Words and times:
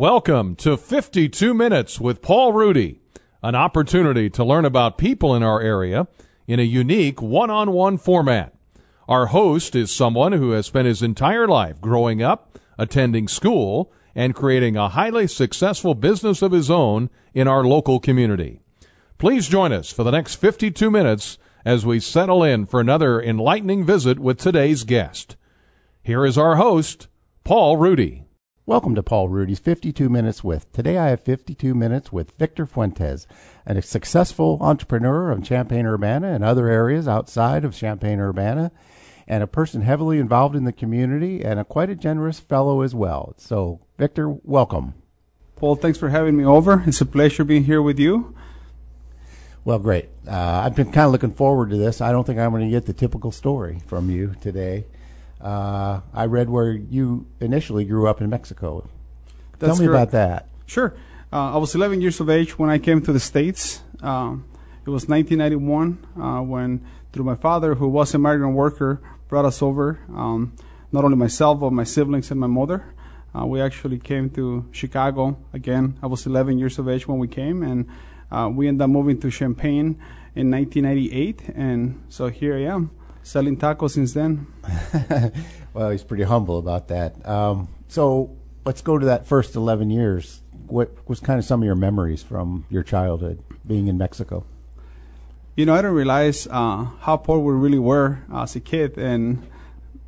Welcome 0.00 0.56
to 0.56 0.78
52 0.78 1.52
Minutes 1.52 2.00
with 2.00 2.22
Paul 2.22 2.54
Rudy, 2.54 3.02
an 3.42 3.54
opportunity 3.54 4.30
to 4.30 4.42
learn 4.42 4.64
about 4.64 4.96
people 4.96 5.34
in 5.34 5.42
our 5.42 5.60
area 5.60 6.08
in 6.46 6.58
a 6.58 6.62
unique 6.62 7.20
one 7.20 7.50
on 7.50 7.72
one 7.72 7.98
format. 7.98 8.54
Our 9.06 9.26
host 9.26 9.76
is 9.76 9.90
someone 9.90 10.32
who 10.32 10.52
has 10.52 10.64
spent 10.64 10.86
his 10.86 11.02
entire 11.02 11.46
life 11.46 11.82
growing 11.82 12.22
up, 12.22 12.58
attending 12.78 13.28
school, 13.28 13.92
and 14.14 14.34
creating 14.34 14.74
a 14.74 14.88
highly 14.88 15.26
successful 15.26 15.94
business 15.94 16.40
of 16.40 16.52
his 16.52 16.70
own 16.70 17.10
in 17.34 17.46
our 17.46 17.62
local 17.62 18.00
community. 18.00 18.58
Please 19.18 19.48
join 19.48 19.70
us 19.70 19.92
for 19.92 20.02
the 20.02 20.12
next 20.12 20.36
52 20.36 20.90
minutes 20.90 21.36
as 21.62 21.84
we 21.84 22.00
settle 22.00 22.42
in 22.42 22.64
for 22.64 22.80
another 22.80 23.20
enlightening 23.20 23.84
visit 23.84 24.18
with 24.18 24.38
today's 24.38 24.84
guest. 24.84 25.36
Here 26.02 26.24
is 26.24 26.38
our 26.38 26.56
host, 26.56 27.08
Paul 27.44 27.76
Rudy. 27.76 28.24
Welcome 28.70 28.94
to 28.94 29.02
Paul 29.02 29.28
Rudy's 29.28 29.58
52 29.58 30.08
Minutes 30.08 30.44
with. 30.44 30.72
Today 30.72 30.96
I 30.96 31.08
have 31.08 31.22
52 31.22 31.74
minutes 31.74 32.12
with 32.12 32.38
Victor 32.38 32.66
Fuentes, 32.66 33.26
a 33.66 33.82
successful 33.82 34.58
entrepreneur 34.60 35.32
of 35.32 35.42
Champaign 35.42 35.86
Urbana 35.86 36.28
and 36.28 36.44
other 36.44 36.68
areas 36.68 37.08
outside 37.08 37.64
of 37.64 37.74
Champaign 37.74 38.20
Urbana, 38.20 38.70
and 39.26 39.42
a 39.42 39.48
person 39.48 39.82
heavily 39.82 40.20
involved 40.20 40.54
in 40.54 40.62
the 40.62 40.72
community 40.72 41.44
and 41.44 41.58
a 41.58 41.64
quite 41.64 41.90
a 41.90 41.96
generous 41.96 42.38
fellow 42.38 42.82
as 42.82 42.94
well. 42.94 43.34
So, 43.38 43.80
Victor, 43.98 44.28
welcome. 44.44 44.94
Paul, 45.56 45.74
thanks 45.74 45.98
for 45.98 46.10
having 46.10 46.36
me 46.36 46.44
over. 46.44 46.84
It's 46.86 47.00
a 47.00 47.06
pleasure 47.06 47.42
being 47.42 47.64
here 47.64 47.82
with 47.82 47.98
you. 47.98 48.36
Well, 49.64 49.80
great. 49.80 50.10
Uh, 50.28 50.62
I've 50.64 50.76
been 50.76 50.92
kind 50.92 51.06
of 51.06 51.10
looking 51.10 51.32
forward 51.32 51.70
to 51.70 51.76
this. 51.76 52.00
I 52.00 52.12
don't 52.12 52.24
think 52.24 52.38
I'm 52.38 52.52
going 52.52 52.62
to 52.66 52.70
get 52.70 52.86
the 52.86 52.92
typical 52.92 53.32
story 53.32 53.82
from 53.88 54.10
you 54.10 54.36
today. 54.40 54.84
Uh, 55.40 56.00
I 56.12 56.26
read 56.26 56.50
where 56.50 56.72
you 56.72 57.26
initially 57.40 57.84
grew 57.84 58.08
up 58.08 58.20
in 58.20 58.30
Mexico. 58.30 58.88
That's 59.58 59.76
Tell 59.76 59.80
me 59.80 59.86
correct. 59.86 60.02
about 60.02 60.12
that. 60.12 60.48
Sure. 60.66 60.94
Uh, 61.32 61.54
I 61.54 61.56
was 61.58 61.74
11 61.74 62.00
years 62.00 62.20
of 62.20 62.28
age 62.28 62.58
when 62.58 62.70
I 62.70 62.78
came 62.78 63.02
to 63.02 63.12
the 63.12 63.20
States. 63.20 63.82
Um, 64.02 64.44
it 64.86 64.90
was 64.90 65.08
1991 65.08 66.06
uh, 66.20 66.40
when, 66.42 66.84
through 67.12 67.24
my 67.24 67.34
father, 67.34 67.76
who 67.76 67.88
was 67.88 68.14
a 68.14 68.18
migrant 68.18 68.54
worker, 68.54 69.00
brought 69.28 69.44
us 69.44 69.62
over. 69.62 70.00
Um, 70.14 70.54
not 70.92 71.04
only 71.04 71.16
myself, 71.16 71.60
but 71.60 71.72
my 71.72 71.84
siblings 71.84 72.30
and 72.30 72.40
my 72.40 72.46
mother. 72.46 72.94
Uh, 73.34 73.46
we 73.46 73.60
actually 73.60 73.98
came 73.98 74.28
to 74.30 74.66
Chicago. 74.72 75.38
Again, 75.52 75.96
I 76.02 76.06
was 76.06 76.26
11 76.26 76.58
years 76.58 76.78
of 76.78 76.88
age 76.88 77.06
when 77.06 77.18
we 77.18 77.28
came, 77.28 77.62
and 77.62 77.86
uh, 78.30 78.50
we 78.52 78.66
ended 78.66 78.82
up 78.82 78.90
moving 78.90 79.20
to 79.20 79.30
Champaign 79.30 80.00
in 80.34 80.50
1998. 80.50 81.50
And 81.54 82.02
so 82.08 82.28
here 82.28 82.56
I 82.56 82.62
am, 82.62 82.90
selling 83.22 83.56
tacos 83.56 83.90
since 83.90 84.12
then. 84.12 84.46
well, 85.74 85.90
he's 85.90 86.02
pretty 86.02 86.24
humble 86.24 86.58
about 86.58 86.88
that. 86.88 87.26
Um, 87.26 87.68
so 87.88 88.36
let's 88.64 88.82
go 88.82 88.98
to 88.98 89.06
that 89.06 89.26
first 89.26 89.56
11 89.56 89.90
years. 89.90 90.42
What 90.66 91.08
was 91.08 91.20
kind 91.20 91.38
of 91.38 91.44
some 91.44 91.62
of 91.62 91.66
your 91.66 91.74
memories 91.74 92.22
from 92.22 92.66
your 92.70 92.82
childhood 92.82 93.42
being 93.66 93.88
in 93.88 93.98
Mexico? 93.98 94.44
You 95.56 95.66
know, 95.66 95.74
I 95.74 95.78
didn't 95.78 95.94
realize 95.96 96.46
uh, 96.46 96.84
how 97.00 97.16
poor 97.16 97.38
we 97.40 97.52
really 97.52 97.78
were 97.78 98.20
as 98.32 98.54
a 98.56 98.60
kid, 98.60 98.96
and 98.96 99.46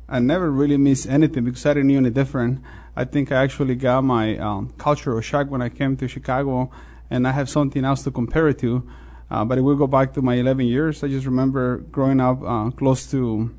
I 0.07 0.19
never 0.19 0.49
really 0.49 0.77
missed 0.77 1.07
anything 1.07 1.43
because 1.43 1.65
I 1.65 1.73
didn't 1.73 1.89
know 1.89 1.97
any 1.97 2.09
different. 2.09 2.61
I 2.95 3.05
think 3.05 3.31
I 3.31 3.43
actually 3.43 3.75
got 3.75 4.03
my 4.03 4.37
um, 4.37 4.73
cultural 4.77 5.19
shock 5.21 5.49
when 5.49 5.61
I 5.61 5.69
came 5.69 5.97
to 5.97 6.07
Chicago, 6.07 6.71
and 7.09 7.27
I 7.27 7.31
have 7.31 7.49
something 7.49 7.83
else 7.83 8.03
to 8.03 8.11
compare 8.11 8.47
it 8.47 8.59
to. 8.59 8.87
Uh, 9.33 9.43
but 9.43 9.57
it 9.57 9.61
will 9.61 9.75
go 9.75 9.87
back 9.87 10.13
to 10.13 10.21
my 10.21 10.35
11 10.35 10.67
years, 10.67 11.03
I 11.03 11.07
just 11.07 11.25
remember 11.25 11.77
growing 11.77 12.21
up 12.21 12.43
uh, 12.43 12.69
close 12.69 13.09
to 13.09 13.49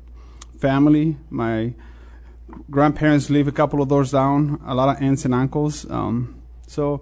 family. 0.57 1.17
My 1.29 1.73
grandparents 2.71 3.29
live 3.29 3.49
a 3.49 3.51
couple 3.51 3.81
of 3.81 3.89
doors 3.89 4.11
down, 4.11 4.61
a 4.65 4.73
lot 4.73 4.95
of 4.95 5.03
aunts 5.03 5.25
and 5.25 5.33
uncles. 5.33 5.85
Um, 5.91 6.41
so, 6.65 7.01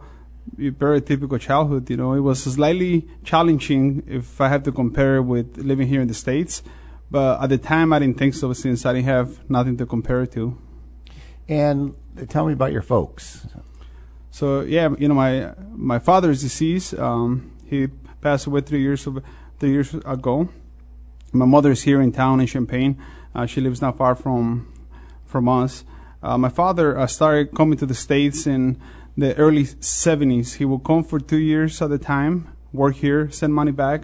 very 0.58 1.02
typical 1.04 1.38
childhood, 1.38 1.88
you 1.88 1.98
know. 1.98 2.14
It 2.14 2.22
was 2.22 2.42
slightly 2.42 3.08
challenging 3.24 4.02
if 4.08 4.42
I 4.42 4.50
have 4.50 4.64
to 4.64 4.72
compare 4.72 5.22
with 5.22 5.56
living 5.58 5.88
here 5.88 6.02
in 6.02 6.08
the 6.08 6.16
States. 6.16 6.64
But 7.12 7.44
at 7.44 7.50
the 7.50 7.60
time, 7.60 7.94
I 7.94 8.00
didn't 8.00 8.18
think 8.18 8.34
so 8.34 8.54
since 8.54 8.88
I 8.88 8.94
didn't 8.94 9.06
have 9.06 9.48
nothing 9.52 9.78
to 9.78 9.86
compare 9.86 10.24
it 10.24 10.32
to. 10.32 10.58
And 11.48 11.94
tell 12.28 12.48
me 12.48 12.54
about 12.54 12.72
your 12.72 12.82
folks. 12.82 13.46
So 14.32 14.62
yeah, 14.62 14.90
you 14.98 15.08
know, 15.08 15.14
my 15.14 15.54
my 15.76 16.00
father 16.00 16.32
is 16.32 16.42
deceased. 16.42 16.96
Um, 16.96 17.52
he 17.70 17.90
passed 18.24 18.48
away 18.48 18.62
three 18.62 18.82
years 18.82 19.06
of, 19.06 19.22
three 19.60 19.72
years 19.72 19.94
ago. 19.94 20.50
My 21.34 21.46
mother 21.46 21.72
is 21.72 21.84
here 21.84 22.02
in 22.02 22.12
town 22.12 22.40
in 22.40 22.48
Champaign. 22.48 22.98
Uh, 23.36 23.46
she 23.46 23.60
lives 23.60 23.82
not 23.82 23.98
far 23.98 24.16
from 24.16 24.72
from 25.26 25.50
us. 25.50 25.84
Uh, 26.22 26.38
my 26.38 26.50
father 26.50 26.98
uh, 26.98 27.08
started 27.08 27.54
coming 27.54 27.78
to 27.78 27.86
the 27.86 27.96
states 27.96 28.48
in 28.48 28.80
the 29.18 29.36
early 29.36 29.66
70s. 29.66 30.56
He 30.56 30.66
would 30.66 30.84
come 30.84 31.04
for 31.04 31.20
two 31.20 31.40
years 31.40 31.82
at 31.82 31.92
a 31.92 31.98
time, 31.98 32.48
work 32.72 32.96
here, 32.96 33.30
send 33.32 33.54
money 33.54 33.72
back, 33.72 34.04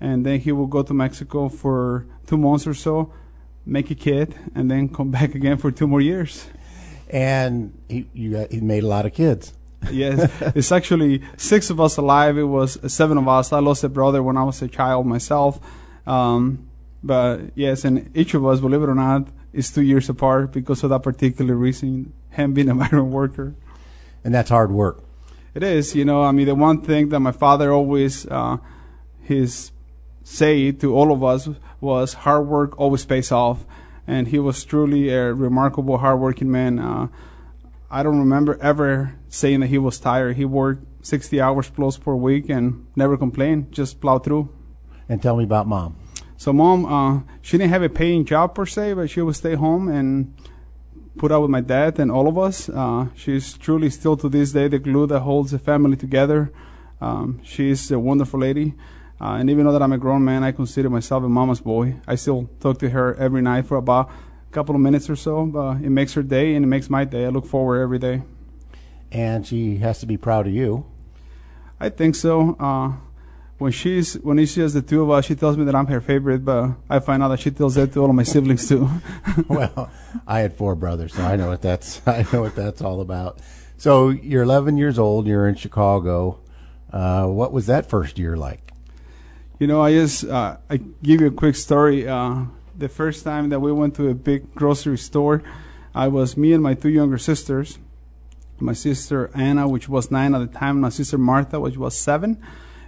and 0.00 0.24
then 0.24 0.38
he 0.38 0.52
would 0.52 0.70
go 0.70 0.82
to 0.82 0.94
Mexico 0.94 1.48
for 1.48 2.06
two 2.26 2.36
months 2.36 2.66
or 2.66 2.74
so, 2.74 3.10
make 3.64 3.90
a 3.90 3.94
kid, 3.94 4.36
and 4.54 4.70
then 4.70 4.88
come 4.88 5.10
back 5.18 5.34
again 5.34 5.56
for 5.56 5.70
two 5.72 5.88
more 5.88 6.02
years. 6.02 6.46
And 7.08 7.72
he 7.88 8.06
you 8.12 8.46
he 8.50 8.60
made 8.60 8.84
a 8.84 8.88
lot 8.88 9.06
of 9.06 9.14
kids. 9.14 9.55
yes, 9.90 10.30
it's 10.54 10.72
actually 10.72 11.22
six 11.36 11.70
of 11.70 11.80
us 11.80 11.96
alive. 11.96 12.38
It 12.38 12.44
was 12.44 12.78
seven 12.92 13.18
of 13.18 13.28
us. 13.28 13.52
I 13.52 13.60
lost 13.60 13.84
a 13.84 13.88
brother 13.88 14.22
when 14.22 14.36
I 14.36 14.44
was 14.44 14.62
a 14.62 14.68
child 14.68 15.06
myself. 15.06 15.60
Um, 16.06 16.68
but 17.02 17.52
yes, 17.54 17.84
and 17.84 18.10
each 18.16 18.34
of 18.34 18.44
us, 18.46 18.60
believe 18.60 18.82
it 18.82 18.88
or 18.88 18.94
not, 18.94 19.28
is 19.52 19.70
two 19.70 19.82
years 19.82 20.08
apart 20.08 20.52
because 20.52 20.82
of 20.82 20.90
that 20.90 21.02
particular 21.02 21.54
reason, 21.54 22.12
him 22.30 22.52
being 22.52 22.68
a 22.68 22.74
migrant 22.82 23.08
worker. 23.08 23.54
And 24.24 24.34
that's 24.34 24.50
hard 24.50 24.72
work. 24.72 25.04
It 25.54 25.62
is, 25.62 25.94
you 25.94 26.04
know. 26.04 26.22
I 26.22 26.32
mean, 26.32 26.46
the 26.46 26.54
one 26.54 26.82
thing 26.82 27.08
that 27.10 27.20
my 27.20 27.32
father 27.32 27.72
always 27.72 28.26
uh, 28.26 28.58
his 29.22 29.70
say 30.22 30.72
to 30.72 30.94
all 30.94 31.12
of 31.12 31.22
us 31.22 31.48
was 31.80 32.12
hard 32.12 32.46
work 32.46 32.78
always 32.78 33.04
pays 33.04 33.30
off, 33.30 33.64
and 34.06 34.28
he 34.28 34.38
was 34.38 34.64
truly 34.64 35.08
a 35.08 35.32
remarkable 35.32 35.98
hardworking 35.98 36.50
man. 36.50 36.78
Uh, 36.78 37.08
I 37.90 38.02
don't 38.02 38.18
remember 38.18 38.58
ever 38.60 39.16
saying 39.28 39.60
that 39.60 39.68
he 39.68 39.78
was 39.78 39.98
tired. 39.98 40.36
He 40.36 40.44
worked 40.44 41.06
60 41.06 41.40
hours 41.40 41.70
plus 41.70 41.96
per 41.98 42.14
week 42.14 42.48
and 42.48 42.86
never 42.96 43.16
complained, 43.16 43.72
just 43.72 44.00
plowed 44.00 44.24
through. 44.24 44.48
And 45.08 45.22
tell 45.22 45.36
me 45.36 45.44
about 45.44 45.68
mom. 45.68 45.96
So 46.36 46.52
mom, 46.52 46.84
uh, 46.84 47.22
she 47.40 47.56
didn't 47.56 47.70
have 47.70 47.82
a 47.82 47.88
paying 47.88 48.24
job 48.24 48.54
per 48.54 48.66
se, 48.66 48.94
but 48.94 49.08
she 49.08 49.22
would 49.22 49.36
stay 49.36 49.54
home 49.54 49.88
and 49.88 50.34
put 51.16 51.32
up 51.32 51.42
with 51.42 51.50
my 51.50 51.60
dad 51.60 51.98
and 51.98 52.10
all 52.10 52.28
of 52.28 52.36
us. 52.36 52.68
Uh, 52.68 53.06
she's 53.14 53.56
truly 53.56 53.88
still 53.90 54.16
to 54.16 54.28
this 54.28 54.52
day 54.52 54.68
the 54.68 54.78
glue 54.78 55.06
that 55.06 55.20
holds 55.20 55.52
the 55.52 55.58
family 55.58 55.96
together. 55.96 56.52
Um, 57.00 57.40
she's 57.44 57.90
a 57.90 57.98
wonderful 57.98 58.40
lady. 58.40 58.74
Uh, 59.20 59.36
and 59.40 59.48
even 59.48 59.64
though 59.64 59.72
that 59.72 59.82
I'm 59.82 59.92
a 59.92 59.98
grown 59.98 60.24
man, 60.24 60.44
I 60.44 60.52
consider 60.52 60.90
myself 60.90 61.24
a 61.24 61.28
mama's 61.28 61.60
boy. 61.60 61.96
I 62.06 62.16
still 62.16 62.50
talk 62.60 62.78
to 62.80 62.90
her 62.90 63.14
every 63.14 63.40
night 63.40 63.66
for 63.66 63.76
about 63.76 64.10
couple 64.56 64.74
of 64.74 64.80
minutes 64.80 65.10
or 65.10 65.16
so. 65.16 65.44
But 65.44 65.82
it 65.82 65.90
makes 65.90 66.14
her 66.14 66.22
day 66.22 66.54
and 66.54 66.64
it 66.64 66.68
makes 66.68 66.88
my 66.88 67.04
day. 67.04 67.26
I 67.26 67.28
look 67.28 67.46
forward 67.46 67.80
every 67.82 67.98
day. 67.98 68.22
And 69.12 69.46
she 69.46 69.76
has 69.78 70.00
to 70.00 70.06
be 70.06 70.16
proud 70.16 70.46
of 70.46 70.54
you. 70.54 70.86
I 71.78 71.90
think 71.90 72.14
so. 72.14 72.56
Uh, 72.58 72.92
when 73.58 73.72
she's 73.72 74.14
when 74.14 74.38
she 74.38 74.46
sees 74.46 74.72
the 74.72 74.82
two 74.82 75.02
of 75.02 75.10
us, 75.10 75.26
she 75.26 75.34
tells 75.34 75.56
me 75.56 75.64
that 75.64 75.74
I'm 75.74 75.86
her 75.86 76.00
favorite, 76.00 76.44
but 76.44 76.70
I 76.90 76.98
find 76.98 77.22
out 77.22 77.28
that 77.28 77.40
she 77.40 77.50
tells 77.50 77.74
that 77.76 77.92
to 77.92 78.00
all 78.00 78.10
of 78.10 78.16
my 78.16 78.22
siblings 78.34 78.68
too. 78.68 78.88
well, 79.48 79.90
I 80.26 80.40
had 80.40 80.54
four 80.54 80.74
brothers, 80.74 81.14
so 81.14 81.22
I 81.22 81.36
know 81.36 81.48
what 81.48 81.62
that's 81.62 82.00
I 82.06 82.26
know 82.32 82.40
what 82.42 82.56
that's 82.56 82.80
all 82.80 83.00
about. 83.00 83.40
So 83.78 84.08
you're 84.08 84.42
11 84.42 84.78
years 84.78 84.98
old. 84.98 85.26
You're 85.26 85.46
in 85.48 85.54
Chicago. 85.54 86.40
Uh, 86.90 87.26
what 87.26 87.52
was 87.52 87.66
that 87.66 87.90
first 87.90 88.18
year 88.18 88.36
like? 88.36 88.72
You 89.58 89.66
know, 89.66 89.82
I 89.82 89.92
just 89.92 90.24
uh, 90.24 90.56
I 90.70 90.78
give 91.02 91.20
you 91.20 91.28
a 91.28 91.30
quick 91.30 91.56
story. 91.56 92.08
Uh, 92.08 92.44
the 92.76 92.88
first 92.88 93.24
time 93.24 93.48
that 93.48 93.60
we 93.60 93.72
went 93.72 93.94
to 93.96 94.08
a 94.08 94.14
big 94.14 94.54
grocery 94.54 94.98
store, 94.98 95.42
I 95.94 96.08
was 96.08 96.36
me 96.36 96.52
and 96.52 96.62
my 96.62 96.74
two 96.74 96.90
younger 96.90 97.18
sisters. 97.18 97.78
My 98.58 98.72
sister 98.72 99.30
Anna, 99.34 99.68
which 99.68 99.88
was 99.88 100.10
nine 100.10 100.34
at 100.34 100.38
the 100.52 100.58
time, 100.58 100.80
my 100.80 100.88
sister 100.88 101.18
Martha, 101.18 101.60
which 101.60 101.76
was 101.76 101.96
seven, 101.96 102.42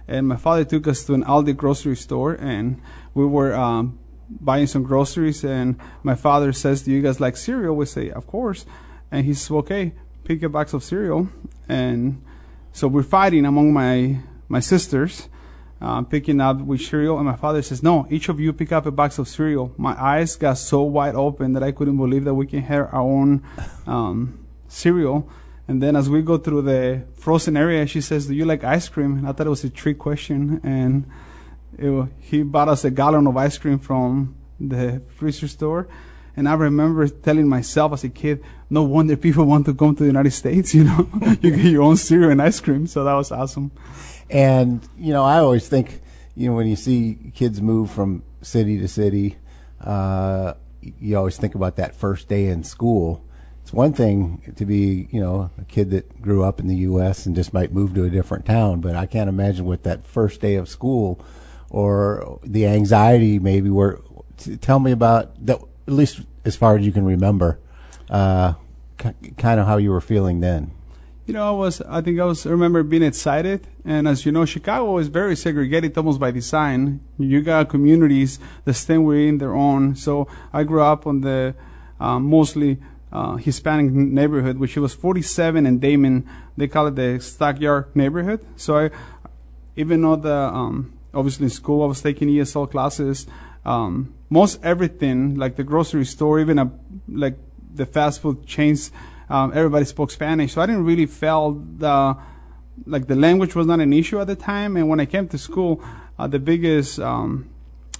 and 0.07 0.27
my 0.27 0.35
father 0.35 0.65
took 0.65 0.87
us 0.87 1.03
to 1.05 1.13
an 1.13 1.23
Aldi 1.23 1.55
grocery 1.55 1.95
store, 1.95 2.33
and 2.33 2.81
we 3.13 3.25
were 3.25 3.53
um, 3.53 3.99
buying 4.29 4.65
some 4.65 4.83
groceries. 4.83 5.43
And 5.43 5.75
my 6.01 6.15
father 6.15 6.53
says, 6.53 6.83
"Do 6.83 6.91
you 6.91 7.01
guys 7.01 7.19
like 7.19 7.37
cereal?" 7.37 7.75
We 7.75 7.85
say, 7.85 8.09
"Of 8.09 8.25
course," 8.25 8.65
and 9.11 9.25
he 9.25 9.33
says, 9.35 9.51
"Okay, 9.51 9.93
pick 10.23 10.41
a 10.41 10.49
box 10.49 10.73
of 10.73 10.83
cereal." 10.83 11.29
And 11.67 12.23
so 12.71 12.87
we're 12.87 13.03
fighting 13.03 13.45
among 13.45 13.71
my 13.71 14.21
my 14.47 14.59
sisters 14.59 15.29
uh, 15.81 16.01
picking 16.01 16.41
up 16.41 16.59
with 16.61 16.81
cereal, 16.81 17.17
and 17.17 17.25
my 17.25 17.35
father 17.35 17.61
says, 17.61 17.81
"No, 17.81 18.05
each 18.09 18.29
of 18.29 18.39
you 18.39 18.51
pick 18.51 18.71
up 18.71 18.85
a 18.85 18.91
box 18.91 19.17
of 19.17 19.27
cereal." 19.27 19.73
My 19.77 19.95
eyes 20.01 20.35
got 20.35 20.57
so 20.57 20.81
wide 20.81 21.15
open 21.15 21.53
that 21.53 21.63
I 21.63 21.71
couldn't 21.71 21.97
believe 21.97 22.25
that 22.25 22.33
we 22.33 22.47
can 22.47 22.61
have 22.63 22.93
our 22.93 23.01
own 23.01 23.43
um, 23.87 24.45
cereal. 24.67 25.29
And 25.67 25.81
then 25.83 25.95
as 25.95 26.09
we 26.09 26.21
go 26.21 26.37
through 26.37 26.63
the 26.63 27.03
frozen 27.13 27.55
area, 27.55 27.85
she 27.87 28.01
says, 28.01 28.27
"Do 28.27 28.33
you 28.33 28.45
like 28.45 28.63
ice 28.63 28.89
cream?" 28.89 29.19
And 29.19 29.27
I 29.27 29.31
thought 29.31 29.47
it 29.47 29.51
was 29.51 29.63
a 29.63 29.69
trick 29.69 29.99
question, 29.99 30.59
and 30.63 31.05
it, 31.77 32.09
he 32.19 32.43
bought 32.43 32.67
us 32.67 32.83
a 32.83 32.91
gallon 32.91 33.27
of 33.27 33.37
ice 33.37 33.57
cream 33.57 33.79
from 33.79 34.35
the 34.59 35.01
freezer 35.15 35.47
store. 35.47 35.87
And 36.35 36.47
I 36.47 36.53
remember 36.53 37.07
telling 37.07 37.47
myself 37.47 37.93
as 37.93 38.03
a 38.03 38.09
kid, 38.09 38.41
no 38.69 38.83
wonder 38.83 39.17
people 39.17 39.45
want 39.45 39.65
to 39.65 39.73
come 39.73 39.95
to 39.95 40.03
the 40.03 40.07
United 40.07 40.31
States, 40.31 40.73
you 40.75 40.85
know, 40.85 41.09
you 41.41 41.51
get 41.51 41.65
your 41.65 41.83
own 41.83 41.97
cereal 41.97 42.31
and 42.31 42.41
ice 42.41 42.59
cream. 42.59 42.87
So 42.87 43.03
that 43.03 43.13
was 43.13 43.31
awesome. 43.31 43.71
And, 44.29 44.87
you 44.97 45.11
know, 45.11 45.23
I 45.23 45.39
always 45.39 45.67
think, 45.67 46.01
you 46.35 46.49
know, 46.49 46.55
when 46.55 46.67
you 46.67 46.75
see 46.75 47.31
kids 47.33 47.61
move 47.61 47.89
from 47.89 48.23
city 48.41 48.79
to 48.79 48.87
city, 48.87 49.37
uh, 49.81 50.53
you 50.81 51.17
always 51.17 51.37
think 51.37 51.55
about 51.55 51.75
that 51.77 51.95
first 51.95 52.27
day 52.27 52.47
in 52.47 52.63
school. 52.63 53.23
It's 53.63 53.73
one 53.73 53.93
thing 53.93 54.53
to 54.55 54.65
be, 54.65 55.07
you 55.11 55.19
know, 55.19 55.51
a 55.59 55.65
kid 55.65 55.91
that 55.91 56.21
grew 56.21 56.43
up 56.43 56.59
in 56.59 56.67
the 56.67 56.77
U.S. 56.77 57.25
and 57.25 57.35
just 57.35 57.53
might 57.53 57.73
move 57.73 57.93
to 57.95 58.03
a 58.03 58.09
different 58.09 58.45
town, 58.45 58.81
but 58.81 58.95
I 58.95 59.05
can't 59.05 59.29
imagine 59.29 59.65
what 59.65 59.83
that 59.83 60.05
first 60.05 60.41
day 60.41 60.55
of 60.55 60.69
school 60.69 61.23
or 61.69 62.39
the 62.43 62.65
anxiety 62.65 63.37
maybe 63.39 63.69
were. 63.69 64.01
Tell 64.61 64.79
me 64.79 64.91
about 64.91 65.45
that, 65.45 65.59
at 65.87 65.93
least 65.93 66.21
as 66.45 66.55
far 66.55 66.77
as 66.77 66.85
you 66.85 66.91
can 66.91 67.05
remember, 67.05 67.59
uh, 68.09 68.53
kind 68.97 69.59
of 69.59 69.67
how 69.67 69.77
you 69.77 69.91
were 69.91 70.01
feeling 70.01 70.39
then. 70.39 70.71
You 71.29 71.33
know, 71.33 71.47
I 71.47 71.51
was, 71.51 71.79
I 71.81 72.01
think 72.01 72.19
I 72.19 72.25
was, 72.25 72.47
I 72.47 72.49
remember 72.49 72.81
being 72.81 73.03
excited. 73.03 73.67
And 73.85 74.07
as 74.07 74.25
you 74.25 74.31
know, 74.31 74.45
Chicago 74.45 74.97
is 74.97 75.09
very 75.09 75.35
segregated 75.35 75.95
almost 75.95 76.19
by 76.19 76.31
design. 76.31 77.01
You 77.19 77.43
got 77.43 77.69
communities 77.69 78.39
that 78.65 78.73
stay 78.73 78.97
within 78.97 79.37
their 79.37 79.53
own. 79.53 79.95
So 79.95 80.27
I 80.51 80.63
grew 80.63 80.81
up 80.81 81.05
on 81.05 81.21
the 81.21 81.53
uh, 81.99 82.17
mostly 82.17 82.79
uh, 83.11 83.35
Hispanic 83.35 83.91
neighborhood, 83.91 84.57
which 84.57 84.75
was 84.75 84.95
47 84.95 85.67
and 85.67 85.79
Damen. 85.79 86.27
They 86.57 86.67
call 86.67 86.87
it 86.87 86.95
the 86.95 87.19
Stockyard 87.19 87.95
neighborhood. 87.95 88.43
So 88.55 88.79
I, 88.79 88.89
even 89.75 90.01
though 90.01 90.15
the, 90.15 90.33
um, 90.33 90.97
obviously 91.13 91.43
in 91.43 91.51
school 91.51 91.83
I 91.83 91.85
was 91.85 92.01
taking 92.01 92.29
ESL 92.29 92.71
classes, 92.71 93.27
um, 93.65 94.15
most 94.31 94.59
everything, 94.63 95.35
like 95.35 95.57
the 95.57 95.63
grocery 95.63 96.05
store, 96.05 96.39
even 96.39 96.57
a, 96.57 96.71
like 97.07 97.37
the 97.71 97.85
fast 97.85 98.19
food 98.19 98.47
chains, 98.47 98.91
um, 99.29 99.51
everybody 99.53 99.85
spoke 99.85 100.11
Spanish. 100.11 100.53
So 100.53 100.61
I 100.61 100.65
didn't 100.65 100.85
really 100.85 101.05
feel 101.05 101.51
the, 101.77 102.17
like 102.85 103.07
the 103.07 103.15
language 103.15 103.55
was 103.55 103.67
not 103.67 103.79
an 103.79 103.93
issue 103.93 104.19
at 104.19 104.27
the 104.27 104.35
time. 104.35 104.75
And 104.75 104.89
when 104.89 104.99
I 104.99 105.05
came 105.05 105.27
to 105.29 105.37
school, 105.37 105.83
uh, 106.17 106.27
the 106.27 106.39
biggest, 106.39 106.99
um, 106.99 107.49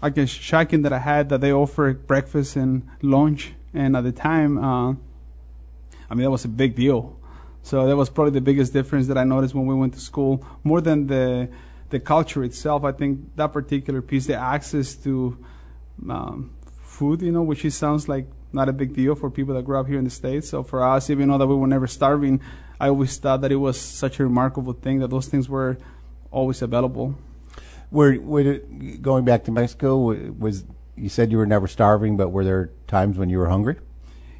I 0.01 0.09
guess, 0.09 0.29
shocking 0.29 0.81
that 0.81 0.93
I 0.93 0.99
had 0.99 1.29
that 1.29 1.41
they 1.41 1.51
offered 1.51 2.07
breakfast 2.07 2.55
and 2.55 2.87
lunch. 3.01 3.53
And 3.73 3.95
at 3.95 4.03
the 4.03 4.11
time, 4.11 4.57
uh, 4.57 4.91
I 6.09 6.15
mean, 6.15 6.23
that 6.23 6.31
was 6.31 6.45
a 6.45 6.49
big 6.49 6.75
deal. 6.75 7.17
So 7.61 7.85
that 7.85 7.95
was 7.95 8.09
probably 8.09 8.31
the 8.31 8.41
biggest 8.41 8.73
difference 8.73 9.07
that 9.07 9.17
I 9.17 9.23
noticed 9.23 9.53
when 9.53 9.67
we 9.67 9.75
went 9.75 9.93
to 9.93 9.99
school. 9.99 10.45
More 10.63 10.81
than 10.81 11.07
the 11.07 11.49
the 11.89 11.99
culture 11.99 12.43
itself, 12.43 12.83
I 12.83 12.91
think 12.91 13.35
that 13.35 13.51
particular 13.51 14.01
piece, 14.01 14.27
the 14.27 14.35
access 14.35 14.93
to 14.95 15.37
um, 16.07 16.55
food, 16.83 17.21
you 17.21 17.31
know, 17.31 17.41
which 17.41 17.65
it 17.65 17.71
sounds 17.71 18.07
like 18.07 18.27
not 18.51 18.69
a 18.69 18.73
big 18.73 18.93
deal 18.93 19.15
for 19.15 19.29
people 19.29 19.55
that 19.55 19.63
grew 19.63 19.79
up 19.79 19.87
here 19.87 19.97
in 19.97 20.03
the 20.03 20.09
States. 20.09 20.49
So 20.49 20.63
for 20.63 20.83
us, 20.83 21.09
even 21.09 21.29
though 21.29 21.37
that 21.37 21.47
we 21.47 21.55
were 21.55 21.67
never 21.67 21.87
starving, 21.87 22.41
I 22.79 22.89
always 22.89 23.17
thought 23.17 23.41
that 23.41 23.51
it 23.51 23.57
was 23.57 23.79
such 23.79 24.19
a 24.19 24.23
remarkable 24.23 24.73
thing 24.73 24.99
that 24.99 25.09
those 25.09 25.27
things 25.27 25.49
were 25.49 25.77
always 26.31 26.61
available. 26.61 27.15
Were, 27.91 28.19
were 28.19 28.59
going 29.01 29.25
back 29.25 29.43
to 29.45 29.51
Mexico, 29.51 30.13
was 30.31 30.63
you 30.95 31.09
said 31.09 31.31
you 31.31 31.37
were 31.37 31.45
never 31.45 31.67
starving, 31.67 32.17
but 32.17 32.29
were 32.29 32.43
there 32.43 32.71
times 32.87 33.17
when 33.17 33.29
you 33.29 33.39
were 33.39 33.49
hungry? 33.49 33.77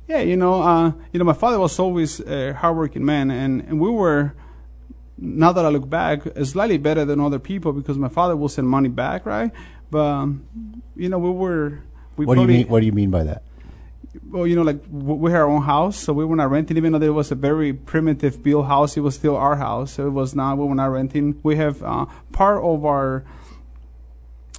Yeah, 0.08 0.20
you 0.20 0.36
know, 0.36 0.62
uh, 0.62 0.92
you 1.14 1.20
know, 1.20 1.26
my 1.26 1.34
father 1.34 1.60
was 1.60 1.78
always 1.80 2.20
a 2.22 2.54
hardworking 2.54 3.06
man, 3.06 3.30
and, 3.32 3.62
and 3.62 3.80
we 3.80 3.90
were 3.90 4.34
now 5.18 5.52
that 5.52 5.66
I 5.66 5.70
look 5.70 5.90
back, 5.90 6.22
slightly 6.44 6.78
better 6.78 7.06
than 7.06 7.20
other 7.20 7.40
people 7.40 7.74
because 7.74 7.98
my 7.98 8.10
father 8.10 8.36
will 8.36 8.50
send 8.50 8.68
money 8.68 8.90
back, 8.90 9.26
right? 9.26 9.52
But 9.92 10.06
um, 10.06 10.82
you 10.96 11.10
know, 11.10 11.20
we 11.20 11.30
were. 11.30 11.80
We 12.18 12.26
what 12.26 12.36
do 12.36 12.42
you 12.42 12.48
mean? 12.48 12.68
What 12.68 12.80
do 12.82 12.86
you 12.86 12.92
mean 12.92 13.10
by 13.10 13.24
that? 13.24 13.44
Well, 14.28 14.48
you 14.48 14.56
know, 14.56 14.64
like 14.64 14.80
we 14.90 15.30
had 15.32 15.42
our 15.42 15.50
own 15.50 15.62
house, 15.62 15.98
so 15.98 16.14
we 16.14 16.26
were 16.26 16.36
not 16.36 16.50
renting. 16.50 16.78
Even 16.78 16.94
though 16.94 17.02
it 17.02 17.14
was 17.14 17.32
a 17.32 17.36
very 17.36 17.74
primitive 17.74 18.42
built 18.42 18.66
house, 18.66 18.98
it 18.98 19.02
was 19.02 19.16
still 19.16 19.38
our 19.38 19.56
house. 19.56 19.94
So 19.94 20.08
it 20.08 20.12
was 20.12 20.34
not. 20.34 20.58
We 20.58 20.66
were 20.66 20.76
not 20.76 20.88
renting. 20.88 21.40
We 21.44 21.58
have 21.58 21.84
uh, 21.84 22.08
part 22.32 22.64
of 22.64 22.86
our 22.86 23.24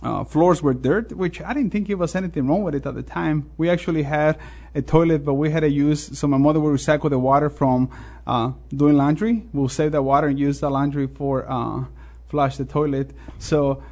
uh, 0.02 0.24
floors 0.24 0.62
were 0.62 0.72
dirt, 0.72 1.12
which 1.12 1.40
I 1.42 1.52
didn't 1.52 1.70
think 1.70 1.90
it 1.90 1.96
was 1.96 2.14
anything 2.14 2.46
wrong 2.46 2.62
with 2.62 2.74
it 2.74 2.86
at 2.86 2.94
the 2.94 3.02
time. 3.02 3.50
We 3.58 3.68
actually 3.68 4.04
had 4.04 4.38
a 4.74 4.82
toilet, 4.82 5.24
but 5.24 5.34
we 5.34 5.50
had 5.50 5.60
to 5.60 5.68
use, 5.68 6.16
so 6.16 6.26
my 6.28 6.38
mother 6.38 6.60
would 6.60 6.72
recycle 6.72 7.10
the 7.10 7.18
water 7.18 7.50
from 7.50 7.90
uh, 8.26 8.52
doing 8.74 8.96
laundry. 8.96 9.46
We'll 9.52 9.68
save 9.68 9.92
that 9.92 10.02
water 10.02 10.28
and 10.28 10.38
use 10.38 10.60
the 10.60 10.70
laundry 10.70 11.06
for 11.08 11.50
uh, 11.50 11.84
flush 12.28 12.56
the 12.56 12.64
toilet. 12.64 13.10
So 13.38 13.82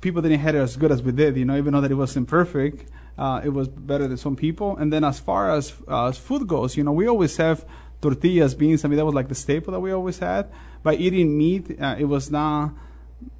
people 0.00 0.20
didn't 0.20 0.40
have 0.40 0.54
it 0.54 0.58
as 0.58 0.76
good 0.76 0.92
as 0.92 1.02
we 1.02 1.12
did, 1.12 1.36
you 1.36 1.46
know, 1.46 1.56
even 1.56 1.72
though 1.72 1.80
that 1.80 1.90
it 1.90 1.94
wasn't 1.94 2.28
perfect. 2.28 2.90
Uh, 3.16 3.40
it 3.44 3.50
was 3.50 3.68
better 3.68 4.08
than 4.08 4.16
some 4.16 4.36
people. 4.36 4.76
And 4.76 4.92
then 4.92 5.04
as 5.04 5.20
far 5.20 5.50
as, 5.50 5.72
as 5.88 6.18
food 6.18 6.46
goes, 6.48 6.76
you 6.76 6.84
know, 6.84 6.92
we 6.92 7.06
always 7.06 7.36
have 7.36 7.64
tortillas, 8.00 8.54
beans. 8.54 8.84
I 8.84 8.88
mean, 8.88 8.96
that 8.96 9.04
was 9.04 9.14
like 9.14 9.28
the 9.28 9.34
staple 9.34 9.72
that 9.72 9.80
we 9.80 9.92
always 9.92 10.18
had. 10.18 10.50
By 10.82 10.94
eating 10.96 11.36
meat, 11.38 11.80
uh, 11.80 11.96
it 11.98 12.04
was 12.04 12.30
not 12.30 12.74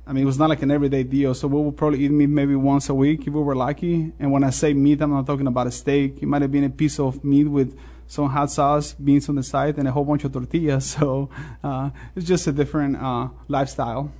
I 0.06 0.12
mean, 0.12 0.24
it 0.24 0.26
was 0.26 0.38
not 0.38 0.50
like 0.50 0.62
an 0.62 0.70
everyday 0.70 1.02
deal. 1.02 1.32
So 1.34 1.48
we 1.48 1.60
would 1.62 1.76
probably 1.76 2.04
eat 2.04 2.10
meat 2.10 2.28
maybe 2.28 2.54
once 2.54 2.88
a 2.90 2.94
week 2.94 3.26
if 3.26 3.32
we 3.32 3.40
were 3.40 3.56
lucky. 3.56 4.12
And 4.18 4.30
when 4.30 4.44
I 4.44 4.50
say 4.50 4.74
meat, 4.74 5.00
I'm 5.00 5.10
not 5.10 5.26
talking 5.26 5.46
about 5.46 5.66
a 5.66 5.70
steak. 5.70 6.22
It 6.22 6.26
might 6.26 6.42
have 6.42 6.52
been 6.52 6.64
a 6.64 6.70
piece 6.70 7.00
of 7.00 7.24
meat 7.24 7.44
with 7.44 7.78
some 8.06 8.28
hot 8.28 8.50
sauce, 8.50 8.92
beans 8.92 9.30
on 9.30 9.36
the 9.36 9.42
side, 9.42 9.78
and 9.78 9.88
a 9.88 9.92
whole 9.92 10.04
bunch 10.04 10.24
of 10.24 10.32
tortillas. 10.32 10.96
So 10.98 11.30
uh, 11.62 11.90
it's 12.14 12.26
just 12.26 12.46
a 12.46 12.52
different 12.52 12.96
uh, 12.96 13.28
lifestyle. 13.48 14.12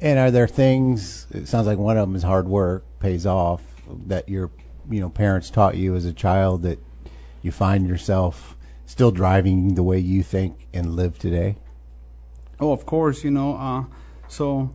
And 0.00 0.18
are 0.18 0.30
there 0.30 0.46
things? 0.46 1.26
It 1.30 1.48
sounds 1.48 1.66
like 1.66 1.78
one 1.78 1.96
of 1.96 2.06
them 2.06 2.16
is 2.16 2.22
hard 2.22 2.46
work 2.46 2.84
pays 3.00 3.24
off 3.24 3.62
that 4.06 4.28
your 4.28 4.50
you 4.90 5.00
know 5.00 5.08
parents 5.08 5.50
taught 5.50 5.76
you 5.76 5.94
as 5.94 6.04
a 6.04 6.12
child 6.12 6.62
that 6.62 6.78
you 7.42 7.50
find 7.52 7.86
yourself 7.86 8.56
still 8.86 9.10
driving 9.10 9.74
the 9.74 9.82
way 9.82 9.98
you 9.98 10.22
think 10.22 10.66
and 10.72 10.94
live 10.94 11.18
today. 11.18 11.56
Oh, 12.60 12.72
of 12.72 12.86
course. 12.86 13.24
You 13.24 13.30
know, 13.30 13.56
uh, 13.56 13.84
so 14.28 14.74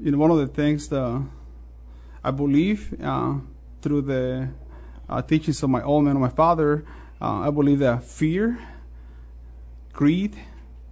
you 0.00 0.10
know, 0.10 0.18
one 0.18 0.30
of 0.30 0.38
the 0.38 0.46
things 0.46 0.88
that 0.88 1.22
I 2.22 2.30
believe 2.30 2.94
uh, 3.02 3.36
through 3.82 4.02
the 4.02 4.50
uh, 5.08 5.22
teachings 5.22 5.62
of 5.62 5.70
my 5.70 5.82
old 5.82 6.04
man 6.04 6.12
and 6.12 6.20
my 6.20 6.28
father, 6.28 6.84
uh, 7.20 7.40
I 7.40 7.50
believe 7.50 7.78
that 7.78 8.04
fear, 8.04 8.58
greed, 9.92 10.36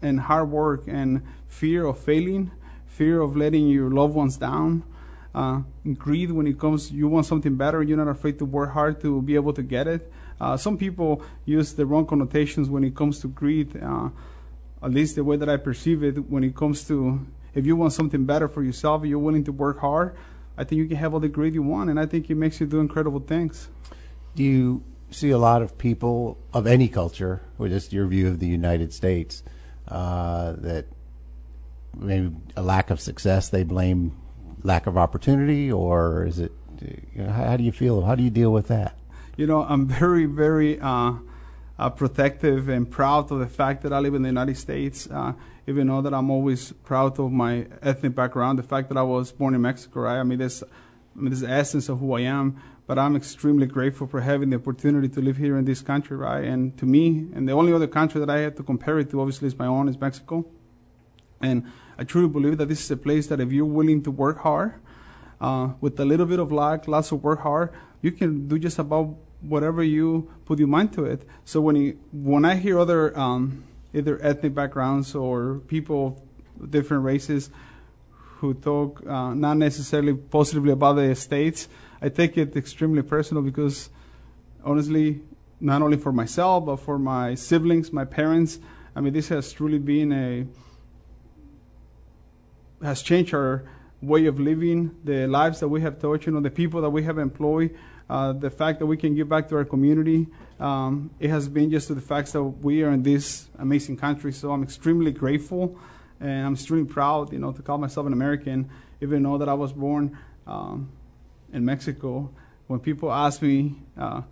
and 0.00 0.20
hard 0.20 0.50
work, 0.50 0.84
and 0.86 1.22
fear 1.48 1.86
of 1.86 1.98
failing, 1.98 2.50
fear 2.86 3.20
of 3.20 3.36
letting 3.36 3.68
your 3.68 3.90
loved 3.90 4.14
ones 4.14 4.36
down, 4.36 4.84
uh, 5.34 5.62
greed 5.94 6.30
when 6.30 6.46
it 6.46 6.58
comes, 6.58 6.90
you 6.90 7.08
want 7.08 7.26
something 7.26 7.56
better, 7.56 7.82
you're 7.82 7.96
not 7.96 8.08
afraid 8.08 8.38
to 8.38 8.44
work 8.44 8.72
hard 8.72 9.00
to 9.00 9.20
be 9.22 9.34
able 9.34 9.52
to 9.52 9.62
get 9.62 9.86
it. 9.86 10.12
Uh, 10.40 10.56
some 10.56 10.76
people 10.76 11.22
use 11.44 11.72
the 11.74 11.86
wrong 11.86 12.06
connotations 12.06 12.68
when 12.68 12.84
it 12.84 12.94
comes 12.94 13.20
to 13.20 13.28
greed. 13.28 13.80
Uh, 13.82 14.10
at 14.82 14.90
least 14.90 15.16
the 15.16 15.24
way 15.24 15.36
that 15.36 15.48
I 15.48 15.56
perceive 15.56 16.02
it, 16.02 16.30
when 16.30 16.44
it 16.44 16.54
comes 16.54 16.86
to 16.88 17.26
if 17.54 17.66
you 17.66 17.76
want 17.76 17.92
something 17.92 18.24
better 18.24 18.48
for 18.48 18.62
yourself, 18.62 19.04
you're 19.04 19.18
willing 19.18 19.44
to 19.44 19.52
work 19.52 19.78
hard, 19.78 20.16
I 20.56 20.64
think 20.64 20.78
you 20.78 20.86
can 20.86 20.96
have 20.96 21.14
all 21.14 21.20
the 21.20 21.28
greed 21.28 21.54
you 21.54 21.62
want, 21.62 21.90
and 21.90 21.98
I 21.98 22.06
think 22.06 22.28
it 22.30 22.34
makes 22.34 22.60
you 22.60 22.66
do 22.66 22.80
incredible 22.80 23.20
things. 23.20 23.68
Do 24.34 24.42
you 24.42 24.82
see 25.10 25.30
a 25.30 25.38
lot 25.38 25.62
of 25.62 25.78
people 25.78 26.38
of 26.52 26.66
any 26.66 26.88
culture, 26.88 27.42
or 27.58 27.68
just 27.68 27.92
your 27.92 28.06
view 28.06 28.28
of 28.28 28.40
the 28.40 28.46
United 28.46 28.92
States, 28.92 29.42
uh, 29.88 30.52
that 30.58 30.86
maybe 31.96 32.34
a 32.56 32.62
lack 32.62 32.90
of 32.90 33.00
success 33.00 33.48
they 33.48 33.62
blame 33.62 34.16
lack 34.64 34.88
of 34.88 34.98
opportunity, 34.98 35.70
or 35.70 36.26
is 36.26 36.40
it? 36.40 36.50
You 37.14 37.22
know, 37.22 37.30
how, 37.30 37.56
do 37.56 37.62
you 37.62 37.70
feel? 37.70 38.02
How 38.02 38.16
do 38.16 38.22
you 38.22 38.30
deal 38.30 38.52
with 38.52 38.66
that? 38.68 38.98
You 39.36 39.46
know, 39.46 39.62
I'm 39.62 39.86
very, 39.86 40.24
very 40.24 40.80
uh, 40.80 41.14
uh, 41.78 41.90
protective 41.90 42.68
and 42.68 42.90
proud 42.90 43.30
of 43.30 43.38
the 43.38 43.46
fact 43.46 43.82
that 43.82 43.92
I 43.92 44.00
live 44.00 44.14
in 44.14 44.22
the 44.22 44.28
United 44.28 44.56
States. 44.56 45.08
Uh, 45.08 45.34
even 45.66 45.86
though 45.86 46.02
that 46.02 46.12
I'm 46.12 46.30
always 46.30 46.72
proud 46.72 47.18
of 47.18 47.32
my 47.32 47.66
ethnic 47.80 48.14
background, 48.14 48.58
the 48.58 48.64
fact 48.64 48.88
that 48.88 48.98
I 48.98 49.02
was 49.02 49.32
born 49.32 49.54
in 49.54 49.62
Mexico, 49.62 50.00
right? 50.00 50.18
I 50.18 50.22
mean, 50.22 50.38
this, 50.38 50.62
I 50.62 51.20
mean, 51.20 51.30
this 51.30 51.42
essence 51.42 51.88
of 51.88 52.00
who 52.00 52.12
I 52.14 52.20
am. 52.20 52.60
But 52.86 52.98
I'm 52.98 53.16
extremely 53.16 53.66
grateful 53.66 54.06
for 54.06 54.20
having 54.20 54.50
the 54.50 54.56
opportunity 54.56 55.08
to 55.08 55.20
live 55.22 55.38
here 55.38 55.56
in 55.56 55.64
this 55.64 55.80
country, 55.80 56.18
right? 56.18 56.44
And 56.44 56.76
to 56.76 56.84
me, 56.84 57.28
and 57.34 57.48
the 57.48 57.52
only 57.52 57.72
other 57.72 57.86
country 57.86 58.20
that 58.20 58.28
I 58.28 58.40
have 58.40 58.56
to 58.56 58.62
compare 58.62 58.98
it 58.98 59.08
to, 59.10 59.20
obviously, 59.22 59.46
is 59.46 59.58
my 59.58 59.64
own, 59.64 59.88
is 59.88 59.98
Mexico. 59.98 60.44
And 61.40 61.64
I 61.98 62.04
truly 62.04 62.28
believe 62.28 62.58
that 62.58 62.68
this 62.68 62.82
is 62.82 62.90
a 62.90 62.96
place 62.96 63.26
that 63.28 63.40
if 63.40 63.52
you're 63.52 63.64
willing 63.64 64.02
to 64.02 64.10
work 64.10 64.38
hard, 64.38 64.74
uh, 65.40 65.70
with 65.80 65.98
a 66.00 66.04
little 66.04 66.26
bit 66.26 66.38
of 66.38 66.50
luck, 66.52 66.88
lots 66.88 67.12
of 67.12 67.22
work 67.22 67.40
hard, 67.40 67.70
you 68.02 68.12
can 68.12 68.48
do 68.48 68.58
just 68.58 68.78
about 68.78 69.14
whatever 69.40 69.82
you 69.82 70.30
put 70.44 70.58
your 70.58 70.68
mind 70.68 70.92
to 70.94 71.04
it. 71.04 71.26
So 71.44 71.60
when 71.60 71.76
you, 71.76 71.98
when 72.12 72.44
I 72.44 72.56
hear 72.56 72.78
other 72.78 73.16
um, 73.18 73.64
either 73.94 74.18
ethnic 74.22 74.54
backgrounds 74.54 75.14
or 75.14 75.60
people 75.68 76.22
of 76.60 76.70
different 76.70 77.04
races 77.04 77.50
who 78.38 78.52
talk 78.54 79.06
uh, 79.06 79.32
not 79.32 79.56
necessarily 79.56 80.12
positively 80.14 80.72
about 80.72 80.94
the 80.94 81.14
states. 81.14 81.68
I 82.02 82.08
take 82.08 82.36
it 82.36 82.56
extremely 82.56 83.02
personal 83.02 83.42
because, 83.42 83.88
honestly, 84.64 85.22
not 85.60 85.80
only 85.80 85.96
for 85.96 86.12
myself 86.12 86.66
but 86.66 86.76
for 86.76 86.98
my 86.98 87.34
siblings, 87.36 87.92
my 87.92 88.04
parents. 88.04 88.58
I 88.94 89.00
mean, 89.00 89.12
this 89.12 89.28
has 89.28 89.52
truly 89.52 89.78
been 89.78 90.12
a 90.12 90.46
has 92.84 93.02
changed 93.02 93.34
our 93.34 93.64
way 94.00 94.26
of 94.26 94.38
living, 94.38 94.94
the 95.02 95.26
lives 95.26 95.60
that 95.60 95.68
we 95.68 95.80
have 95.80 95.98
touched, 96.00 96.26
you 96.26 96.32
know, 96.32 96.40
the 96.40 96.50
people 96.50 96.80
that 96.82 96.90
we 96.90 97.02
have 97.02 97.18
employed. 97.18 97.74
uh, 98.08 98.32
the 98.32 98.50
fact 98.50 98.78
that 98.78 98.86
we 98.86 98.96
can 98.96 99.14
give 99.14 99.28
back 99.28 99.48
to 99.48 99.56
our 99.56 99.64
community. 99.64 100.26
Um, 100.60 101.10
it 101.18 101.30
has 101.30 101.48
been 101.48 101.70
just 101.70 101.88
to 101.88 101.94
the 101.94 102.00
fact 102.00 102.32
that 102.32 102.42
we 102.42 102.82
are 102.82 102.90
in 102.90 103.02
this 103.02 103.48
amazing 103.58 103.96
country. 103.96 104.32
So 104.32 104.52
I'm 104.52 104.62
extremely 104.62 105.10
grateful, 105.10 105.78
and 106.20 106.46
I'm 106.46 106.52
extremely 106.54 106.90
proud, 106.90 107.32
you 107.32 107.38
know, 107.38 107.52
to 107.52 107.62
call 107.62 107.78
myself 107.78 108.06
an 108.06 108.12
American, 108.12 108.70
even 109.00 109.22
though 109.22 109.38
that 109.38 109.48
I 109.48 109.54
was 109.54 109.72
born 109.72 110.18
um, 110.46 110.90
in 111.52 111.64
Mexico. 111.64 112.30
When 112.66 112.80
people 112.80 113.12
ask 113.12 113.42
me, 113.42 113.76
uh, 113.98 114.22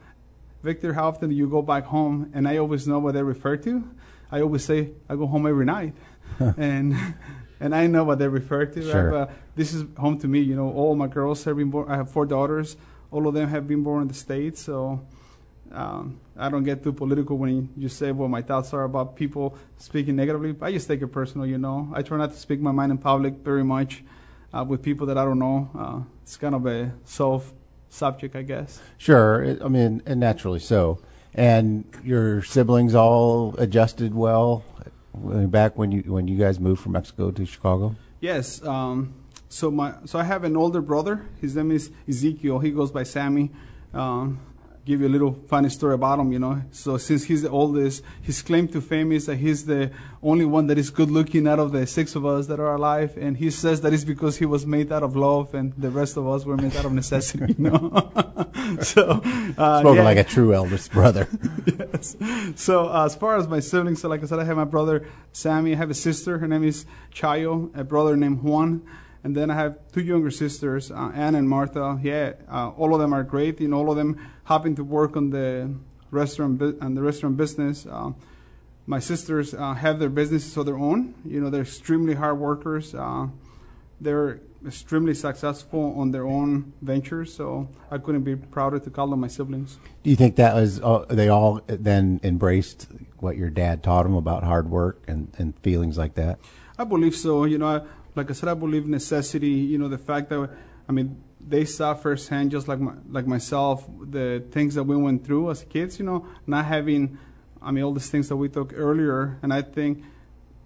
Victor, 0.63 0.95
how 0.95 1.09
often 1.09 1.31
do 1.31 1.35
you 1.35 1.49
go 1.49 1.61
back 1.61 1.85
home? 1.85 2.31
And 2.35 2.47
I 2.47 2.59
always 2.59 2.87
know 2.87 2.99
what 2.99 3.15
they 3.15 3.23
refer 3.23 3.57
to. 3.59 3.89
I 4.31 4.41
always 4.41 4.65
say 4.65 4.91
I 5.09 5.17
go 5.17 5.27
home 5.27 5.47
every 5.47 5.67
night, 5.67 5.95
and 6.39 6.95
and 7.63 7.75
I 7.75 7.87
know 7.87 8.03
what 8.03 8.19
they 8.19 8.29
refer 8.29 8.67
to. 8.67 8.83
Sure. 8.83 9.11
Right? 9.11 9.27
But 9.29 9.37
this 9.55 9.73
is 9.73 9.85
home 9.97 10.19
to 10.19 10.29
me. 10.29 10.41
You 10.41 10.57
know, 10.57 10.71
all 10.73 10.97
my 10.97 11.07
girls 11.07 11.45
have 11.45 11.57
been 11.57 11.71
born. 11.71 11.89
I 11.89 11.97
have 11.97 12.11
four 12.11 12.27
daughters. 12.27 12.77
All 13.13 13.27
of 13.29 13.35
them 13.35 13.49
have 13.49 13.69
been 13.69 13.83
born 13.83 14.03
in 14.03 14.09
the 14.09 14.15
states. 14.15 14.61
So 14.61 15.07
um, 15.71 16.21
I 16.37 16.49
don't 16.49 16.65
get 16.65 16.83
too 16.83 16.93
political 16.93 17.39
when 17.39 17.71
you 17.77 17.89
say 17.89 18.11
what 18.11 18.31
my 18.31 18.43
thoughts 18.43 18.75
are 18.75 18.83
about 18.83 19.15
people 19.15 19.57
speaking 19.79 20.17
negatively. 20.17 20.55
I 20.61 20.73
just 20.73 20.89
take 20.89 21.03
it 21.03 21.09
personal. 21.09 21.47
You 21.47 21.59
know, 21.59 21.89
I 21.95 22.03
try 22.03 22.19
not 22.19 22.33
to 22.33 22.39
speak 22.39 22.61
my 22.61 22.73
mind 22.73 22.91
in 22.91 22.99
public 22.99 23.35
very 23.45 23.65
much 23.65 24.03
uh, 24.53 24.65
with 24.67 24.83
people 24.83 25.07
that 25.07 25.17
I 25.17 25.25
don't 25.25 25.39
know. 25.39 25.71
Uh, 25.79 26.01
it's 26.23 26.37
kind 26.37 26.57
of 26.57 26.67
a 26.67 26.93
self 27.05 27.53
subject, 27.89 28.35
I 28.35 28.43
guess. 28.43 28.81
Sure. 28.99 29.57
I 29.65 29.69
mean, 29.69 30.03
and 30.05 30.19
naturally 30.19 30.61
so. 30.61 30.99
And 31.35 31.85
your 32.03 32.43
siblings 32.43 32.95
all 32.95 33.55
adjusted 33.57 34.15
well 34.15 34.65
back 35.15 35.77
when 35.77 35.93
you 35.93 36.03
when 36.03 36.29
you 36.29 36.39
guys 36.39 36.59
moved 36.59 36.83
from 36.83 36.93
Mexico 36.93 37.31
to 37.31 37.45
Chicago. 37.45 37.95
Yes. 38.21 38.63
Um, 38.65 39.15
so 39.49 39.71
my 39.71 39.95
so 40.05 40.19
I 40.19 40.25
have 40.25 40.45
an 40.45 40.57
older 40.57 40.81
brother. 40.81 41.27
His 41.41 41.57
name 41.57 41.71
is 41.71 41.91
Ezekiel. 42.09 42.61
He 42.61 42.71
goes 42.71 42.91
by 42.91 43.03
Sammy. 43.03 43.51
Um, 43.93 44.41
give 44.85 45.01
you 45.01 45.07
a 45.07 45.09
little 45.09 45.35
funny 45.49 45.69
story 45.69 45.95
about 45.95 46.19
him. 46.19 46.33
You 46.33 46.39
know. 46.39 46.63
So 46.71 46.97
since 46.97 47.25
he's 47.25 47.43
the 47.43 47.51
oldest, 47.51 48.03
his 48.21 48.43
claim 48.43 48.69
to 48.69 48.81
fame 48.81 49.13
is 49.13 49.27
that 49.27 49.37
he's 49.37 49.67
the 49.67 49.91
only 50.23 50.45
one 50.45 50.67
that 50.69 50.79
is 50.79 50.91
good 50.91 51.11
looking 51.11 51.47
out 51.49 51.59
of 51.59 51.73
the 51.73 51.87
six 51.87 52.15
of 52.15 52.25
us 52.25 52.47
that 52.47 52.61
are 52.61 52.75
alive, 52.75 53.17
and 53.17 53.37
he 53.37 53.51
says 53.51 53.81
that 53.81 53.93
is 53.93 54.05
because 54.05 54.39
he 54.39 54.47
was 54.47 54.67
made 54.67 54.93
out 54.93 55.03
of 55.03 55.17
love, 55.17 55.55
and 55.55 55.73
the 55.77 55.91
rest 55.91 56.17
of 56.17 56.27
us 56.29 56.45
were 56.45 56.57
made 56.57 56.77
out 56.77 56.85
of 56.85 56.93
necessity. 56.93 57.55
You 57.59 57.71
know. 57.71 58.13
so 58.83 59.21
uh, 59.59 59.81
Spoken 59.81 59.97
yeah. 59.97 60.03
like 60.03 60.19
a 60.19 60.25
true 60.25 60.55
eldest 60.55 60.93
brother. 60.93 61.29
yes. 61.67 62.17
So 62.57 62.89
uh, 62.89 63.07
as 63.07 63.15
far 63.15 63.37
as 63.37 63.49
my 63.49 63.61
siblings, 63.61 64.01
so 64.01 64.09
like 64.09 64.23
I 64.23 64.27
said, 64.27 64.39
I 64.39 64.45
have 64.45 64.57
my 64.57 64.65
brother 64.65 65.07
Sammy. 65.33 65.73
I 65.73 65.77
have 65.77 65.91
a 65.91 65.95
sister. 65.95 66.39
Her 66.39 66.49
name 66.49 66.65
is 66.65 66.87
Chayo. 67.13 67.77
A 67.77 67.85
brother 67.85 68.17
named 68.17 68.43
Juan. 68.43 68.83
And 69.25 69.37
then 69.37 69.51
I 69.51 69.55
have 69.55 69.79
two 69.93 70.03
younger 70.03 70.31
sisters, 70.31 70.91
uh, 70.91 71.13
Anna 71.15 71.39
and 71.39 71.49
Martha. 71.49 71.99
Yeah, 72.03 72.33
uh, 72.51 72.71
all 72.71 72.93
of 72.95 73.01
them 73.01 73.13
are 73.13 73.23
great. 73.23 73.61
You 73.61 73.69
know, 73.69 73.79
all 73.79 73.91
of 73.91 73.97
them 73.97 74.19
happen 74.45 74.75
to 74.77 74.85
work 74.85 75.17
on 75.17 75.31
the 75.31 75.75
restaurant 76.11 76.59
bu- 76.59 76.77
and 76.81 76.97
the 76.97 77.03
restaurant 77.03 77.37
business. 77.37 77.87
Uh, 77.87 78.13
my 78.87 78.99
sisters 78.99 79.55
uh, 79.55 79.75
have 79.75 80.01
their 80.01 80.09
businesses 80.09 80.57
of 80.57 80.67
their 80.67 80.77
own. 80.77 81.15
You 81.25 81.41
know, 81.41 81.51
they're 81.51 81.63
extremely 81.63 82.15
hard 82.15 82.39
workers. 82.39 82.95
Uh, 82.95 83.29
they're 84.01 84.41
extremely 84.67 85.15
successful 85.15 85.95
on 85.97 86.11
their 86.11 86.27
own 86.27 86.73
ventures. 86.83 87.33
So 87.33 87.69
I 87.91 87.99
couldn't 87.99 88.23
be 88.23 88.35
prouder 88.37 88.81
to 88.81 88.91
call 88.91 89.09
them 89.09 89.21
my 89.21 89.29
siblings. 89.29 89.79
Do 90.03 90.11
you 90.11 90.17
think 90.17 90.37
that 90.37 90.55
was 90.55 90.81
uh, 90.81 91.05
they 91.09 91.29
all 91.29 91.61
then 91.67 92.21
embraced 92.25 92.89
what 93.19 93.37
your 93.37 93.51
dad 93.51 93.83
taught 93.85 94.03
them 94.03 94.15
about 94.15 94.43
hard 94.43 94.69
work 94.69 95.03
and, 95.07 95.33
and 95.39 95.57
feelings 95.61 95.97
like 95.97 96.15
that? 96.15 96.41
I 96.79 96.85
believe 96.85 97.15
so. 97.15 97.45
You 97.45 97.59
know, 97.59 97.67
I, 97.67 97.83
like 98.15 98.31
I 98.31 98.35
said, 98.35 98.49
I 98.49 98.55
believe 98.55 98.87
necessity. 98.87 99.49
You 99.49 99.79
know, 99.79 99.89
the 99.89 99.99
fact 99.99 100.29
that 100.31 100.51
I 100.89 100.93
mean 100.93 101.23
they 101.41 101.65
saw 101.65 101.95
firsthand, 101.95 102.51
just 102.51 102.69
like 102.69 102.79
my, 102.79 102.93
like 103.09 103.27
myself, 103.27 103.89
the 104.01 104.45
things 104.51 104.75
that 104.75 104.85
we 104.85 104.97
went 104.97 105.25
through 105.25 105.51
as 105.51 105.65
kids. 105.65 105.99
You 105.99 106.07
know, 106.07 106.27
not 106.47 106.67
having, 106.67 107.19
I 107.61 107.71
mean, 107.71 107.85
all 107.85 107.93
these 107.93 108.11
things 108.11 108.29
that 108.29 108.37
we 108.37 108.49
took 108.49 108.73
earlier, 108.75 109.39
and 109.43 109.53
I 109.53 109.63
think 109.63 110.05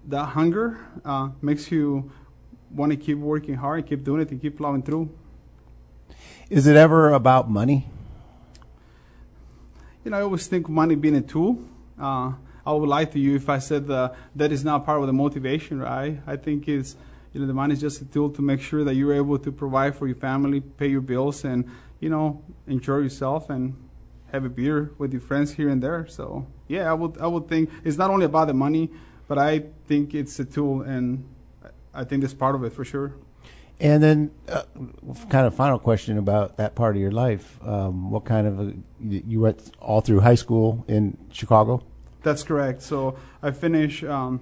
that 0.08 0.24
hunger 0.26 0.78
uh, 1.04 1.30
makes 1.40 1.70
you 1.70 2.10
want 2.70 2.92
to 2.92 2.96
keep 2.96 3.18
working 3.18 3.54
hard, 3.54 3.86
keep 3.86 4.04
doing 4.04 4.22
it, 4.22 4.30
and 4.30 4.40
keep 4.40 4.58
plowing 4.58 4.82
through. 4.82 5.10
Is 6.48 6.66
it 6.66 6.76
ever 6.76 7.12
about 7.12 7.50
money? 7.50 7.88
You 10.04 10.10
know, 10.10 10.18
I 10.18 10.22
always 10.22 10.46
think 10.46 10.68
money 10.68 10.94
being 10.94 11.16
a 11.16 11.20
tool. 11.20 11.58
Uh, 11.98 12.32
I 12.64 12.72
would 12.72 12.88
lie 12.88 13.06
to 13.06 13.18
you 13.18 13.34
if 13.36 13.48
I 13.48 13.58
said 13.58 13.90
uh, 13.90 14.12
that 14.36 14.52
is 14.52 14.64
not 14.64 14.84
part 14.84 15.00
of 15.00 15.06
the 15.06 15.12
motivation, 15.12 15.80
right? 15.80 16.20
I 16.26 16.36
think 16.36 16.68
it's, 16.68 16.96
you 17.36 17.42
know, 17.42 17.46
the 17.46 17.52
money 17.52 17.74
is 17.74 17.80
just 17.82 18.00
a 18.00 18.06
tool 18.06 18.30
to 18.30 18.40
make 18.40 18.62
sure 18.62 18.82
that 18.82 18.94
you're 18.94 19.12
able 19.12 19.38
to 19.38 19.52
provide 19.52 19.94
for 19.94 20.06
your 20.06 20.16
family, 20.16 20.62
pay 20.62 20.86
your 20.86 21.02
bills, 21.02 21.44
and, 21.44 21.70
you 22.00 22.08
know, 22.08 22.42
enjoy 22.66 22.96
yourself 22.96 23.50
and 23.50 23.76
have 24.32 24.46
a 24.46 24.48
beer 24.48 24.92
with 24.96 25.12
your 25.12 25.20
friends 25.20 25.52
here 25.52 25.68
and 25.68 25.82
there. 25.82 26.06
So, 26.06 26.46
yeah, 26.66 26.90
I 26.90 26.94
would, 26.94 27.18
I 27.18 27.26
would 27.26 27.46
think 27.46 27.68
it's 27.84 27.98
not 27.98 28.08
only 28.08 28.24
about 28.24 28.46
the 28.46 28.54
money, 28.54 28.90
but 29.28 29.36
I 29.36 29.64
think 29.86 30.14
it's 30.14 30.40
a 30.40 30.46
tool, 30.46 30.80
and 30.80 31.28
I 31.92 32.04
think 32.04 32.22
that's 32.22 32.32
part 32.32 32.54
of 32.54 32.64
it 32.64 32.72
for 32.72 32.86
sure. 32.86 33.12
And 33.78 34.02
then, 34.02 34.30
uh, 34.48 34.62
kind 35.28 35.46
of 35.46 35.54
final 35.54 35.78
question 35.78 36.16
about 36.16 36.56
that 36.56 36.74
part 36.74 36.96
of 36.96 37.02
your 37.02 37.10
life. 37.10 37.58
Um, 37.62 38.10
what 38.10 38.24
kind 38.24 38.46
of 38.46 38.60
a, 38.60 38.72
you 39.02 39.22
you 39.26 39.40
went 39.40 39.76
all 39.78 40.00
through 40.00 40.20
high 40.20 40.36
school 40.36 40.86
in 40.88 41.18
Chicago? 41.30 41.82
That's 42.22 42.42
correct. 42.42 42.80
So 42.80 43.18
I 43.42 43.50
finished 43.50 44.02
um, 44.04 44.40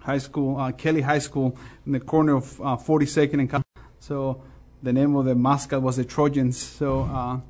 high 0.00 0.18
school, 0.18 0.58
uh, 0.58 0.72
Kelly 0.72 1.02
High 1.02 1.18
School, 1.18 1.56
in 1.86 1.92
the 1.92 2.00
corner 2.00 2.36
of 2.36 2.60
uh, 2.60 2.76
42nd 2.76 3.40
and. 3.40 3.64
So 3.98 4.42
the 4.82 4.92
name 4.92 5.14
of 5.14 5.26
the 5.26 5.34
mascot 5.34 5.82
was 5.82 5.96
the 5.96 6.04
Trojans. 6.04 6.56
So 6.56 7.00
uh, 7.02 7.40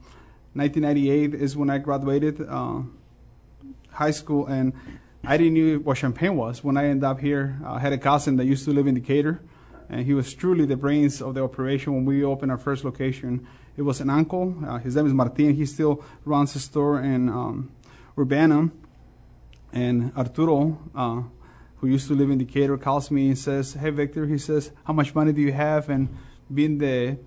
1998 0.54 1.34
is 1.34 1.56
when 1.56 1.70
I 1.70 1.78
graduated 1.78 2.40
uh, 2.40 2.80
high 3.90 4.10
school, 4.10 4.46
and 4.46 4.72
I 5.24 5.36
didn't 5.36 5.54
know 5.54 5.78
what 5.78 5.98
Champaign 5.98 6.36
was 6.36 6.64
when 6.64 6.76
I 6.76 6.86
ended 6.86 7.04
up 7.04 7.20
here. 7.20 7.60
I 7.64 7.78
had 7.78 7.92
a 7.92 7.98
cousin 7.98 8.36
that 8.36 8.46
used 8.46 8.64
to 8.64 8.72
live 8.72 8.86
in 8.86 8.94
Decatur, 8.94 9.40
and 9.88 10.04
he 10.04 10.14
was 10.14 10.34
truly 10.34 10.66
the 10.66 10.76
brains 10.76 11.22
of 11.22 11.34
the 11.34 11.42
operation 11.42 11.94
when 11.94 12.04
we 12.04 12.24
opened 12.24 12.50
our 12.50 12.58
first 12.58 12.84
location. 12.84 13.46
It 13.76 13.82
was 13.82 14.00
an 14.00 14.10
uncle. 14.10 14.56
Uh, 14.66 14.78
his 14.78 14.96
name 14.96 15.06
is 15.06 15.12
Martin. 15.12 15.54
He 15.54 15.66
still 15.66 16.04
runs 16.24 16.56
a 16.56 16.60
store 16.60 17.00
in 17.00 17.28
um, 17.28 17.70
Urbana. 18.18 18.70
And 19.72 20.12
Arturo, 20.16 20.78
uh, 20.94 21.22
who 21.80 21.86
used 21.86 22.08
to 22.08 22.14
live 22.14 22.30
in 22.30 22.38
Decatur, 22.38 22.76
calls 22.76 23.10
me 23.10 23.28
and 23.28 23.38
says, 23.38 23.74
"Hey, 23.74 23.90
Victor," 23.90 24.26
he 24.26 24.38
says, 24.38 24.70
"How 24.84 24.92
much 24.92 25.14
money 25.14 25.32
do 25.32 25.40
you 25.40 25.52
have?" 25.52 25.88
And 25.88 26.08
being 26.52 26.78
the 26.78 27.18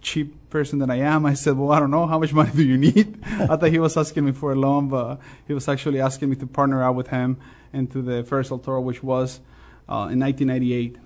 cheap 0.00 0.34
person 0.48 0.78
that 0.78 0.90
I 0.90 0.96
am, 0.96 1.26
I 1.26 1.34
said, 1.34 1.56
"Well, 1.58 1.72
I 1.72 1.80
don't 1.80 1.90
know. 1.90 2.06
How 2.06 2.18
much 2.18 2.32
money 2.32 2.50
do 2.54 2.64
you 2.64 2.78
need?" 2.78 3.18
I 3.26 3.56
thought 3.56 3.70
he 3.70 3.78
was 3.78 3.96
asking 3.96 4.24
me 4.24 4.32
for 4.32 4.52
a 4.52 4.56
loan, 4.56 4.88
but 4.88 5.20
he 5.46 5.52
was 5.52 5.68
actually 5.68 6.00
asking 6.00 6.30
me 6.30 6.36
to 6.36 6.46
partner 6.46 6.82
out 6.82 6.94
with 6.94 7.08
him 7.08 7.36
into 7.72 8.00
the 8.00 8.24
first 8.24 8.50
El 8.50 8.58
Toro, 8.58 8.80
which 8.80 9.02
was 9.02 9.40
uh, 9.88 10.08
in 10.10 10.20
1998. 10.20 10.96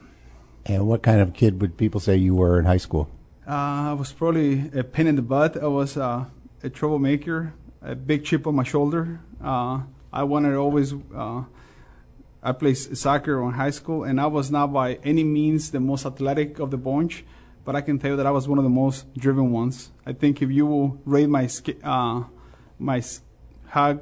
And 0.66 0.86
what 0.86 1.02
kind 1.02 1.20
of 1.20 1.34
kid 1.34 1.60
would 1.60 1.76
people 1.76 1.98
say 1.98 2.16
you 2.16 2.36
were 2.36 2.58
in 2.60 2.66
high 2.66 2.76
school? 2.76 3.08
Uh, 3.46 3.90
I 3.90 3.92
was 3.94 4.12
probably 4.12 4.70
a 4.72 4.84
pin 4.84 5.08
in 5.08 5.16
the 5.16 5.22
butt. 5.22 5.60
I 5.60 5.66
was 5.66 5.96
uh, 5.96 6.26
a 6.62 6.70
troublemaker, 6.70 7.52
a 7.82 7.96
big 7.96 8.24
chip 8.24 8.46
on 8.46 8.54
my 8.54 8.62
shoulder. 8.62 9.18
Uh, 9.42 9.80
I 10.12 10.22
wanted 10.22 10.50
to 10.50 10.56
always. 10.58 10.94
I 12.42 12.52
played 12.52 12.74
soccer 12.74 13.42
in 13.44 13.52
high 13.52 13.70
school, 13.70 14.04
and 14.04 14.20
I 14.20 14.26
was 14.26 14.50
not 14.50 14.72
by 14.72 14.94
any 15.04 15.24
means 15.24 15.70
the 15.70 15.80
most 15.80 16.04
athletic 16.04 16.58
of 16.58 16.70
the 16.70 16.76
bunch, 16.76 17.24
but 17.64 17.76
I 17.76 17.80
can 17.80 17.98
tell 17.98 18.10
you 18.12 18.16
that 18.16 18.26
I 18.26 18.32
was 18.32 18.48
one 18.48 18.58
of 18.58 18.64
the 18.64 18.70
most 18.70 19.12
driven 19.14 19.52
ones. 19.52 19.92
I 20.04 20.12
think 20.12 20.42
if 20.42 20.50
you 20.50 20.66
will 20.66 21.00
rate 21.04 21.28
my 21.28 21.48
uh, 21.84 22.24
my 22.78 23.02
how 23.68 24.00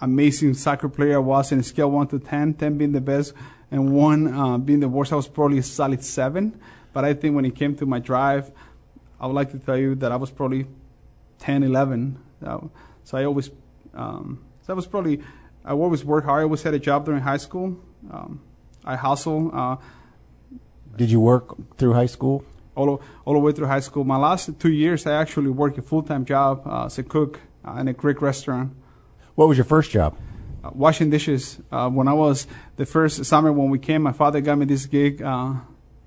amazing 0.00 0.54
soccer 0.54 0.88
player 0.88 1.16
I 1.16 1.18
was 1.18 1.52
in 1.52 1.60
a 1.60 1.62
scale 1.62 1.90
one 1.90 2.06
to 2.08 2.18
10, 2.18 2.54
10 2.54 2.78
being 2.78 2.92
the 2.92 3.00
best 3.00 3.34
and 3.70 3.94
one 3.94 4.34
uh, 4.34 4.58
being 4.58 4.80
the 4.80 4.88
worst, 4.88 5.12
I 5.12 5.16
was 5.16 5.28
probably 5.28 5.58
a 5.58 5.62
solid 5.62 6.02
seven. 6.02 6.58
But 6.92 7.04
I 7.04 7.14
think 7.14 7.36
when 7.36 7.44
it 7.44 7.54
came 7.54 7.76
to 7.76 7.86
my 7.86 8.00
drive, 8.00 8.50
I 9.20 9.26
would 9.26 9.34
like 9.34 9.52
to 9.52 9.58
tell 9.58 9.76
you 9.76 9.94
that 9.96 10.10
I 10.10 10.16
was 10.16 10.30
probably 10.30 10.66
10, 11.38 11.62
11. 11.62 12.18
Uh, 12.44 12.58
so 13.04 13.18
I 13.18 13.24
always, 13.24 13.50
um, 13.94 14.44
so 14.62 14.72
I 14.72 14.76
was 14.76 14.86
probably, 14.86 15.20
I 15.70 15.72
always 15.72 16.04
worked 16.04 16.26
hard. 16.26 16.40
I 16.40 16.42
always 16.42 16.62
had 16.62 16.74
a 16.74 16.78
job 16.78 17.04
during 17.04 17.22
high 17.22 17.36
school. 17.36 17.78
Um, 18.10 18.40
I 18.84 18.96
hustle 18.96 19.50
uh, 19.54 19.76
Did 20.96 21.10
you 21.10 21.20
work 21.20 21.76
through 21.78 21.94
high 21.94 22.06
school? 22.16 22.44
all, 22.74 23.00
all 23.24 23.34
the 23.34 23.38
way 23.38 23.52
through 23.52 23.66
high 23.66 23.80
school. 23.80 24.04
My 24.04 24.16
last 24.16 24.50
two 24.58 24.72
years, 24.72 25.06
I 25.06 25.12
actually 25.12 25.50
worked 25.50 25.78
a 25.78 25.82
full 25.82 26.02
time 26.02 26.24
job 26.24 26.62
uh, 26.66 26.86
as 26.86 26.98
a 26.98 27.04
cook 27.04 27.40
uh, 27.64 27.74
in 27.80 27.86
a 27.88 27.92
Greek 27.92 28.20
restaurant. 28.20 28.72
What 29.36 29.46
was 29.48 29.56
your 29.56 29.64
first 29.64 29.90
job? 29.90 30.16
uh, 30.64 30.70
washing 30.74 31.10
dishes. 31.10 31.60
Uh, 31.70 31.88
when 31.88 32.08
I 32.08 32.12
was 32.12 32.46
the 32.76 32.86
first 32.86 33.24
summer 33.24 33.52
when 33.52 33.70
we 33.70 33.78
came, 33.78 34.02
my 34.02 34.12
father 34.12 34.40
got 34.40 34.58
me 34.58 34.66
this 34.66 34.86
gig 34.86 35.22
uh, 35.22 35.54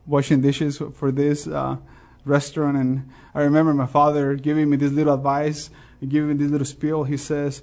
washing 0.05 0.41
dishes 0.41 0.81
for 0.95 1.11
this 1.11 1.47
uh, 1.47 1.77
restaurant, 2.25 2.77
and 2.77 3.09
I 3.33 3.41
remember 3.41 3.73
my 3.73 3.85
father 3.85 4.35
giving 4.35 4.69
me 4.69 4.77
this 4.77 4.91
little 4.91 5.13
advice, 5.13 5.69
giving 6.07 6.29
me 6.29 6.35
this 6.35 6.51
little 6.51 6.65
spiel. 6.65 7.03
He 7.03 7.17
says, 7.17 7.61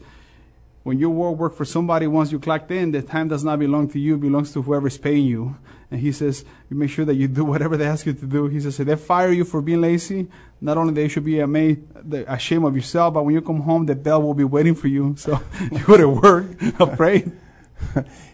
when 0.82 0.98
you 0.98 1.10
work, 1.10 1.36
work 1.36 1.54
for 1.54 1.64
somebody, 1.64 2.06
once 2.06 2.32
you 2.32 2.38
clocked 2.38 2.70
in, 2.70 2.92
the 2.92 3.02
time 3.02 3.28
does 3.28 3.44
not 3.44 3.58
belong 3.58 3.88
to 3.90 3.98
you, 3.98 4.14
it 4.14 4.20
belongs 4.20 4.52
to 4.52 4.62
whoever's 4.62 4.96
paying 4.96 5.26
you. 5.26 5.56
And 5.90 6.00
he 6.00 6.12
says, 6.12 6.44
you 6.70 6.76
make 6.76 6.90
sure 6.90 7.04
that 7.04 7.14
you 7.14 7.28
do 7.28 7.44
whatever 7.52 7.76
they 7.76 7.86
ask 7.86 8.06
you 8.06 8.12
to 8.12 8.26
do. 8.26 8.46
He 8.46 8.60
says, 8.60 8.80
if 8.80 8.86
they 8.86 8.96
fire 8.96 9.30
you 9.30 9.44
for 9.44 9.60
being 9.60 9.80
lazy, 9.80 10.28
not 10.60 10.78
only 10.78 10.94
they 10.94 11.08
should 11.08 11.24
be 11.24 11.40
amazed, 11.40 11.80
ashamed 12.26 12.64
of 12.64 12.74
yourself, 12.74 13.14
but 13.14 13.24
when 13.24 13.34
you 13.34 13.42
come 13.42 13.60
home, 13.60 13.86
the 13.86 13.94
bell 13.94 14.22
will 14.22 14.34
be 14.34 14.44
waiting 14.44 14.74
for 14.74 14.88
you. 14.88 15.16
So 15.16 15.40
you 15.72 15.84
go 15.84 15.96
to 15.96 16.08
work 16.08 16.46
afraid. 16.80 17.32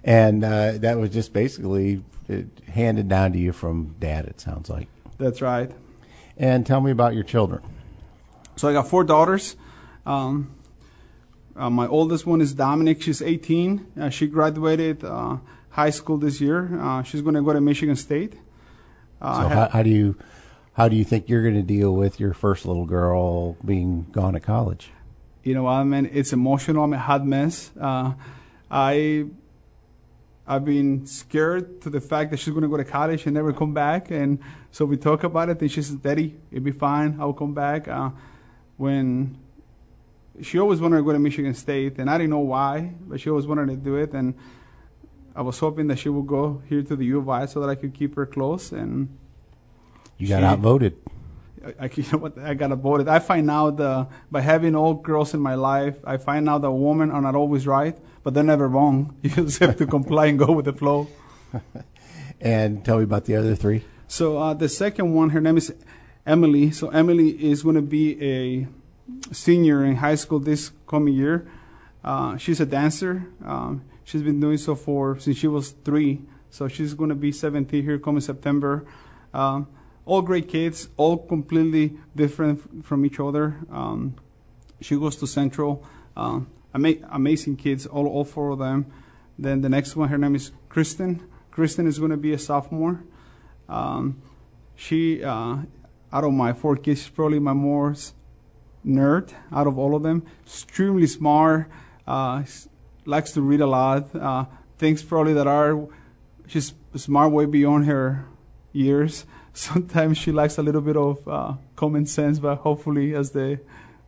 and 0.05 0.45
uh, 0.45 0.73
that 0.79 0.99
was 0.99 1.11
just 1.11 1.33
basically 1.33 2.05
uh, 2.31 2.43
handed 2.71 3.09
down 3.09 3.33
to 3.33 3.38
you 3.38 3.53
from 3.53 3.97
dad, 3.99 4.26
it 4.26 4.41
sounds 4.41 4.69
like. 4.71 4.88
That's 5.19 5.43
right. 5.43 5.71
And 6.37 6.67
tell 6.67 6.81
me 6.81 6.91
about 6.91 7.15
your 7.15 7.25
children. 7.25 7.62
So 8.57 8.69
I 8.69 8.73
got 8.73 8.88
four 8.88 9.03
daughters. 9.05 9.57
Um, 10.05 10.55
my 11.56 11.86
oldest 11.86 12.26
one 12.26 12.40
is 12.40 12.52
Dominic. 12.52 13.02
She's 13.02 13.22
18. 13.22 13.92
Uh, 13.98 14.08
she 14.10 14.26
graduated 14.26 15.04
uh, 15.04 15.38
high 15.70 15.90
school 15.90 16.18
this 16.18 16.40
year. 16.40 16.78
Uh, 16.80 17.02
she's 17.02 17.22
going 17.22 17.34
to 17.34 17.42
go 17.42 17.52
to 17.52 17.60
Michigan 17.60 17.96
State. 17.96 18.34
Uh, 19.20 19.42
so 19.42 19.48
how, 19.48 19.68
how, 19.68 19.82
do 19.82 19.90
you 19.90 20.16
how 20.75 20.88
do 20.88 20.96
you 20.96 21.04
think 21.04 21.28
you're 21.28 21.42
going 21.42 21.54
to 21.54 21.62
deal 21.62 21.94
with 21.94 22.20
your 22.20 22.34
first 22.34 22.66
little 22.66 22.84
girl 22.84 23.54
being 23.64 24.06
gone 24.12 24.34
to 24.34 24.40
college? 24.40 24.90
You 25.42 25.54
know, 25.54 25.66
I 25.66 25.82
mean, 25.84 26.10
it's 26.12 26.32
emotional. 26.32 26.84
I'm 26.84 26.92
a 26.92 26.98
hot 26.98 27.25
mess. 27.25 27.70
Uh, 27.80 28.12
I 28.70 29.26
I've 30.46 30.64
been 30.64 31.06
scared 31.06 31.80
to 31.82 31.90
the 31.90 32.00
fact 32.00 32.30
that 32.30 32.36
she's 32.36 32.52
going 32.52 32.62
to 32.62 32.68
go 32.68 32.76
to 32.76 32.84
college 32.84 33.25
and 33.25 33.34
never 33.34 33.52
come 33.52 33.72
back. 33.72 34.10
And 34.10 34.38
so 34.70 34.84
we 34.84 34.96
talk 34.96 35.25
about 35.25 35.48
it, 35.48 35.60
and 35.60 35.70
she 35.70 35.80
says, 35.80 35.96
"Daddy, 35.96 36.36
it'll 36.50 36.64
be 36.64 36.72
fine. 36.72 37.16
I'll 37.18 37.32
come 37.32 37.54
back." 37.54 37.88
when 38.76 39.38
she 40.43 40.59
always 40.59 40.81
wanted 40.81 40.97
to 40.97 41.02
go 41.02 41.12
to 41.12 41.19
Michigan 41.19 41.55
State, 41.55 41.99
and 41.99 42.11
I 42.11 42.19
didn't 42.19 42.31
know 42.31 42.40
why, 42.40 42.93
but 43.00 43.21
she 43.21 43.31
always 43.31 43.47
wanted 43.47 43.66
to 43.69 43.76
do 43.76 43.97
it, 43.97 44.12
and 44.12 44.35
I 45.35 45.43
was 45.43 45.59
hoping 45.59 45.87
that 45.88 45.99
she 45.99 46.09
would 46.09 46.26
go 46.26 46.62
here 46.69 46.83
to 46.83 46.97
the 46.97 47.05
U 47.05 47.19
of 47.19 47.28
I 47.28 47.47
so 47.47 47.61
that 47.61 47.69
I 47.69 47.75
could 47.75 47.93
keep 47.93 48.16
her 48.16 48.25
close. 48.25 48.73
And 48.73 49.19
you 50.16 50.28
got 50.28 50.40
she, 50.40 50.45
outvoted. 50.45 50.97
I, 51.64 51.75
I, 51.81 51.90
you 51.95 52.05
know 52.11 52.19
what? 52.19 52.38
I 52.38 52.55
got 52.55 52.73
outvoted. 52.73 53.09
I 53.09 53.19
find 53.19 53.50
out 53.50 53.76
by 54.31 54.40
having 54.40 54.75
all 54.75 54.95
girls 54.95 55.35
in 55.35 55.40
my 55.40 55.55
life, 55.55 55.97
I 56.05 56.16
find 56.16 56.49
out 56.49 56.62
that 56.62 56.71
women 56.71 57.11
are 57.11 57.21
not 57.21 57.35
always 57.35 57.66
right, 57.66 57.97
but 58.23 58.33
they're 58.33 58.45
never 58.45 58.66
wrong. 58.66 59.14
You 59.23 59.31
just 59.31 59.59
have 59.59 59.76
to 59.76 59.87
comply 59.87 60.26
and 60.26 60.38
go 60.38 60.52
with 60.52 60.64
the 60.64 60.73
flow. 60.73 61.09
and 62.40 62.85
tell 62.85 62.99
me 62.99 63.05
about 63.05 63.26
the 63.26 63.37
other 63.37 63.55
three. 63.55 63.85
So 64.09 64.38
uh, 64.38 64.55
the 64.55 64.69
second 64.69 65.14
one, 65.14 65.31
her 65.31 65.40
name 65.40 65.57
is 65.57 65.75
Emily. 66.25 66.71
So 66.71 66.88
Emily 66.88 67.31
is 67.31 67.62
going 67.62 67.76
to 67.76 67.83
be 67.83 68.23
a 68.23 68.69
senior 69.32 69.84
in 69.84 69.96
high 69.96 70.14
school 70.14 70.38
this 70.38 70.72
coming 70.86 71.14
year. 71.14 71.48
Uh, 72.04 72.36
she's 72.36 72.60
a 72.60 72.66
dancer. 72.66 73.26
Um, 73.44 73.84
she's 74.04 74.22
been 74.22 74.40
doing 74.40 74.58
so 74.58 74.75
for 74.75 75.18
since 75.18 75.36
she 75.36 75.48
was 75.48 75.70
three. 75.70 76.22
So 76.50 76.68
she's 76.68 76.94
going 76.94 77.10
to 77.10 77.16
be 77.16 77.32
17 77.32 77.82
here 77.82 77.98
coming 77.98 78.20
September. 78.20 78.86
Um, 79.34 79.68
all 80.04 80.22
great 80.22 80.48
kids, 80.48 80.88
all 80.96 81.18
completely 81.18 81.98
different 82.14 82.84
from 82.84 83.04
each 83.04 83.18
other. 83.18 83.58
Um, 83.70 84.14
she 84.80 84.96
goes 84.96 85.16
to 85.16 85.26
Central. 85.26 85.84
Um, 86.16 86.48
ama- 86.75 87.06
amazing 87.10 87.56
kids, 87.56 87.86
all, 87.86 88.06
all 88.06 88.25
four 88.25 88.50
of 88.50 88.58
them. 88.58 88.86
Then 89.38 89.60
the 89.60 89.68
next 89.68 89.96
one, 89.96 90.08
her 90.08 90.18
name 90.18 90.34
is 90.34 90.52
Kristen. 90.68 91.28
Kristen 91.50 91.86
is 91.86 91.98
going 91.98 92.12
to 92.12 92.16
be 92.16 92.32
a 92.32 92.38
sophomore. 92.38 93.02
Um, 93.68 94.22
she, 94.76 95.22
uh, 95.22 95.58
out 96.12 96.25
of 96.25 96.32
my 96.32 96.52
four 96.52 96.76
kids, 96.76 97.02
she's 97.02 97.10
probably 97.10 97.38
my 97.38 97.52
most 97.52 98.14
nerd 98.87 99.33
out 99.52 99.66
of 99.66 99.78
all 99.78 99.95
of 99.95 100.02
them. 100.02 100.23
Extremely 100.45 101.07
smart, 101.07 101.69
uh, 102.07 102.43
likes 103.05 103.33
to 103.33 103.43
read 103.43 103.61
a 103.61 103.66
lot. 103.66 104.14
Uh, 104.14 104.47
things 104.78 105.02
probably 105.02 105.33
that 105.35 105.47
are 105.47 105.88
she's 106.47 106.75
smart 106.95 107.33
way 107.33 107.45
beyond 107.45 107.87
her 107.87 108.26
years. 108.73 109.26
Sometimes 109.52 110.19
she 110.19 110.33
lacks 110.33 110.59
a 110.59 110.62
little 110.62 110.81
bit 110.81 110.97
of 110.97 111.26
uh, 111.26 111.55
common 111.75 112.07
sense, 112.07 112.38
but 112.38 112.57
hopefully 112.57 113.14
as 113.14 113.31
the 113.31 113.59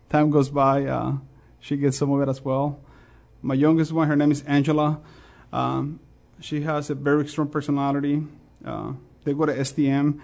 time 0.08 0.30
goes 0.30 0.50
by, 0.50 0.85
uh, 0.85 1.16
she 1.61 1.76
gets 1.76 1.97
some 1.97 2.12
of 2.12 2.20
it 2.20 2.28
as 2.28 2.44
well. 2.44 2.80
My 3.42 3.54
youngest 3.54 3.92
one, 3.92 4.08
her 4.08 4.16
name 4.16 4.30
is 4.30 4.42
Angela. 4.42 5.00
Um, 5.52 6.00
she 6.40 6.62
has 6.62 6.90
a 6.90 6.94
very 6.94 7.26
strong 7.28 7.49
personality. 7.49 8.23
Uh, 8.64 8.92
they 9.25 9.32
go 9.32 9.47
to 9.47 9.54
STM 9.54 10.20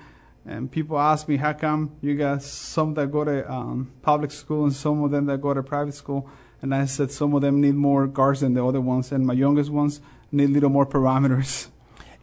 and 0.46 0.70
people 0.70 0.98
ask 0.98 1.26
me, 1.26 1.36
how 1.38 1.52
come 1.52 1.96
you 2.02 2.16
got 2.16 2.42
some 2.42 2.94
that 2.94 3.10
go 3.10 3.24
to 3.24 3.50
um, 3.50 3.92
public 4.02 4.30
school 4.30 4.64
and 4.64 4.74
some 4.74 5.02
of 5.02 5.10
them 5.10 5.26
that 5.26 5.40
go 5.40 5.54
to 5.54 5.62
private 5.62 5.94
school? 5.94 6.28
And 6.60 6.74
I 6.74 6.84
said 6.84 7.10
some 7.10 7.34
of 7.34 7.42
them 7.42 7.60
need 7.60 7.74
more 7.74 8.06
guards 8.06 8.40
than 8.40 8.54
the 8.54 8.64
other 8.64 8.80
ones, 8.80 9.12
and 9.12 9.26
my 9.26 9.34
youngest 9.34 9.70
ones 9.70 10.00
need 10.32 10.50
a 10.50 10.52
little 10.52 10.70
more 10.70 10.86
parameters. 10.86 11.68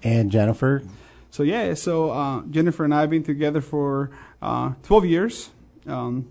And 0.04 0.32
Jennifer? 0.32 0.84
So, 1.30 1.44
yeah, 1.44 1.76
so 1.76 2.12
uh, 2.12 2.42
Jennifer 2.50 2.84
and 2.84 2.94
I 2.94 3.02
have 3.02 3.10
been 3.10 3.24
together 3.24 3.62
for 3.62 4.10
uh, 4.42 4.74
12 4.84 5.06
years. 5.06 5.50
Um, 5.86 6.30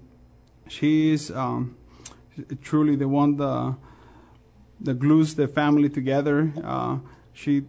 she's 0.69 1.31
um, 1.31 1.77
truly 2.63 2.97
the 2.97 3.09
one 3.09 3.37
that, 3.37 3.77
that 4.81 4.99
glues 4.99 5.37
the 5.37 5.49
family 5.49 5.89
together. 5.89 6.53
Uh, 6.63 6.99
she 7.33 7.63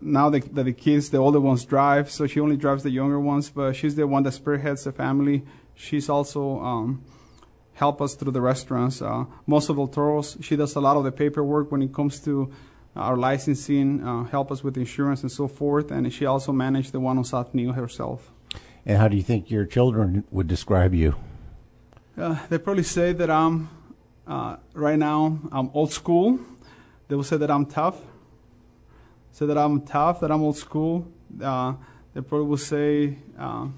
now 0.00 0.30
that 0.30 0.54
the 0.54 0.72
kids, 0.72 1.10
the 1.10 1.18
older 1.18 1.40
ones 1.40 1.64
drive, 1.64 2.10
so 2.10 2.26
she 2.26 2.40
only 2.40 2.56
drives 2.56 2.82
the 2.82 2.90
younger 2.90 3.20
ones, 3.20 3.50
but 3.50 3.74
she's 3.74 3.94
the 3.94 4.06
one 4.06 4.22
that 4.22 4.32
spearheads 4.32 4.84
the 4.84 4.92
family. 4.92 5.42
She's 5.74 6.08
also 6.08 6.60
um, 6.60 7.04
help 7.74 8.00
us 8.00 8.14
through 8.14 8.32
the 8.32 8.40
restaurants. 8.40 9.02
Uh, 9.02 9.24
most 9.46 9.68
of 9.68 9.76
the 9.76 9.86
Toro's, 9.86 10.36
she 10.40 10.56
does 10.56 10.74
a 10.74 10.80
lot 10.80 10.96
of 10.96 11.04
the 11.04 11.12
paperwork 11.12 11.70
when 11.70 11.82
it 11.82 11.92
comes 11.92 12.20
to 12.20 12.50
our 12.96 13.16
licensing, 13.16 14.02
uh, 14.04 14.24
help 14.24 14.50
us 14.50 14.64
with 14.64 14.76
insurance 14.76 15.22
and 15.22 15.30
so 15.30 15.46
forth, 15.46 15.90
and 15.90 16.12
she 16.12 16.26
also 16.26 16.52
managed 16.52 16.92
the 16.92 17.00
one 17.00 17.18
on 17.18 17.24
South 17.24 17.54
Neil 17.54 17.72
herself. 17.72 18.32
And 18.84 18.98
how 18.98 19.08
do 19.08 19.16
you 19.16 19.22
think 19.22 19.50
your 19.50 19.64
children 19.66 20.24
would 20.30 20.48
describe 20.48 20.94
you? 20.94 21.14
Uh, 22.16 22.38
they 22.48 22.58
probably 22.58 22.82
say 22.82 23.12
that 23.12 23.30
I'm, 23.30 23.68
uh, 24.26 24.56
right 24.74 24.98
now, 24.98 25.38
I'm 25.52 25.70
old 25.72 25.92
school. 25.92 26.40
They 27.08 27.14
will 27.14 27.24
say 27.24 27.36
that 27.36 27.50
I'm 27.50 27.66
tough 27.66 27.96
say 29.32 29.46
that 29.46 29.58
I'm 29.58 29.82
tough, 29.82 30.20
that 30.20 30.30
I'm 30.30 30.42
old 30.42 30.56
school. 30.56 31.06
Uh, 31.42 31.74
they 32.14 32.20
probably 32.20 32.46
will 32.46 32.56
say 32.56 33.18
uh, 33.38 33.68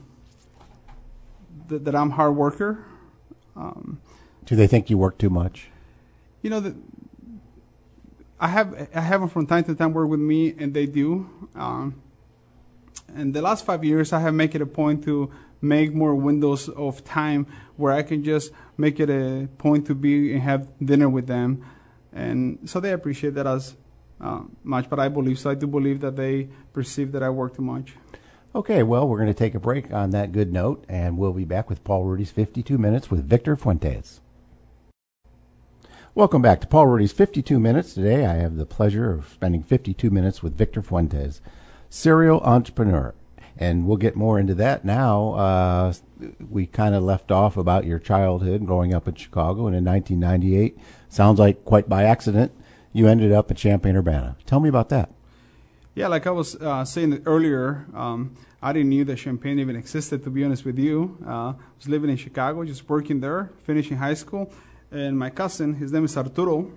that, 1.68 1.84
that, 1.84 1.94
I'm 1.94 2.10
hard 2.10 2.34
worker. 2.34 2.84
Um, 3.54 4.00
Do 4.46 4.56
they 4.56 4.66
think 4.66 4.88
you 4.88 4.96
work 4.96 5.18
too 5.18 5.30
much? 5.30 5.68
You 6.40 6.50
know 6.50 6.60
that 6.60 6.74
I 8.40 8.48
have 8.48 8.88
I 8.94 9.00
have 9.00 9.20
them 9.20 9.28
from 9.28 9.46
time 9.46 9.64
to 9.64 9.74
time 9.74 9.92
work 9.92 10.08
with 10.08 10.18
me, 10.18 10.54
and 10.58 10.74
they 10.74 10.86
do. 10.86 11.28
Um, 11.54 12.02
and 13.14 13.34
the 13.34 13.42
last 13.42 13.64
five 13.64 13.84
years, 13.84 14.12
I 14.12 14.20
have 14.20 14.34
made 14.34 14.54
it 14.54 14.62
a 14.62 14.66
point 14.66 15.04
to 15.04 15.30
make 15.60 15.94
more 15.94 16.14
windows 16.14 16.68
of 16.70 17.04
time 17.04 17.46
where 17.76 17.92
I 17.92 18.02
can 18.02 18.24
just 18.24 18.50
make 18.76 18.98
it 18.98 19.10
a 19.10 19.48
point 19.58 19.86
to 19.86 19.94
be 19.94 20.32
and 20.32 20.42
have 20.42 20.68
dinner 20.84 21.08
with 21.08 21.28
them, 21.28 21.64
and 22.12 22.58
so 22.64 22.80
they 22.80 22.92
appreciate 22.92 23.34
that 23.34 23.46
as 23.46 23.76
uh, 24.22 24.42
much, 24.62 24.88
but 24.88 24.98
I 24.98 25.08
believe 25.08 25.38
so. 25.38 25.50
I 25.50 25.54
do 25.54 25.66
believe 25.66 26.00
that 26.00 26.16
they 26.16 26.48
perceive 26.72 27.12
that 27.12 27.22
I 27.22 27.30
work 27.30 27.56
too 27.56 27.62
much. 27.62 27.94
Okay, 28.54 28.82
well, 28.82 29.08
we're 29.08 29.16
going 29.16 29.28
to 29.28 29.34
take 29.34 29.54
a 29.54 29.60
break 29.60 29.92
on 29.92 30.10
that 30.10 30.30
good 30.30 30.52
note, 30.52 30.84
and 30.88 31.16
we'll 31.16 31.32
be 31.32 31.44
back 31.44 31.68
with 31.68 31.82
Paul 31.84 32.04
Rudy's 32.04 32.30
52 32.30 32.76
Minutes 32.76 33.10
with 33.10 33.26
Victor 33.26 33.56
Fuentes. 33.56 34.20
Welcome 36.14 36.42
back 36.42 36.60
to 36.60 36.66
Paul 36.66 36.88
Rudy's 36.88 37.12
52 37.12 37.58
Minutes. 37.58 37.94
Today 37.94 38.26
I 38.26 38.34
have 38.34 38.56
the 38.56 38.66
pleasure 38.66 39.10
of 39.10 39.30
spending 39.32 39.62
52 39.62 40.10
minutes 40.10 40.42
with 40.42 40.54
Victor 40.54 40.82
Fuentes, 40.82 41.40
serial 41.88 42.40
entrepreneur. 42.42 43.14
And 43.56 43.86
we'll 43.86 43.96
get 43.96 44.16
more 44.16 44.38
into 44.38 44.54
that 44.56 44.84
now. 44.84 45.32
Uh, 45.32 45.92
we 46.50 46.66
kind 46.66 46.94
of 46.94 47.02
left 47.02 47.30
off 47.30 47.56
about 47.56 47.86
your 47.86 47.98
childhood 47.98 48.66
growing 48.66 48.92
up 48.92 49.08
in 49.08 49.14
Chicago, 49.14 49.66
and 49.66 49.74
in 49.74 49.84
1998, 49.84 50.76
sounds 51.08 51.38
like 51.38 51.64
quite 51.64 51.88
by 51.88 52.04
accident, 52.04 52.52
you 52.92 53.06
ended 53.08 53.32
up 53.32 53.50
at 53.50 53.56
Champaign 53.56 53.96
Urbana. 53.96 54.36
Tell 54.46 54.60
me 54.60 54.68
about 54.68 54.88
that. 54.90 55.10
Yeah, 55.94 56.08
like 56.08 56.26
I 56.26 56.30
was 56.30 56.56
uh, 56.56 56.84
saying 56.84 57.22
earlier, 57.26 57.86
um, 57.94 58.34
I 58.62 58.72
didn't 58.72 58.90
know 58.90 59.04
that 59.04 59.16
Champaign 59.16 59.58
even 59.58 59.76
existed. 59.76 60.24
To 60.24 60.30
be 60.30 60.44
honest 60.44 60.64
with 60.64 60.78
you, 60.78 61.18
uh, 61.26 61.30
I 61.30 61.54
was 61.76 61.88
living 61.88 62.08
in 62.08 62.16
Chicago, 62.16 62.64
just 62.64 62.88
working 62.88 63.20
there, 63.20 63.50
finishing 63.64 63.98
high 63.98 64.14
school, 64.14 64.52
and 64.90 65.18
my 65.18 65.30
cousin, 65.30 65.74
his 65.74 65.92
name 65.92 66.04
is 66.04 66.16
Arturo. 66.16 66.70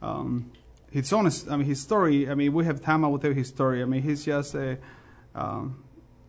Um, 0.00 0.52
his 0.90 1.12
honest, 1.12 1.50
I 1.50 1.56
mean, 1.56 1.66
his 1.66 1.80
story. 1.80 2.28
I 2.30 2.34
mean, 2.34 2.52
we 2.52 2.64
have 2.64 2.80
time. 2.80 3.04
I 3.04 3.08
will 3.08 3.18
tell 3.18 3.32
his 3.32 3.48
story. 3.48 3.82
I 3.82 3.86
mean, 3.86 4.02
he's 4.02 4.24
just 4.24 4.54
a. 4.54 4.78
Um, 5.34 5.84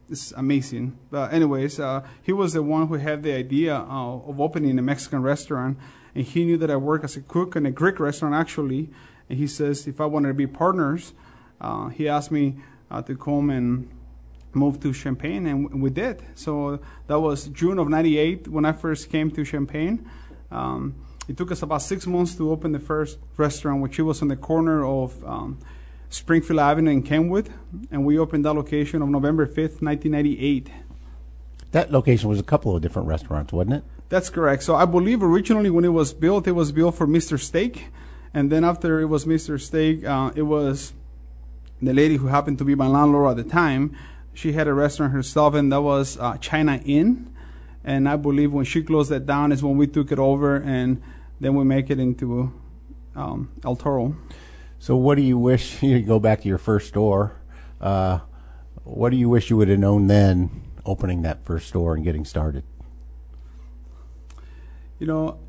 it's 0.09 0.31
amazing. 0.31 0.97
But 1.11 1.33
anyways, 1.33 1.79
uh, 1.79 2.05
he 2.23 2.33
was 2.33 2.53
the 2.53 2.63
one 2.63 2.87
who 2.87 2.95
had 2.95 3.21
the 3.21 3.33
idea 3.33 3.75
uh, 3.75 4.15
of 4.27 4.41
opening 4.41 4.77
a 4.79 4.81
Mexican 4.81 5.21
restaurant 5.21 5.77
and 6.19 6.27
he 6.27 6.43
knew 6.43 6.57
that 6.57 6.69
I 6.69 6.75
work 6.75 7.05
as 7.05 7.15
a 7.15 7.21
cook 7.21 7.55
in 7.55 7.65
a 7.65 7.71
Greek 7.71 7.97
restaurant 7.97 8.35
actually. 8.35 8.89
And 9.29 9.39
he 9.39 9.47
says 9.47 9.87
if 9.87 10.01
I 10.01 10.05
wanted 10.05 10.27
to 10.27 10.33
be 10.33 10.47
partners, 10.47 11.13
uh, 11.61 11.87
he 11.87 12.09
asked 12.09 12.29
me 12.29 12.57
uh, 12.91 13.01
to 13.03 13.15
come 13.15 13.49
and 13.49 13.89
move 14.51 14.81
to 14.81 14.91
Champaign, 14.91 15.47
and 15.47 15.81
we 15.81 15.89
did. 15.89 16.21
So 16.35 16.81
that 17.07 17.21
was 17.21 17.47
June 17.47 17.79
of 17.79 17.87
'98 17.87 18.49
when 18.49 18.65
I 18.65 18.73
first 18.73 19.09
came 19.09 19.31
to 19.31 19.45
Champaign. 19.45 20.09
Um, 20.51 20.95
it 21.29 21.37
took 21.37 21.53
us 21.53 21.61
about 21.61 21.83
six 21.83 22.05
months 22.05 22.35
to 22.35 22.51
open 22.51 22.73
the 22.73 22.81
first 22.81 23.17
restaurant, 23.37 23.81
which 23.81 23.97
was 23.99 24.21
on 24.21 24.27
the 24.27 24.35
corner 24.35 24.85
of 24.85 25.23
um, 25.23 25.57
Springfield 26.09 26.59
Avenue 26.59 26.91
in 26.91 27.01
Kenwood, 27.01 27.49
and 27.91 28.03
we 28.03 28.19
opened 28.19 28.43
that 28.43 28.55
location 28.55 29.01
on 29.01 29.09
November 29.09 29.45
5th, 29.47 29.81
1998. 29.81 30.69
That 31.71 31.93
location 31.93 32.27
was 32.27 32.41
a 32.41 32.43
couple 32.43 32.75
of 32.75 32.81
different 32.81 33.07
restaurants, 33.07 33.53
wasn't 33.53 33.75
it? 33.75 33.83
That's 34.09 34.31
correct. 34.31 34.63
So 34.63 34.75
I 34.75 34.85
believe 34.85 35.21
originally 35.21 35.69
when 35.69 35.85
it 35.85 35.93
was 35.93 36.13
built, 36.13 36.47
it 36.47 36.53
was 36.53 36.71
built 36.71 36.95
for 36.95 37.07
Mr. 37.07 37.39
Steak, 37.39 37.85
and 38.33 38.51
then 38.51 38.63
after 38.63 38.99
it 38.99 39.05
was 39.05 39.25
Mr. 39.25 39.61
Steak, 39.61 40.03
uh, 40.03 40.31
it 40.35 40.41
was 40.43 40.93
the 41.81 41.93
lady 41.93 42.17
who 42.17 42.27
happened 42.27 42.57
to 42.57 42.65
be 42.65 42.75
my 42.75 42.87
landlord 42.87 43.37
at 43.37 43.43
the 43.43 43.49
time. 43.49 43.95
She 44.33 44.53
had 44.53 44.67
a 44.67 44.73
restaurant 44.73 45.13
herself, 45.13 45.53
and 45.53 45.71
that 45.71 45.81
was 45.81 46.17
uh, 46.17 46.37
China 46.37 46.81
Inn. 46.85 47.33
And 47.83 48.09
I 48.09 48.15
believe 48.15 48.51
when 48.51 48.65
she 48.65 48.83
closed 48.83 49.09
that 49.11 49.25
down 49.25 49.51
is 49.51 49.63
when 49.63 49.77
we 49.77 49.87
took 49.87 50.11
it 50.11 50.19
over, 50.19 50.55
and 50.55 51.01
then 51.39 51.55
we 51.55 51.63
make 51.63 51.89
it 51.89 51.99
into 51.99 52.51
um, 53.15 53.49
El 53.63 53.75
Toro. 53.75 54.15
So, 54.79 54.95
what 54.95 55.15
do 55.15 55.21
you 55.21 55.37
wish 55.37 55.81
you 55.83 56.01
go 56.01 56.19
back 56.19 56.41
to 56.41 56.47
your 56.47 56.57
first 56.57 56.87
store? 56.87 57.35
Uh, 57.79 58.19
what 58.83 59.11
do 59.11 59.17
you 59.17 59.29
wish 59.29 59.49
you 59.49 59.57
would 59.57 59.67
have 59.67 59.79
known 59.79 60.07
then, 60.07 60.63
opening 60.85 61.21
that 61.21 61.45
first 61.45 61.67
store 61.67 61.95
and 61.95 62.03
getting 62.03 62.25
started? 62.25 62.63
You 64.99 65.07
know, 65.07 65.39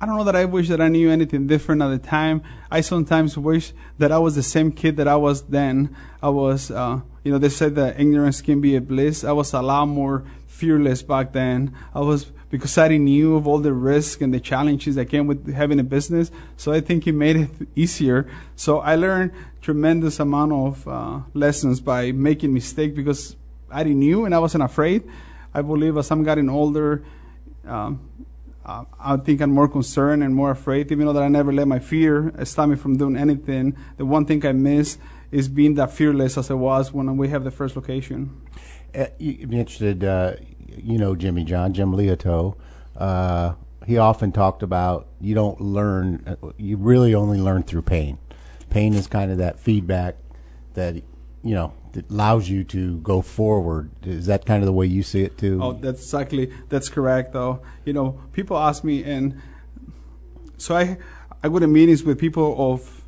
I 0.00 0.06
don't 0.06 0.18
know 0.18 0.24
that 0.24 0.36
I 0.36 0.44
wish 0.44 0.68
that 0.68 0.82
I 0.82 0.88
knew 0.88 1.10
anything 1.10 1.46
different 1.46 1.80
at 1.80 1.88
the 1.88 1.98
time. 1.98 2.42
I 2.70 2.82
sometimes 2.82 3.38
wish 3.38 3.72
that 3.98 4.12
I 4.12 4.18
was 4.18 4.34
the 4.34 4.42
same 4.42 4.70
kid 4.70 4.98
that 4.98 5.08
I 5.08 5.16
was 5.16 5.42
then. 5.42 5.96
I 6.22 6.28
was, 6.28 6.70
uh, 6.70 7.00
you 7.22 7.32
know, 7.32 7.38
they 7.38 7.48
said 7.48 7.74
that 7.76 7.98
ignorance 7.98 8.42
can 8.42 8.60
be 8.60 8.76
a 8.76 8.82
bliss. 8.82 9.24
I 9.24 9.32
was 9.32 9.54
a 9.54 9.62
lot 9.62 9.86
more 9.86 10.24
fearless 10.46 11.02
back 11.02 11.32
then. 11.32 11.74
I 11.94 12.00
was 12.00 12.26
because 12.50 12.76
I 12.76 12.88
didn't 12.88 13.06
knew 13.06 13.34
of 13.34 13.48
all 13.48 13.58
the 13.58 13.72
risks 13.72 14.20
and 14.20 14.32
the 14.32 14.40
challenges 14.40 14.94
that 14.96 15.06
came 15.06 15.26
with 15.26 15.52
having 15.54 15.80
a 15.80 15.84
business. 15.84 16.30
So 16.56 16.72
I 16.72 16.80
think 16.80 17.06
it 17.06 17.12
made 17.12 17.36
it 17.36 17.50
easier. 17.74 18.30
So 18.54 18.80
I 18.80 18.96
learned 18.96 19.32
tremendous 19.62 20.20
amount 20.20 20.52
of 20.52 20.86
uh, 20.86 21.20
lessons 21.32 21.80
by 21.80 22.12
making 22.12 22.52
mistakes 22.52 22.94
because 22.94 23.36
I 23.70 23.82
didn't 23.82 24.00
knew 24.00 24.26
and 24.26 24.34
I 24.34 24.38
wasn't 24.38 24.64
afraid. 24.64 25.02
I 25.54 25.62
believe 25.62 25.96
as 25.96 26.10
I'm 26.10 26.22
getting 26.22 26.50
older, 26.50 27.02
um, 27.66 28.00
I 28.66 29.16
think 29.18 29.42
I'm 29.42 29.50
more 29.50 29.68
concerned 29.68 30.22
and 30.22 30.34
more 30.34 30.50
afraid, 30.50 30.90
even 30.90 31.06
though 31.06 31.12
that 31.12 31.22
I 31.22 31.28
never 31.28 31.52
let 31.52 31.68
my 31.68 31.78
fear 31.78 32.32
stop 32.44 32.68
me 32.68 32.76
from 32.76 32.96
doing 32.96 33.16
anything. 33.16 33.76
The 33.98 34.06
one 34.06 34.24
thing 34.24 34.44
I 34.46 34.52
miss 34.52 34.96
is 35.30 35.48
being 35.48 35.74
that 35.74 35.92
fearless 35.92 36.38
as 36.38 36.50
I 36.50 36.54
was 36.54 36.92
when 36.92 37.16
we 37.16 37.28
have 37.28 37.44
the 37.44 37.50
first 37.50 37.76
location. 37.76 38.40
Uh, 38.94 39.06
you'd 39.18 39.50
be 39.50 39.58
interested, 39.58 40.02
uh, 40.02 40.34
you 40.76 40.96
know 40.96 41.14
Jimmy 41.14 41.44
John, 41.44 41.74
Jim 41.74 41.92
Liautaud. 41.92 42.56
Uh, 42.96 43.54
he 43.86 43.98
often 43.98 44.32
talked 44.32 44.62
about 44.62 45.08
you 45.20 45.34
don't 45.34 45.60
learn, 45.60 46.38
uh, 46.42 46.52
you 46.56 46.76
really 46.76 47.14
only 47.14 47.38
learn 47.38 47.64
through 47.64 47.82
pain. 47.82 48.18
Pain 48.70 48.94
is 48.94 49.06
kind 49.06 49.30
of 49.30 49.38
that 49.38 49.60
feedback 49.60 50.16
that 50.72 50.94
you 50.94 51.54
know 51.54 51.74
that 51.94 52.10
allows 52.10 52.48
you 52.48 52.62
to 52.64 52.98
go 52.98 53.22
forward. 53.22 53.90
Is 54.04 54.26
that 54.26 54.44
kind 54.44 54.62
of 54.62 54.66
the 54.66 54.72
way 54.72 54.86
you 54.86 55.02
see 55.02 55.22
it 55.22 55.38
too? 55.38 55.58
Oh, 55.62 55.72
that's 55.72 56.02
exactly 56.02 56.52
that's 56.68 56.88
correct. 56.88 57.32
Though 57.32 57.62
you 57.84 57.92
know, 57.92 58.20
people 58.32 58.56
ask 58.56 58.84
me, 58.84 59.02
and 59.02 59.40
so 60.58 60.76
I 60.76 60.98
I 61.42 61.48
go 61.48 61.58
to 61.58 61.66
meetings 61.66 62.04
with 62.04 62.18
people 62.18 62.72
of 62.72 63.02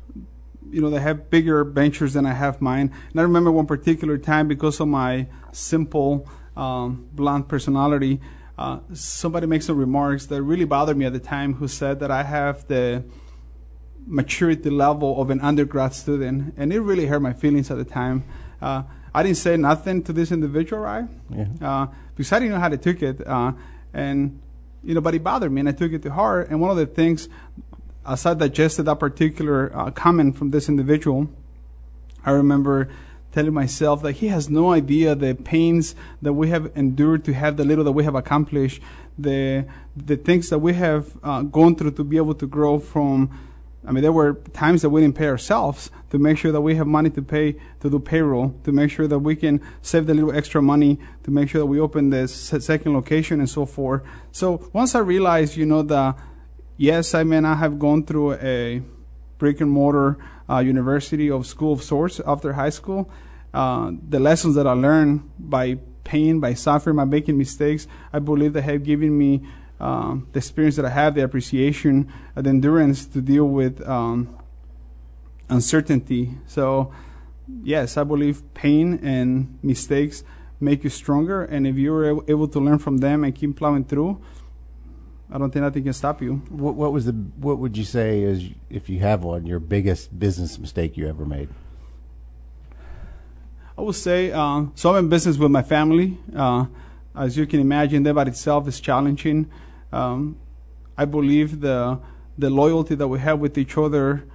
you 0.69 0.81
know 0.81 0.89
they 0.89 0.99
have 0.99 1.29
bigger 1.29 1.63
ventures 1.63 2.13
than 2.13 2.25
I 2.25 2.33
have 2.33 2.61
mine. 2.61 2.91
And 3.11 3.19
I 3.19 3.23
remember 3.23 3.51
one 3.51 3.67
particular 3.67 4.17
time 4.17 4.47
because 4.47 4.79
of 4.79 4.87
my 4.87 5.27
simple 5.51 6.27
um, 6.55 7.07
blunt 7.13 7.47
personality, 7.47 8.19
uh, 8.57 8.79
somebody 8.93 9.47
makes 9.47 9.65
some 9.65 9.77
remarks 9.77 10.25
that 10.27 10.41
really 10.41 10.65
bothered 10.65 10.97
me 10.97 11.05
at 11.05 11.13
the 11.13 11.19
time 11.19 11.55
who 11.55 11.67
said 11.67 11.99
that 11.99 12.11
I 12.11 12.23
have 12.23 12.67
the 12.67 13.03
maturity 14.07 14.69
level 14.69 15.21
of 15.21 15.29
an 15.29 15.39
undergrad 15.41 15.93
student. 15.93 16.53
And 16.57 16.73
it 16.73 16.79
really 16.79 17.05
hurt 17.05 17.21
my 17.21 17.33
feelings 17.33 17.69
at 17.69 17.77
the 17.77 17.85
time. 17.85 18.23
Uh, 18.61 18.83
I 19.13 19.23
didn't 19.23 19.37
say 19.37 19.57
nothing 19.57 20.03
to 20.03 20.13
this 20.13 20.31
individual, 20.31 20.81
right? 20.81 21.05
Yeah. 21.29 21.47
Uh, 21.61 21.87
because 22.15 22.31
I 22.31 22.39
didn't 22.39 22.53
know 22.53 22.59
how 22.59 22.69
to 22.69 22.77
take 22.77 23.01
it. 23.01 23.25
Uh, 23.25 23.53
and, 23.93 24.39
you 24.83 24.93
know, 24.93 25.01
but 25.01 25.15
it 25.15 25.23
bothered 25.23 25.51
me 25.51 25.61
and 25.61 25.69
I 25.69 25.71
took 25.71 25.91
it 25.91 26.03
to 26.03 26.11
heart. 26.11 26.49
And 26.49 26.61
one 26.61 26.71
of 26.71 26.77
the 26.77 26.85
things, 26.85 27.29
as 28.05 28.25
I 28.25 28.33
digested 28.33 28.85
that 28.85 28.99
particular 28.99 29.71
uh, 29.75 29.91
comment 29.91 30.37
from 30.37 30.51
this 30.51 30.69
individual, 30.69 31.29
I 32.25 32.31
remember 32.31 32.89
telling 33.31 33.53
myself 33.53 34.01
that 34.01 34.13
he 34.13 34.29
has 34.29 34.49
no 34.49 34.71
idea 34.71 35.13
the 35.13 35.35
pains 35.35 35.95
that 36.21 36.33
we 36.33 36.49
have 36.49 36.71
endured 36.75 37.23
to 37.25 37.33
have 37.33 37.57
the 37.57 37.63
little 37.63 37.83
that 37.83 37.91
we 37.91 38.03
have 38.03 38.15
accomplished, 38.15 38.81
the 39.17 39.65
the 39.95 40.17
things 40.17 40.49
that 40.49 40.59
we 40.59 40.73
have 40.73 41.17
uh, 41.23 41.41
gone 41.41 41.75
through 41.75 41.91
to 41.91 42.03
be 42.03 42.17
able 42.17 42.33
to 42.33 42.47
grow 42.47 42.79
from. 42.79 43.29
I 43.87 43.91
mean, 43.91 44.03
there 44.03 44.11
were 44.11 44.33
times 44.51 44.81
that 44.81 44.89
we 44.89 44.99
didn't 44.99 45.15
pay 45.15 45.27
ourselves 45.27 45.89
to 46.09 46.19
make 46.19 46.37
sure 46.37 46.51
that 46.51 46.59
we 46.59 46.75
have 46.75 46.87
money 46.87 47.09
to 47.11 47.21
pay 47.21 47.53
to 47.79 47.89
do 47.89 47.99
payroll, 47.99 48.53
to 48.65 48.73
make 48.73 48.91
sure 48.91 49.07
that 49.07 49.19
we 49.19 49.35
can 49.35 49.61
save 49.81 50.07
the 50.07 50.13
little 50.13 50.35
extra 50.35 50.61
money, 50.61 50.99
to 51.23 51.31
make 51.31 51.49
sure 51.49 51.59
that 51.59 51.67
we 51.67 51.79
open 51.79 52.09
the 52.09 52.27
second 52.27 52.93
location 52.93 53.39
and 53.39 53.49
so 53.49 53.65
forth. 53.65 54.03
So 54.33 54.69
once 54.73 54.93
I 54.93 54.99
realized, 54.99 55.55
you 55.55 55.65
know, 55.65 55.83
that 55.83 56.17
yes, 56.75 57.13
I 57.13 57.23
may 57.23 57.39
not 57.39 57.59
have 57.59 57.79
gone 57.79 58.03
through 58.03 58.33
a 58.33 58.81
brick 59.37 59.61
and 59.61 59.71
mortar 59.71 60.17
uh, 60.49 60.59
university 60.59 61.31
of 61.31 61.47
school 61.47 61.71
of 61.71 61.81
sorts 61.81 62.19
after 62.27 62.53
high 62.53 62.71
school, 62.71 63.09
uh, 63.53 63.91
the 64.09 64.19
lessons 64.19 64.55
that 64.55 64.67
I 64.67 64.73
learned 64.73 65.31
by 65.39 65.77
pain, 66.03 66.41
by 66.41 66.55
suffering, 66.55 66.97
by 66.97 67.05
making 67.05 67.37
mistakes, 67.37 67.87
I 68.11 68.19
believe 68.19 68.51
they 68.51 68.61
have 68.61 68.83
given 68.83 69.17
me 69.17 69.47
um, 69.79 70.27
the 70.31 70.39
experience 70.39 70.75
that 70.77 70.85
I 70.85 70.89
have, 70.89 71.15
the 71.15 71.23
appreciation, 71.23 72.11
uh, 72.35 72.41
the 72.41 72.49
endurance 72.49 73.05
to 73.05 73.21
deal 73.21 73.45
with 73.45 73.87
um, 73.87 74.35
uncertainty. 75.49 76.31
So, 76.47 76.91
yes, 77.63 77.97
I 77.97 78.03
believe 78.03 78.41
pain 78.53 78.99
and 79.03 79.57
mistakes 79.61 80.23
make 80.59 80.83
you 80.83 80.89
stronger, 80.89 81.43
and 81.43 81.67
if 81.67 81.75
you're 81.75 82.23
able 82.27 82.47
to 82.47 82.59
learn 82.59 82.79
from 82.79 82.97
them 82.97 83.23
and 83.23 83.35
keep 83.35 83.55
plowing 83.55 83.83
through, 83.83 84.19
I 85.29 85.37
don't 85.37 85.51
think 85.51 85.63
nothing 85.63 85.83
can 85.83 85.93
stop 85.93 86.21
you. 86.21 86.35
What, 86.49 86.75
what 86.75 86.93
was 86.93 87.05
the? 87.05 87.11
What 87.11 87.59
would 87.59 87.77
you 87.77 87.83
say 87.83 88.21
is, 88.21 88.49
if 88.69 88.89
you 88.89 88.99
have 88.99 89.23
one, 89.23 89.45
your 89.45 89.59
biggest 89.59 90.17
business 90.17 90.57
mistake 90.57 90.95
you 90.95 91.07
ever 91.07 91.25
made? 91.25 91.49
I 93.77 93.81
would 93.81 93.95
say, 93.95 94.31
uh, 94.31 94.65
so 94.73 94.95
I'm 94.95 95.05
in 95.05 95.09
business 95.09 95.37
with 95.37 95.51
my 95.51 95.61
family. 95.61 96.17
Uh, 96.33 96.65
as 97.13 97.37
you 97.37 97.45
can 97.45 97.59
imagine, 97.59 98.03
that 98.03 98.13
by 98.13 98.23
itself 98.23 98.67
is 98.67 98.79
challenging. 98.79 99.51
Um, 99.91 100.37
I 100.97 101.05
believe 101.05 101.61
the 101.61 101.99
the 102.37 102.49
loyalty 102.49 102.95
that 102.95 103.07
we 103.07 103.19
have 103.19 103.39
with 103.39 103.57
each 103.57 103.77
other 103.77 104.25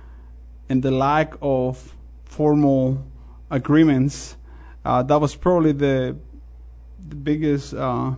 and 0.69 0.83
the 0.83 0.91
lack 0.91 1.35
of 1.41 1.95
formal 2.25 3.05
agreements, 3.51 4.37
uh, 4.85 5.03
that 5.03 5.21
was 5.21 5.35
probably 5.35 5.73
the 5.73 6.17
the 7.09 7.17
biggest 7.17 7.75
uh, 7.75 8.15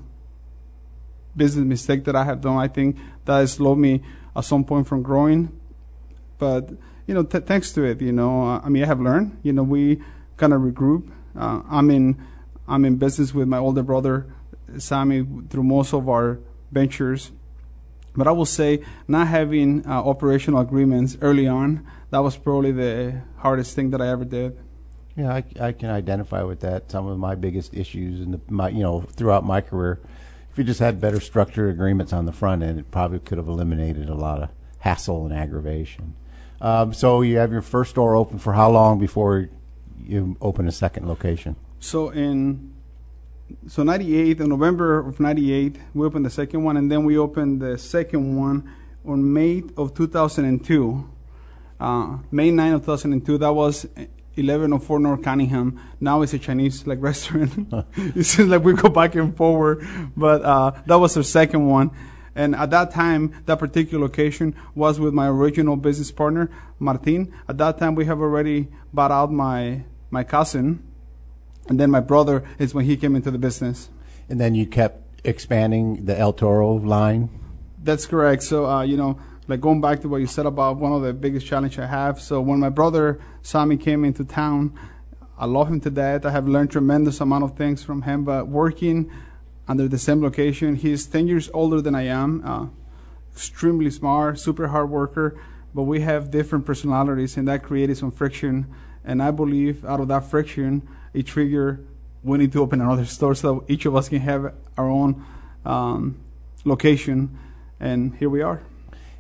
business 1.37 1.64
mistake 1.64 2.05
that 2.05 2.14
I 2.16 2.25
have 2.25 2.40
done. 2.40 2.59
I 2.59 2.68
think 2.68 2.97
that 3.25 3.38
has 3.38 3.53
slowed 3.53 3.79
me 3.79 4.03
at 4.37 4.44
some 4.44 4.64
point 4.64 4.87
from 4.87 5.03
growing. 5.03 5.51
But 6.38 6.70
you 7.07 7.14
know, 7.14 7.23
t- 7.23 7.40
thanks 7.40 7.73
to 7.73 7.85
it, 7.85 8.01
you 8.01 8.12
know, 8.12 8.61
I 8.64 8.68
mean, 8.68 8.83
I 8.83 8.87
have 8.87 9.01
learned. 9.01 9.38
You 9.42 9.53
know, 9.53 9.62
we 9.62 10.03
kind 10.37 10.53
of 10.53 10.61
regroup. 10.61 11.11
Uh, 11.37 11.62
I'm 11.68 11.90
in 11.90 12.16
I'm 12.66 12.85
in 12.85 12.97
business 12.97 13.35
with 13.35 13.49
my 13.49 13.59
older 13.59 13.83
brother 13.83 14.27
Sammy 14.79 15.27
through 15.51 15.64
most 15.64 15.92
of 15.92 16.09
our 16.09 16.38
ventures. 16.75 17.33
But 18.17 18.29
I 18.29 18.33
will 18.33 18.47
say, 18.47 18.85
not 19.09 19.29
having 19.29 19.87
uh, 19.87 19.91
operational 19.93 20.61
agreements 20.61 21.17
early 21.21 21.49
on, 21.49 21.85
that 22.11 22.19
was 22.19 22.37
probably 22.37 22.73
the 22.73 23.23
hardest 23.39 23.75
thing 23.75 23.91
that 23.91 24.01
I 24.01 24.09
ever 24.09 24.25
did. 24.25 24.59
Yeah, 25.17 25.33
I, 25.33 25.45
I 25.61 25.73
can 25.73 25.91
identify 25.91 26.43
with 26.43 26.61
that. 26.61 26.91
Some 26.91 27.07
of 27.07 27.19
my 27.19 27.35
biggest 27.35 27.75
issues 27.75 28.21
in 28.21 28.33
the, 28.33 28.41
my, 28.49 28.69
you 28.69 28.83
know, 28.83 29.01
throughout 29.01 29.45
my 29.45 29.61
career, 29.61 30.01
if 30.51 30.59
you 30.59 30.65
just 30.65 30.81
had 30.81 31.01
better 31.01 31.21
structured 31.21 31.71
agreements 31.75 32.13
on 32.13 32.27
the 32.27 32.33
front 32.33 32.63
end, 32.63 32.79
it 32.79 32.91
probably 32.91 33.19
could 33.19 33.39
have 33.39 33.49
eliminated 33.49 34.09
a 34.09 34.15
lot 34.15 34.43
of 34.43 34.51
hassle 34.79 35.25
and 35.25 35.35
aggravation. 35.35 36.15
Um, 36.61 36.93
so 36.95 37.23
you 37.23 37.39
have 37.39 37.51
your 37.51 37.63
first 37.63 37.91
store 37.91 38.15
open 38.15 38.39
for 38.39 38.53
how 38.53 38.71
long 38.71 38.99
before 38.99 39.49
you 40.01 40.37
open 40.41 40.69
a 40.69 40.73
second 40.73 41.09
location? 41.09 41.57
So 41.81 42.11
in 42.11 42.73
so 43.67 43.83
98 43.83 44.40
in 44.40 44.49
November 44.49 44.99
of 44.99 45.21
98 45.21 45.77
we 45.95 46.07
opened 46.07 46.27
the 46.27 46.31
second 46.31 46.64
one 46.64 46.77
and 46.77 46.90
then 46.90 47.05
we 47.05 47.17
opened 47.19 47.61
the 47.61 47.79
second 47.79 48.37
one 48.37 48.71
on 49.07 49.33
May 49.33 49.62
of 49.77 49.95
2002 49.95 51.11
uh, 51.81 52.19
May 52.31 52.51
9 52.51 52.73
of 52.75 52.81
2002 52.83 53.38
that 53.38 53.53
was 53.53 53.87
1104 54.37 54.99
North 54.99 55.23
Cunningham. 55.23 55.81
Now 56.01 56.23
it's 56.23 56.35
a 56.35 56.38
Chinese 56.38 56.87
like 56.87 57.01
restaurant. 57.03 57.73
It 57.97 58.25
seems 58.25 58.49
like 58.49 58.64
we 58.64 58.75
go 58.75 58.88
back 58.88 59.14
and 59.14 59.37
forward 59.37 59.87
but 60.17 60.43
uh, 60.43 60.73
that 60.87 60.97
was 60.97 61.17
our 61.17 61.23
second 61.23 61.67
one. 61.67 61.90
And 62.37 62.57
at 62.57 62.71
that 62.71 62.90
time, 62.90 63.33
that 63.47 63.61
particular 63.61 64.03
location 64.03 64.57
was 64.75 64.99
with 64.99 65.14
my 65.14 65.29
original 65.29 65.77
business 65.77 66.11
partner, 66.11 66.51
Martin. 66.81 67.33
At 67.49 67.59
that 67.59 67.79
time, 67.79 67.95
we 67.95 68.07
have 68.07 68.21
already 68.21 68.69
bought 68.93 69.12
out 69.12 69.31
my 69.31 69.85
my 70.11 70.25
cousin, 70.25 70.83
and 71.68 71.81
then 71.81 71.90
my 71.90 72.00
brother 72.00 72.44
is 72.59 72.74
when 72.74 72.85
he 72.85 72.96
came 72.96 73.16
into 73.16 73.31
the 73.31 73.38
business. 73.38 73.88
And 74.29 74.40
then 74.40 74.55
you 74.55 74.66
kept 74.66 75.03
expanding 75.24 76.05
the 76.05 76.18
El 76.18 76.33
Toro 76.33 76.72
line. 76.74 77.31
That's 77.83 78.07
correct. 78.07 78.42
So, 78.42 78.66
uh, 78.66 78.83
you 78.83 78.96
know, 78.96 79.18
like 79.48 79.61
going 79.61 79.81
back 79.81 80.00
to 80.00 80.09
what 80.09 80.18
you 80.18 80.27
said 80.27 80.46
about 80.46 80.77
one 80.77 80.92
of 80.92 81.03
the 81.03 81.12
biggest 81.12 81.46
challenge 81.46 81.79
I 81.79 81.87
have. 81.87 82.20
So 82.20 82.40
when 82.40 82.59
my 82.61 82.70
brother 82.70 83.20
Sammy 83.42 83.77
came 83.77 84.05
into 84.05 84.24
town, 84.24 84.79
I 85.37 85.46
love 85.46 85.68
him 85.68 85.81
to 85.81 85.90
death. 85.90 86.24
I 86.24 86.31
have 86.31 86.48
learned 86.48 86.70
tremendous 86.70 87.20
amount 87.20 87.44
of 87.44 87.57
things 87.57 87.83
from 87.83 88.03
him. 88.03 88.24
But 88.24 88.48
working 88.48 89.11
under 89.66 89.88
the 89.88 89.98
same 89.98 90.22
location, 90.22 90.77
he's 90.77 91.07
10 91.07 91.27
years 91.27 91.50
older 91.53 91.81
than 91.81 91.94
I 91.94 92.03
am. 92.03 92.42
Uh, 92.44 92.66
extremely 93.33 93.90
smart, 93.90 94.38
super 94.38 94.68
hard 94.68 94.90
worker. 94.90 95.38
But 95.74 95.83
we 95.83 96.00
have 96.00 96.31
different 96.31 96.64
personalities, 96.64 97.37
and 97.37 97.48
that 97.48 97.64
created 97.64 97.98
some 97.98 98.12
friction. 98.12 98.72
And 99.05 99.22
I 99.22 99.33
believe 99.33 99.85
out 99.85 100.00
of 100.00 100.09
that 100.09 100.24
friction, 100.24 100.88
it 101.14 101.27
triggered 101.27 101.87
we 102.24 102.38
need 102.38 102.53
to 102.53 102.62
open 102.62 102.81
another 102.81 103.05
store 103.05 103.35
so 103.35 103.61
that 103.61 103.72
each 103.72 103.85
of 103.85 103.94
us 103.94 104.09
can 104.09 104.20
have 104.20 104.55
our 104.79 104.88
own 104.88 105.24
um, 105.64 106.16
location. 106.64 107.38
And 107.79 108.16
here 108.16 108.31
we 108.31 108.40
are. 108.40 108.62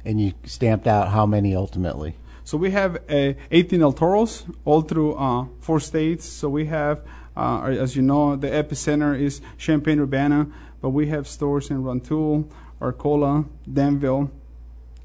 And 0.04 0.20
you 0.20 0.32
stamped 0.44 0.86
out 0.86 1.08
how 1.08 1.26
many 1.26 1.54
ultimately? 1.54 2.16
So 2.44 2.56
we 2.56 2.70
have 2.70 2.96
uh, 3.08 3.34
18 3.50 3.82
El 3.82 3.92
Toros 3.92 4.44
all 4.64 4.82
through 4.82 5.14
uh, 5.14 5.46
four 5.60 5.80
states. 5.80 6.26
So 6.26 6.48
we 6.48 6.66
have, 6.66 7.02
uh, 7.36 7.62
as 7.62 7.94
you 7.94 8.02
know, 8.02 8.36
the 8.36 8.48
epicenter 8.48 9.18
is 9.18 9.40
Champaign 9.58 10.00
Urbana, 10.00 10.46
but 10.80 10.90
we 10.90 11.08
have 11.08 11.28
stores 11.28 11.70
in 11.70 11.82
Rantoul, 11.82 12.50
Arcola, 12.80 13.44
Danville, 13.70 14.30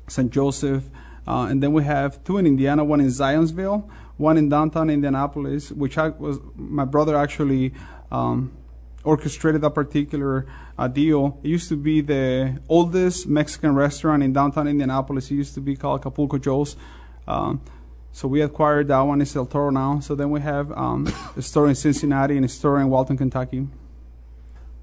St. 0.07 0.31
Joseph, 0.31 0.85
uh, 1.27 1.47
and 1.49 1.61
then 1.61 1.71
we 1.71 1.83
have 1.83 2.23
two 2.23 2.37
in 2.37 2.47
Indiana, 2.47 2.83
one 2.83 2.99
in 2.99 3.07
Zionsville, 3.07 3.89
one 4.19 4.37
in 4.37 4.49
downtown 4.49 4.89
Indianapolis, 4.89 5.71
which 5.71 5.97
I 5.97 6.09
was 6.09 6.39
my 6.55 6.85
brother 6.85 7.15
actually 7.15 7.73
um, 8.11 8.51
orchestrated 9.03 9.61
that 9.61 9.71
particular 9.71 10.45
uh, 10.77 10.89
deal. 10.89 11.39
It 11.41 11.47
used 11.47 11.69
to 11.69 11.77
be 11.77 12.01
the 12.01 12.59
oldest 12.67 13.27
Mexican 13.27 13.73
restaurant 13.73 14.21
in 14.21 14.33
downtown 14.33 14.67
Indianapolis. 14.67 15.31
It 15.31 15.35
used 15.35 15.53
to 15.55 15.61
be 15.61 15.75
called 15.75 16.01
Acapulco 16.01 16.37
Joe's. 16.37 16.75
Um, 17.27 17.61
so 18.11 18.27
we 18.27 18.41
acquired 18.41 18.89
that 18.89 18.99
one. 19.01 19.21
It's 19.21 19.35
El 19.35 19.45
Toro 19.45 19.69
now. 19.69 20.01
So 20.01 20.15
then 20.15 20.31
we 20.31 20.41
have 20.41 20.71
um, 20.73 21.07
a 21.37 21.41
store 21.41 21.69
in 21.69 21.75
Cincinnati 21.75 22.35
and 22.35 22.43
a 22.43 22.49
store 22.49 22.81
in 22.81 22.89
Walton, 22.89 23.17
Kentucky. 23.17 23.67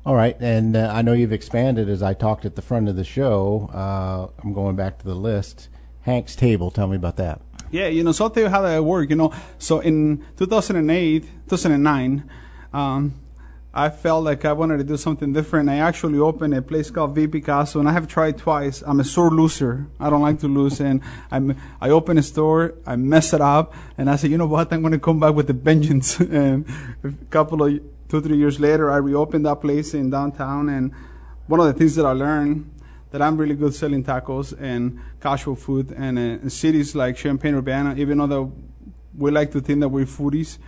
All 0.06 0.14
right, 0.14 0.36
and 0.40 0.76
uh, 0.76 0.92
I 0.94 1.02
know 1.02 1.12
you've 1.12 1.32
expanded 1.32 1.90
as 1.90 2.00
I 2.00 2.14
talked 2.14 2.44
at 2.44 2.54
the 2.54 2.62
front 2.62 2.88
of 2.88 2.94
the 2.94 3.04
show. 3.04 3.68
Uh, 3.74 4.28
I'm 4.42 4.52
going 4.54 4.76
back 4.76 4.98
to 5.00 5.04
the 5.04 5.16
list. 5.16 5.68
Hank's 6.02 6.36
Table. 6.36 6.70
Tell 6.70 6.86
me 6.86 6.94
about 6.94 7.16
that. 7.16 7.40
Yeah, 7.70 7.88
you 7.88 8.04
know, 8.04 8.12
so 8.12 8.24
I'll 8.24 8.30
tell 8.30 8.44
you 8.44 8.48
how 8.48 8.62
that 8.62 8.84
worked. 8.84 9.10
You 9.10 9.16
know, 9.16 9.32
so 9.58 9.80
in 9.80 10.24
2008, 10.36 11.22
2009, 11.48 12.30
um, 12.72 13.14
I 13.74 13.90
felt 13.90 14.24
like 14.24 14.46
I 14.46 14.52
wanted 14.54 14.78
to 14.78 14.84
do 14.84 14.96
something 14.96 15.34
different. 15.34 15.68
I 15.68 15.76
actually 15.76 16.18
opened 16.18 16.54
a 16.54 16.62
place 16.62 16.90
called 16.90 17.14
V 17.14 17.26
Picasso, 17.26 17.78
and 17.78 17.88
I 17.88 17.92
have 17.92 18.08
tried 18.08 18.38
twice. 18.38 18.82
I'm 18.86 19.00
a 19.00 19.04
sore 19.04 19.30
loser. 19.30 19.86
I 20.00 20.08
don't 20.08 20.22
like 20.22 20.38
to 20.40 20.48
lose, 20.48 20.80
and 20.80 21.02
I'm, 21.30 21.56
I 21.80 21.90
open 21.90 22.16
a 22.16 22.22
store, 22.22 22.74
I 22.86 22.96
mess 22.96 23.34
it 23.34 23.42
up, 23.42 23.74
and 23.98 24.08
I 24.08 24.16
said, 24.16 24.30
you 24.30 24.38
know 24.38 24.46
what? 24.46 24.72
I'm 24.72 24.80
going 24.80 24.92
to 24.92 24.98
come 24.98 25.20
back 25.20 25.34
with 25.34 25.50
a 25.50 25.52
vengeance. 25.52 26.18
and 26.20 26.64
a 27.04 27.12
couple 27.28 27.62
of 27.62 27.80
two, 28.08 28.22
three 28.22 28.38
years 28.38 28.58
later, 28.58 28.90
I 28.90 28.96
reopened 28.96 29.44
that 29.44 29.60
place 29.60 29.92
in 29.92 30.08
downtown, 30.08 30.70
and 30.70 30.92
one 31.46 31.60
of 31.60 31.66
the 31.66 31.74
things 31.74 31.96
that 31.96 32.06
I 32.06 32.12
learned 32.12 32.70
that 33.10 33.22
I'm 33.22 33.36
really 33.36 33.54
good 33.54 33.74
selling 33.74 34.04
tacos 34.04 34.52
and 34.60 35.00
casual 35.20 35.54
food, 35.54 35.92
and 35.96 36.18
uh, 36.18 36.48
cities 36.48 36.94
like 36.94 37.16
Champaign 37.16 37.54
Urbana, 37.54 37.94
even 37.96 38.18
though 38.28 38.52
we 39.16 39.30
like 39.30 39.50
to 39.52 39.60
think 39.60 39.80
that 39.80 39.88
we're 39.88 40.04
foodies. 40.04 40.58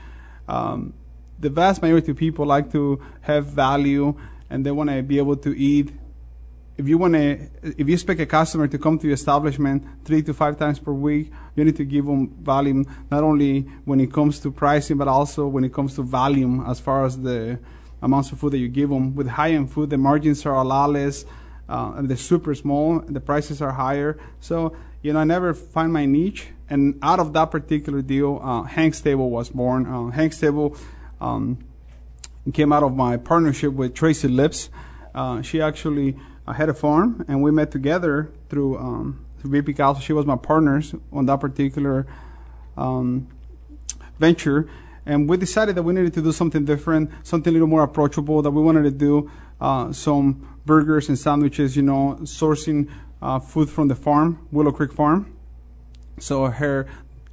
Um, 0.49 0.95
the 1.39 1.51
vast 1.51 1.83
majority 1.83 2.11
of 2.13 2.17
people 2.17 2.47
like 2.47 2.73
to 2.73 3.01
have 3.21 3.47
value 3.47 4.19
and 4.51 4.65
they 4.65 4.71
want 4.71 4.91
to 4.91 5.03
be 5.03 5.19
able 5.19 5.37
to 5.37 5.57
eat. 5.57 5.93
If 6.77 6.89
you 6.89 6.97
want 6.97 7.15
to, 7.15 7.49
if 7.63 7.89
you 7.89 7.95
expect 7.95 8.21
a 8.21 8.27
customer 8.27 8.69
to 8.69 8.79
come 8.79 8.99
to 9.01 9.07
your 9.07 9.15
establishment 9.15 9.85
three 10.05 10.23
to 10.23 10.33
five 10.33 10.59
times 10.59 10.79
per 10.79 10.93
week, 10.93 11.31
you 11.57 11.65
need 11.65 11.77
to 11.77 11.85
give 11.85 12.07
them 12.07 12.29
value 12.41 12.85
not 13.11 13.25
only 13.25 13.63
when 13.85 14.01
it 14.01 14.13
comes 14.13 14.39
to 14.41 14.51
pricing, 14.51 14.97
but 14.97 15.09
also 15.09 15.47
when 15.47 15.65
it 15.65 15.73
comes 15.73 15.95
to 15.97 16.03
volume 16.03 16.65
as 16.67 16.79
far 16.79 17.05
as 17.05 17.19
the 17.21 17.59
amounts 18.01 18.31
of 18.31 18.39
food 18.39 18.53
that 18.53 18.59
you 18.59 18.69
give 18.69 18.91
them. 18.91 19.15
With 19.15 19.27
high-end 19.27 19.73
food, 19.73 19.91
the 19.91 19.99
margins 19.99 20.47
are 20.47 20.55
a 20.55 20.63
lot 20.63 20.91
less, 20.91 21.25
uh, 21.69 22.01
they're 22.03 22.17
super 22.17 22.55
small, 22.55 23.01
the 23.01 23.21
prices 23.21 23.61
are 23.61 23.73
higher. 23.73 24.19
So, 24.41 24.75
you 25.03 25.13
know, 25.13 25.21
I 25.21 25.25
never 25.25 25.53
find 25.55 25.93
my 25.93 26.07
niche. 26.07 26.49
And 26.71 26.99
out 27.03 27.19
of 27.21 27.33
that 27.33 27.51
particular 27.51 28.03
deal, 28.03 28.41
uh, 28.43 28.63
Hank's 28.63 29.01
Table 29.01 29.31
was 29.31 29.51
born. 29.51 29.87
Uh, 29.87 30.09
Hank's 30.09 30.39
Table 30.39 30.77
um, 31.21 31.59
came 32.53 32.73
out 32.73 32.83
of 32.83 32.97
my 32.97 33.17
partnership 33.17 33.73
with 33.73 33.95
Tracy 33.95 34.29
Lips. 34.29 34.71
Uh, 35.15 35.43
she 35.43 35.61
actually 35.61 36.17
uh, 36.47 36.53
had 36.53 36.69
a 36.69 36.75
farm, 36.75 37.25
and 37.29 37.43
we 37.43 37.51
met 37.51 37.71
together 37.71 38.31
through 38.49 38.79
um, 38.79 39.25
through 39.39 39.51
V 39.51 39.63
Picasso. 39.63 40.01
She 40.01 40.13
was 40.13 40.27
my 40.27 40.37
partners 40.37 40.95
on 41.13 41.27
that 41.27 41.41
particular 41.41 42.07
um, 42.77 43.29
venture, 44.19 44.69
and 45.07 45.29
we 45.29 45.37
decided 45.37 45.75
that 45.77 45.83
we 45.83 45.95
needed 45.95 46.15
to 46.15 46.23
do 46.23 46.33
something 46.33 46.65
different, 46.65 47.11
something 47.23 47.51
a 47.51 47.55
little 47.55 47.69
more 47.69 47.83
approachable. 47.83 48.43
That 48.43 48.51
we 48.51 48.63
wanted 48.63 48.85
to 48.85 48.91
do 48.91 49.31
uh, 49.61 49.93
some 49.93 50.59
burgers 50.65 51.09
and 51.09 51.19
sandwiches, 51.19 51.77
you 51.77 51.83
know, 51.83 52.19
sourcing 52.23 52.89
uh, 53.23 53.39
food 53.39 53.71
from 53.71 53.89
the 53.89 53.95
farm, 53.95 54.47
Willow 54.53 54.73
Creek 54.73 54.93
Farm. 54.93 55.35
So 56.19 56.47
her 56.47 56.87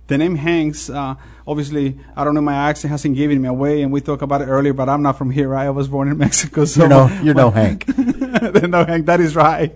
the 0.07 0.17
name 0.17 0.35
Hanks, 0.35 0.89
uh, 0.89 1.15
obviously, 1.47 1.97
I 2.15 2.23
don't 2.23 2.35
know, 2.35 2.41
my 2.41 2.69
accent 2.69 2.91
hasn't 2.91 3.15
given 3.15 3.41
me 3.41 3.47
away, 3.47 3.81
and 3.81 3.91
we 3.91 4.01
talked 4.01 4.21
about 4.21 4.41
it 4.41 4.45
earlier, 4.45 4.73
but 4.73 4.87
I'm 4.87 5.01
not 5.01 5.17
from 5.17 5.31
here, 5.31 5.49
right? 5.49 5.65
I 5.65 5.71
was 5.71 5.87
born 5.87 6.07
in 6.09 6.17
Mexico. 6.17 6.65
So 6.65 6.81
you're 6.81 6.89
no, 6.89 7.21
you're 7.23 7.33
no 7.33 7.49
Hank. 7.59 7.87
no 7.97 8.85
Hank, 8.85 9.07
that 9.07 9.19
is 9.19 9.35
right. 9.35 9.73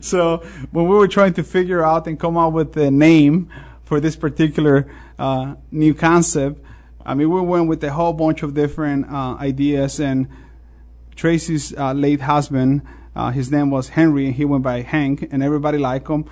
So 0.00 0.38
when 0.72 0.88
we 0.88 0.96
were 0.96 1.08
trying 1.08 1.34
to 1.34 1.44
figure 1.44 1.84
out 1.84 2.06
and 2.06 2.18
come 2.18 2.36
up 2.36 2.52
with 2.52 2.72
the 2.72 2.90
name 2.90 3.50
for 3.84 4.00
this 4.00 4.16
particular 4.16 4.90
uh, 5.18 5.54
new 5.70 5.94
concept, 5.94 6.64
I 7.06 7.14
mean, 7.14 7.30
we 7.30 7.40
went 7.40 7.68
with 7.68 7.82
a 7.84 7.92
whole 7.92 8.12
bunch 8.12 8.42
of 8.42 8.54
different 8.54 9.10
uh, 9.10 9.36
ideas, 9.40 10.00
and 10.00 10.28
Tracy's 11.18 11.76
uh, 11.76 11.92
late 11.94 12.20
husband, 12.20 12.82
uh, 13.16 13.32
his 13.32 13.50
name 13.50 13.70
was 13.70 13.88
Henry, 13.88 14.26
and 14.26 14.34
he 14.36 14.44
went 14.44 14.62
by 14.62 14.82
Hank, 14.82 15.26
and 15.32 15.42
everybody 15.42 15.76
liked 15.76 16.08
him. 16.08 16.24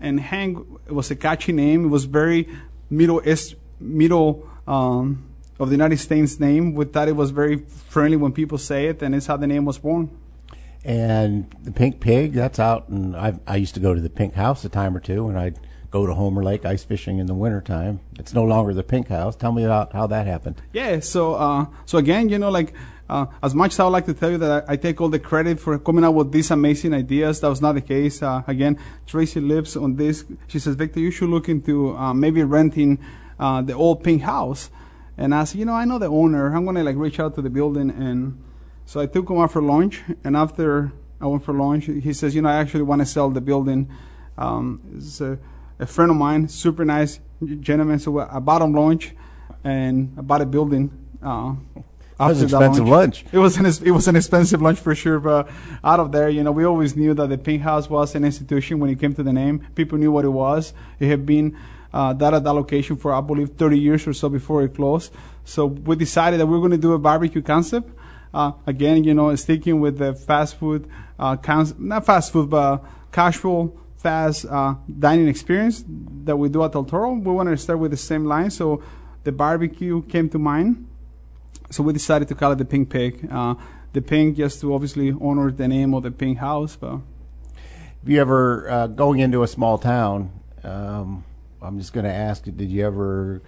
And 0.00 0.18
Hank 0.18 0.58
was 0.90 1.08
a 1.12 1.16
catchy 1.16 1.52
name. 1.52 1.84
It 1.84 1.88
was 1.88 2.06
very 2.06 2.48
middle 2.90 3.22
east, 3.26 3.54
middle 3.78 4.44
um, 4.66 5.24
of 5.60 5.68
the 5.68 5.74
United 5.74 5.98
States 5.98 6.40
name. 6.40 6.74
We 6.74 6.84
thought 6.84 7.06
it 7.06 7.14
was 7.14 7.30
very 7.30 7.58
friendly 7.58 8.16
when 8.16 8.32
people 8.32 8.58
say 8.58 8.86
it, 8.86 9.02
and 9.02 9.14
it's 9.14 9.26
how 9.26 9.36
the 9.36 9.46
name 9.46 9.64
was 9.64 9.78
born. 9.78 10.10
And 10.84 11.48
the 11.62 11.70
Pink 11.70 12.00
Pig, 12.00 12.32
that's 12.32 12.58
out, 12.58 12.88
and 12.88 13.16
I 13.16 13.38
I 13.46 13.54
used 13.54 13.74
to 13.74 13.80
go 13.80 13.94
to 13.94 14.00
the 14.00 14.10
Pink 14.10 14.34
House 14.34 14.64
a 14.64 14.68
time 14.68 14.96
or 14.96 15.00
two, 15.00 15.28
and 15.28 15.38
I'd 15.38 15.60
go 15.92 16.06
to 16.06 16.12
Homer 16.12 16.42
Lake 16.42 16.64
ice 16.66 16.82
fishing 16.82 17.18
in 17.18 17.26
the 17.26 17.34
wintertime. 17.34 18.00
It's 18.18 18.34
no 18.34 18.42
longer 18.42 18.74
the 18.74 18.82
Pink 18.82 19.06
House. 19.08 19.36
Tell 19.36 19.52
me 19.52 19.62
about 19.62 19.92
how 19.92 20.08
that 20.08 20.26
happened. 20.26 20.60
Yeah, 20.72 20.98
so 20.98 21.34
uh, 21.34 21.66
so 21.86 21.98
again, 21.98 22.28
you 22.28 22.38
know, 22.38 22.50
like 22.50 22.74
uh, 23.08 23.26
as 23.42 23.54
much 23.54 23.72
as 23.72 23.80
I 23.80 23.84
would 23.84 23.90
like 23.90 24.06
to 24.06 24.14
tell 24.14 24.30
you 24.30 24.38
that 24.38 24.64
I, 24.68 24.72
I, 24.72 24.76
take 24.76 25.00
all 25.00 25.10
the 25.10 25.18
credit 25.18 25.60
for 25.60 25.78
coming 25.78 26.04
up 26.04 26.14
with 26.14 26.32
these 26.32 26.50
amazing 26.50 26.94
ideas, 26.94 27.40
that 27.40 27.48
was 27.48 27.60
not 27.60 27.74
the 27.74 27.82
case. 27.82 28.22
Uh, 28.22 28.42
again, 28.46 28.78
Tracy 29.06 29.40
lives 29.40 29.76
on 29.76 29.96
this. 29.96 30.24
She 30.46 30.58
says, 30.58 30.74
Victor, 30.74 31.00
you 31.00 31.10
should 31.10 31.28
look 31.28 31.48
into 31.48 31.94
uh, 31.96 32.14
maybe 32.14 32.42
renting 32.42 32.98
uh, 33.38 33.60
the 33.60 33.74
old 33.74 34.02
pink 34.02 34.22
house. 34.22 34.70
And 35.18 35.34
I 35.34 35.44
said, 35.44 35.58
you 35.58 35.66
know, 35.66 35.74
I 35.74 35.84
know 35.84 35.98
the 35.98 36.06
owner. 36.06 36.54
I'm 36.54 36.64
going 36.64 36.76
to 36.76 36.82
like 36.82 36.96
reach 36.96 37.20
out 37.20 37.34
to 37.34 37.42
the 37.42 37.50
building. 37.50 37.90
And 37.90 38.42
so 38.86 39.00
I 39.00 39.06
took 39.06 39.28
him 39.28 39.38
out 39.38 39.52
for 39.52 39.60
lunch. 39.60 40.02
And 40.24 40.34
after 40.34 40.90
I 41.20 41.26
went 41.26 41.44
for 41.44 41.52
lunch, 41.52 41.84
he 41.84 42.12
says, 42.14 42.34
you 42.34 42.40
know, 42.40 42.48
I 42.48 42.56
actually 42.56 42.82
want 42.82 43.02
to 43.02 43.06
sell 43.06 43.28
the 43.28 43.40
building. 43.42 43.90
Um, 44.38 44.80
it's 44.96 45.20
a, 45.20 45.38
a, 45.78 45.86
friend 45.86 46.10
of 46.10 46.16
mine, 46.16 46.48
super 46.48 46.84
nice 46.84 47.20
gentleman. 47.60 47.98
So 47.98 48.18
I 48.18 48.38
bought 48.38 48.62
him 48.62 48.72
lunch 48.72 49.14
and 49.62 50.14
I 50.18 50.22
bought 50.22 50.40
a 50.40 50.46
building. 50.46 50.90
It 52.20 52.24
was 52.24 52.42
expensive 52.42 52.86
lunch. 52.86 53.24
lunch. 53.24 53.34
It 53.34 53.38
was 53.38 53.56
an 53.56 53.66
it 53.66 53.90
was 53.90 54.06
an 54.06 54.14
expensive 54.14 54.62
lunch 54.62 54.78
for 54.78 54.94
sure, 54.94 55.18
but 55.18 55.50
out 55.82 55.98
of 55.98 56.12
there, 56.12 56.28
you 56.28 56.44
know, 56.44 56.52
we 56.52 56.64
always 56.64 56.94
knew 56.94 57.12
that 57.14 57.28
the 57.28 57.38
Pink 57.38 57.62
House 57.62 57.90
was 57.90 58.14
an 58.14 58.24
institution 58.24 58.78
when 58.78 58.88
it 58.90 59.00
came 59.00 59.14
to 59.14 59.22
the 59.24 59.32
name. 59.32 59.66
People 59.74 59.98
knew 59.98 60.12
what 60.12 60.24
it 60.24 60.28
was. 60.28 60.74
It 61.00 61.08
had 61.08 61.26
been 61.26 61.56
uh, 61.92 62.12
that 62.12 62.32
at 62.32 62.44
that 62.44 62.52
location 62.52 62.96
for 62.96 63.12
I 63.12 63.20
believe 63.20 63.50
30 63.50 63.78
years 63.78 64.06
or 64.06 64.12
so 64.12 64.28
before 64.28 64.62
it 64.62 64.74
closed. 64.74 65.12
So 65.44 65.66
we 65.66 65.96
decided 65.96 66.38
that 66.38 66.46
we 66.46 66.56
are 66.56 66.60
going 66.60 66.70
to 66.70 66.78
do 66.78 66.92
a 66.92 66.98
barbecue 66.98 67.42
concept. 67.42 67.90
Uh, 68.32 68.52
again, 68.66 69.02
you 69.02 69.14
know, 69.14 69.34
sticking 69.34 69.80
with 69.80 69.98
the 69.98 70.14
fast 70.14 70.56
food 70.56 70.88
uh, 71.18 71.36
concept, 71.36 71.80
not 71.80 72.06
fast 72.06 72.32
food, 72.32 72.48
but 72.48 72.84
casual 73.10 73.76
fast 73.96 74.44
uh, 74.46 74.74
dining 74.98 75.28
experience 75.28 75.84
that 76.24 76.36
we 76.36 76.48
do 76.48 76.62
at 76.62 76.74
El 76.74 76.84
Toro. 76.84 77.12
We 77.12 77.32
wanted 77.32 77.52
to 77.52 77.56
start 77.56 77.78
with 77.78 77.90
the 77.90 77.96
same 77.96 78.24
line, 78.24 78.50
so 78.50 78.82
the 79.24 79.32
barbecue 79.32 80.02
came 80.02 80.28
to 80.30 80.38
mind 80.38 80.86
so 81.74 81.82
we 81.82 81.92
decided 81.92 82.28
to 82.28 82.36
call 82.36 82.52
it 82.52 82.58
the 82.58 82.64
Pink 82.64 82.88
Pig. 82.88 83.28
Uh, 83.28 83.56
the 83.94 84.00
pink 84.00 84.36
just 84.36 84.60
to 84.60 84.72
obviously 84.72 85.12
honor 85.20 85.50
the 85.50 85.66
name 85.66 85.92
of 85.92 86.04
the 86.04 86.10
Pink 86.12 86.38
House. 86.38 86.76
But 86.76 86.92
have 86.92 87.02
you 88.06 88.20
ever 88.20 88.70
uh, 88.70 88.86
going 88.86 89.18
into 89.18 89.42
a 89.42 89.48
small 89.48 89.76
town? 89.76 90.30
Um, 90.62 91.24
I'm 91.60 91.78
just 91.80 91.92
going 91.92 92.04
to 92.04 92.12
ask: 92.12 92.44
Did 92.44 92.70
you 92.70 92.86
ever 92.86 93.42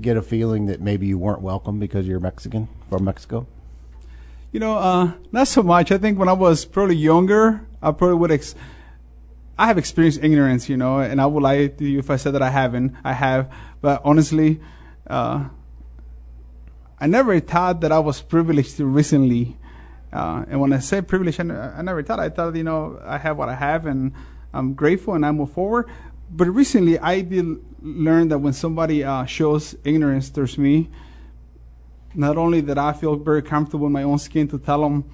get 0.00 0.16
a 0.16 0.22
feeling 0.22 0.66
that 0.66 0.80
maybe 0.80 1.08
you 1.08 1.18
weren't 1.18 1.42
welcome 1.42 1.80
because 1.80 2.06
you're 2.06 2.20
Mexican 2.20 2.68
from 2.88 3.02
Mexico? 3.02 3.48
You 4.52 4.60
know, 4.60 4.78
uh, 4.78 5.12
not 5.32 5.48
so 5.48 5.64
much. 5.64 5.90
I 5.90 5.98
think 5.98 6.20
when 6.20 6.28
I 6.28 6.34
was 6.34 6.64
probably 6.64 6.96
younger, 6.96 7.66
I 7.82 7.90
probably 7.90 8.18
would. 8.18 8.30
Ex- 8.30 8.54
I 9.58 9.66
have 9.66 9.78
experienced 9.78 10.22
ignorance, 10.22 10.68
you 10.68 10.76
know, 10.76 11.00
and 11.00 11.20
I 11.20 11.26
would 11.26 11.42
lie 11.42 11.66
to 11.66 11.84
you 11.84 11.98
if 11.98 12.08
I 12.08 12.16
said 12.16 12.34
that 12.34 12.42
I 12.42 12.50
haven't. 12.50 12.94
I 13.02 13.14
have, 13.14 13.52
but 13.80 14.00
honestly, 14.04 14.60
uh, 15.08 15.48
I 17.02 17.06
never 17.08 17.40
thought 17.40 17.80
that 17.80 17.90
I 17.90 17.98
was 17.98 18.22
privileged 18.22 18.78
recently. 18.78 19.56
Uh, 20.12 20.44
and 20.48 20.60
when 20.60 20.72
I 20.72 20.78
say 20.78 21.00
privileged, 21.02 21.40
I, 21.40 21.82
never 21.82 22.00
thought. 22.04 22.20
I 22.20 22.28
thought, 22.28 22.54
you 22.54 22.62
know, 22.62 23.00
I 23.04 23.18
have 23.18 23.36
what 23.36 23.48
I 23.48 23.56
have, 23.56 23.86
and 23.86 24.12
I'm 24.54 24.74
grateful, 24.74 25.14
and 25.14 25.26
I 25.26 25.32
move 25.32 25.50
forward. 25.50 25.90
But 26.30 26.46
recently, 26.46 27.00
I 27.00 27.22
did 27.22 27.56
learn 27.80 28.28
that 28.28 28.38
when 28.38 28.52
somebody 28.52 29.02
uh, 29.02 29.24
shows 29.24 29.74
ignorance 29.82 30.30
towards 30.30 30.56
me, 30.56 30.90
not 32.14 32.38
only 32.38 32.60
that 32.60 32.78
I 32.78 32.92
feel 32.92 33.16
very 33.16 33.42
comfortable 33.42 33.88
in 33.88 33.92
my 33.92 34.04
own 34.04 34.20
skin 34.20 34.46
to 34.46 34.58
tell 34.58 34.82
them 34.82 35.10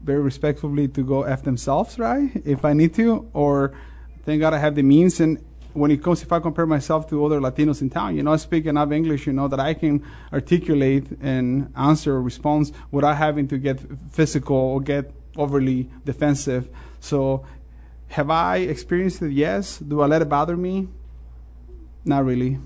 very 0.00 0.22
respectfully 0.22 0.88
to 0.88 1.02
go 1.02 1.24
f 1.24 1.42
themselves, 1.42 1.98
right? 1.98 2.30
If 2.46 2.64
I 2.64 2.72
need 2.72 2.94
to, 2.94 3.28
or 3.34 3.74
thank 4.24 4.40
God 4.40 4.54
I 4.54 4.58
have 4.58 4.74
the 4.74 4.82
means. 4.82 5.20
And 5.20 5.44
when 5.78 5.90
it 5.90 6.02
comes, 6.02 6.22
if 6.22 6.32
I 6.32 6.40
compare 6.40 6.66
myself 6.66 7.08
to 7.10 7.24
other 7.24 7.40
Latinos 7.40 7.80
in 7.80 7.90
town, 7.90 8.16
you 8.16 8.22
know, 8.22 8.32
I 8.32 8.36
speak 8.36 8.66
enough 8.66 8.90
English, 8.92 9.26
you 9.26 9.32
know, 9.32 9.48
that 9.48 9.60
I 9.60 9.74
can 9.74 10.04
articulate 10.32 11.06
and 11.20 11.72
answer 11.76 12.14
or 12.14 12.22
respond 12.22 12.72
without 12.90 13.16
having 13.16 13.48
to 13.48 13.58
get 13.58 13.80
physical 14.10 14.56
or 14.56 14.80
get 14.80 15.12
overly 15.36 15.88
defensive. 16.04 16.68
So, 17.00 17.44
have 18.08 18.30
I 18.30 18.58
experienced 18.58 19.20
it? 19.22 19.32
Yes. 19.32 19.78
Do 19.78 20.00
I 20.00 20.06
let 20.06 20.22
it 20.22 20.28
bother 20.28 20.56
me? 20.56 20.88
Not 22.04 22.24
really. 22.24 22.58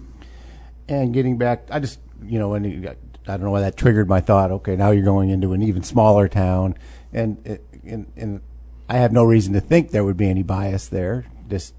And 0.89 1.13
getting 1.13 1.37
back, 1.37 1.67
I 1.71 1.81
just, 1.81 1.99
you 2.25 2.39
know, 2.39 2.51
when 2.51 2.65
you, 2.65 2.89
I 2.89 3.37
don't 3.37 3.43
know 3.43 3.51
why 3.51 3.61
that 3.61 3.77
triggered 3.77 4.09
my 4.09 4.21
thought. 4.21 4.51
Okay, 4.51 4.77
now 4.77 4.91
you're 4.91 5.05
going 5.05 5.31
into 5.31 5.53
an 5.53 5.63
even 5.63 5.83
smaller 5.83 6.29
town, 6.29 6.77
and 7.13 7.59
and 7.85 8.07
and 8.17 8.41
I 8.89 8.97
have 8.97 9.13
no 9.13 9.25
reason 9.25 9.53
to 9.55 9.61
think 9.61 9.91
there 9.91 10.05
would 10.05 10.17
be 10.17 10.29
any 10.29 10.43
bias 10.43 10.89
there. 10.89 11.27
Just 11.49 11.75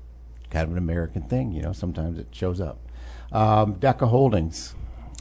kind 0.54 0.66
of 0.66 0.72
an 0.72 0.78
American 0.78 1.24
thing, 1.24 1.52
you 1.52 1.62
know. 1.62 1.74
Sometimes 1.74 2.18
it 2.18 2.28
shows 2.32 2.62
up. 2.62 2.78
Um, 3.32 3.76
Deca 3.76 4.08
Holdings. 4.08 4.76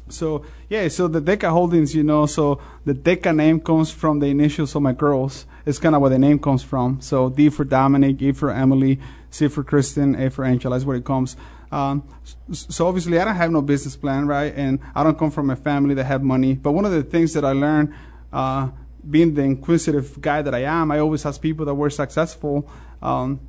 So 0.09 0.45
yeah, 0.69 0.89
so 0.89 1.09
the 1.09 1.23
Deca 1.23 1.51
Holdings, 1.51 1.95
you 1.95 2.03
know, 2.03 2.27
so 2.27 2.61
the 2.85 2.95
Deca 2.95 3.35
name 3.35 3.61
comes 3.61 3.91
from 3.91 4.21
the 4.21 4.27
initials 4.27 4.75
of 4.77 4.83
my 4.83 4.93
girls. 4.93 5.47
It's 5.65 5.79
kind 5.79 5.95
of 5.95 6.03
where 6.03 6.11
the 6.11 6.19
name 6.19 6.39
comes 6.39 6.63
from. 6.63 7.01
So 7.01 7.31
D 7.31 7.49
for 7.49 7.65
Dominic, 7.65 8.21
E 8.21 8.33
for 8.33 8.51
Emily, 8.51 9.01
C 9.31 9.49
for 9.49 9.65
Kristen, 9.65 10.15
A 10.15 10.29
for 10.29 10.45
Angela. 10.45 10.77
That's 10.77 10.85
where 10.85 10.97
it 10.97 11.05
comes. 11.05 11.37
Um, 11.71 12.07
so 12.53 12.87
obviously, 12.87 13.19
I 13.19 13.25
don't 13.25 13.37
have 13.37 13.51
no 13.51 13.63
business 13.63 13.97
plan, 13.97 14.27
right? 14.27 14.53
And 14.55 14.79
I 14.95 15.03
don't 15.03 15.19
come 15.19 15.31
from 15.31 15.49
a 15.49 15.57
family 15.57 15.95
that 15.95 16.05
have 16.05 16.23
money. 16.23 16.53
But 16.55 16.73
one 16.73 16.85
of 16.85 16.93
the 16.93 17.03
things 17.03 17.33
that 17.33 17.45
I 17.45 17.53
learned, 17.53 17.95
uh, 18.31 18.69
being 19.09 19.33
the 19.35 19.43
inquisitive 19.43 20.21
guy 20.21 20.43
that 20.43 20.55
I 20.55 20.65
am, 20.65 20.91
I 20.91 20.99
always 20.99 21.25
ask 21.25 21.41
people 21.41 21.65
that 21.67 21.75
were 21.75 21.89
successful, 21.89 22.69
um, 23.01 23.41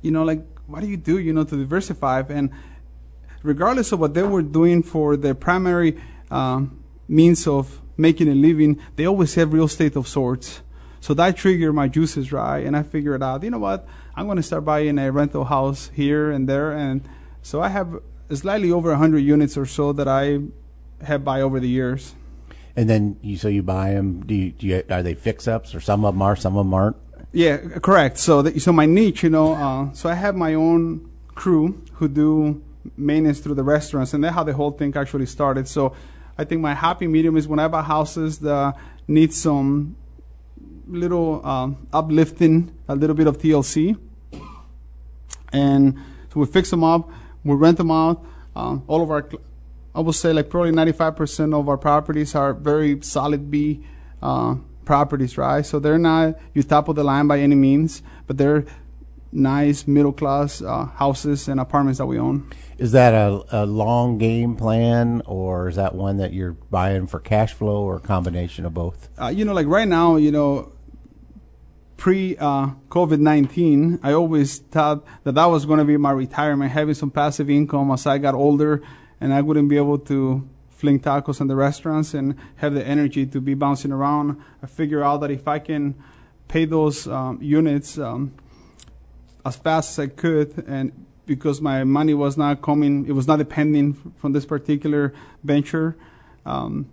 you 0.00 0.10
know, 0.10 0.24
like, 0.24 0.44
what 0.66 0.80
do 0.80 0.86
you 0.86 0.96
do, 0.96 1.18
you 1.18 1.32
know, 1.32 1.44
to 1.44 1.56
diversify? 1.56 2.22
And 2.28 2.50
regardless 3.42 3.92
of 3.92 4.00
what 4.00 4.14
they 4.14 4.22
were 4.22 4.42
doing 4.42 4.82
for 4.82 5.16
their 5.16 5.34
primary 5.34 6.00
um, 6.30 6.82
means 7.08 7.46
of 7.46 7.80
making 7.96 8.28
a 8.28 8.34
living, 8.34 8.80
they 8.96 9.06
always 9.06 9.34
have 9.34 9.52
real 9.52 9.64
estate 9.64 9.96
of 9.96 10.08
sorts. 10.08 10.62
So 11.00 11.14
that 11.14 11.36
triggered 11.36 11.74
my 11.74 11.88
juices, 11.88 12.32
right? 12.32 12.64
And 12.64 12.76
I 12.76 12.82
figured 12.82 13.22
out, 13.22 13.42
you 13.42 13.50
know 13.50 13.58
what? 13.58 13.86
I'm 14.14 14.26
going 14.26 14.36
to 14.36 14.42
start 14.42 14.64
buying 14.64 14.98
a 14.98 15.10
rental 15.10 15.44
house 15.44 15.90
here 15.94 16.30
and 16.30 16.48
there. 16.48 16.72
And 16.72 17.06
so 17.42 17.60
I 17.60 17.68
have 17.68 18.00
slightly 18.32 18.70
over 18.70 18.90
100 18.90 19.18
units 19.18 19.56
or 19.56 19.66
so 19.66 19.92
that 19.92 20.06
I 20.06 20.40
have 21.04 21.24
buy 21.24 21.40
over 21.40 21.58
the 21.58 21.68
years. 21.68 22.14
And 22.76 22.88
then 22.88 23.18
you 23.20 23.36
so 23.36 23.48
you 23.48 23.62
buy 23.62 23.92
them. 23.92 24.24
Do 24.24 24.34
you, 24.34 24.50
do 24.52 24.66
you 24.66 24.82
are 24.88 25.02
they 25.02 25.14
fix 25.14 25.46
ups 25.46 25.74
or 25.74 25.80
some 25.80 26.04
of 26.04 26.14
them 26.14 26.22
are, 26.22 26.36
some 26.36 26.56
of 26.56 26.64
them 26.64 26.72
aren't? 26.72 26.96
Yeah, 27.32 27.56
correct. 27.56 28.18
So 28.18 28.42
the, 28.42 28.60
so 28.60 28.72
my 28.72 28.84
niche, 28.84 29.22
you 29.22 29.30
know, 29.30 29.54
uh, 29.54 29.92
so 29.92 30.10
I 30.10 30.14
have 30.14 30.36
my 30.36 30.52
own 30.54 31.10
crew 31.34 31.82
who 31.94 32.08
do 32.08 32.62
maintenance 32.96 33.40
through 33.40 33.54
the 33.54 33.62
restaurants, 33.62 34.12
and 34.12 34.22
that's 34.22 34.34
how 34.34 34.44
the 34.44 34.52
whole 34.52 34.70
thing 34.70 34.94
actually 34.94 35.26
started. 35.26 35.66
So 35.66 35.94
I 36.36 36.44
think 36.44 36.60
my 36.60 36.74
happy 36.74 37.06
medium 37.06 37.36
is 37.38 37.48
when 37.48 37.58
I 37.58 37.68
buy 37.68 37.82
houses 37.82 38.38
that 38.40 38.76
need 39.08 39.32
some 39.32 39.96
little 40.86 41.44
um, 41.46 41.86
uplifting, 41.92 42.70
a 42.86 42.94
little 42.94 43.16
bit 43.16 43.26
of 43.26 43.38
TLC, 43.38 43.96
and 45.54 45.94
so 46.32 46.40
we 46.40 46.46
fix 46.46 46.68
them 46.70 46.84
up, 46.84 47.08
we 47.44 47.54
rent 47.54 47.78
them 47.78 47.90
out. 47.90 48.22
Um, 48.54 48.84
all 48.86 49.02
of 49.02 49.10
our, 49.10 49.26
I 49.94 50.00
would 50.00 50.14
say, 50.14 50.34
like 50.34 50.50
probably 50.50 50.72
95% 50.72 51.58
of 51.58 51.66
our 51.66 51.78
properties 51.78 52.34
are 52.34 52.52
very 52.52 53.00
solid 53.00 53.50
B 53.50 53.84
uh, 54.20 54.56
properties, 54.92 55.38
right? 55.38 55.64
So 55.64 55.78
they're 55.78 55.96
not 56.12 56.38
you 56.52 56.62
top 56.62 56.86
of 56.86 56.96
the 56.96 57.02
line 57.02 57.26
by 57.26 57.40
any 57.40 57.54
means, 57.54 58.02
but 58.26 58.36
they're 58.36 58.66
nice 59.32 59.86
middle 59.86 60.12
class 60.12 60.60
uh, 60.60 60.84
houses 60.84 61.48
and 61.48 61.58
apartments 61.58 61.96
that 61.96 62.04
we 62.04 62.18
own. 62.18 62.46
Is 62.76 62.92
that 62.92 63.14
a, 63.14 63.42
a 63.50 63.64
long 63.64 64.18
game 64.18 64.54
plan, 64.54 65.22
or 65.24 65.70
is 65.70 65.76
that 65.76 65.94
one 65.94 66.18
that 66.18 66.34
you're 66.34 66.52
buying 66.52 67.06
for 67.06 67.20
cash 67.20 67.54
flow, 67.54 67.80
or 67.82 67.96
a 67.96 68.00
combination 68.00 68.66
of 68.66 68.74
both? 68.74 69.08
Uh, 69.18 69.28
you 69.28 69.46
know, 69.46 69.54
like 69.54 69.66
right 69.66 69.88
now, 69.88 70.16
you 70.16 70.30
know, 70.30 70.72
pre 71.96 72.36
uh, 72.36 72.72
COVID 72.90 73.18
19, 73.18 74.00
I 74.02 74.12
always 74.12 74.58
thought 74.58 75.06
that 75.24 75.34
that 75.36 75.46
was 75.46 75.64
going 75.64 75.78
to 75.78 75.86
be 75.86 75.96
my 75.96 76.10
retirement, 76.10 76.70
having 76.70 76.94
some 76.94 77.10
passive 77.10 77.48
income 77.48 77.90
as 77.92 78.06
I 78.06 78.18
got 78.18 78.34
older 78.34 78.82
and 79.22 79.32
I 79.32 79.40
wouldn't 79.40 79.70
be 79.70 79.78
able 79.78 80.00
to 80.10 80.46
fling 80.82 80.98
tacos 80.98 81.40
in 81.40 81.46
the 81.46 81.54
restaurants 81.54 82.12
and 82.12 82.34
have 82.56 82.74
the 82.74 82.84
energy 82.84 83.24
to 83.24 83.40
be 83.40 83.54
bouncing 83.54 83.92
around. 83.92 84.36
I 84.64 84.66
figure 84.66 85.04
out 85.04 85.20
that 85.20 85.30
if 85.30 85.46
I 85.46 85.60
can 85.60 85.94
pay 86.48 86.64
those 86.64 87.06
um, 87.06 87.38
units 87.40 87.98
um, 87.98 88.34
as 89.46 89.54
fast 89.54 89.92
as 89.92 89.98
I 90.00 90.06
could 90.08 90.64
and 90.66 90.90
because 91.24 91.60
my 91.60 91.84
money 91.84 92.14
was 92.14 92.36
not 92.36 92.62
coming, 92.62 93.06
it 93.06 93.12
was 93.12 93.28
not 93.28 93.38
depending 93.38 93.94
from 94.16 94.32
this 94.32 94.44
particular 94.44 95.14
venture. 95.44 95.96
Um, 96.44 96.90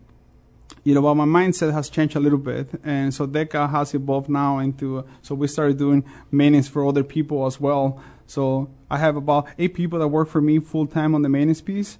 you 0.84 0.94
know, 0.94 1.02
well, 1.02 1.16
my 1.16 1.26
mindset 1.26 1.74
has 1.74 1.90
changed 1.90 2.16
a 2.16 2.20
little 2.20 2.38
bit, 2.38 2.70
and 2.84 3.12
so 3.12 3.26
Deca 3.26 3.72
has 3.72 3.96
evolved 3.96 4.30
now 4.30 4.60
into. 4.60 5.04
So 5.24 5.34
we 5.34 5.48
started 5.48 5.80
doing 5.80 6.06
maintenance 6.30 6.68
for 6.68 6.88
other 6.88 7.04
people 7.04 7.48
as 7.48 7.60
well. 7.60 8.00
So 8.28 8.70
I 8.88 9.00
have 9.00 9.16
about 9.16 9.48
eight 9.58 9.74
people 9.74 9.98
that 9.98 10.10
work 10.10 10.30
for 10.30 10.42
me 10.42 10.60
full 10.60 10.86
time 10.86 11.16
on 11.16 11.24
the 11.24 11.30
maintenance 11.30 11.62
piece. 11.62 11.98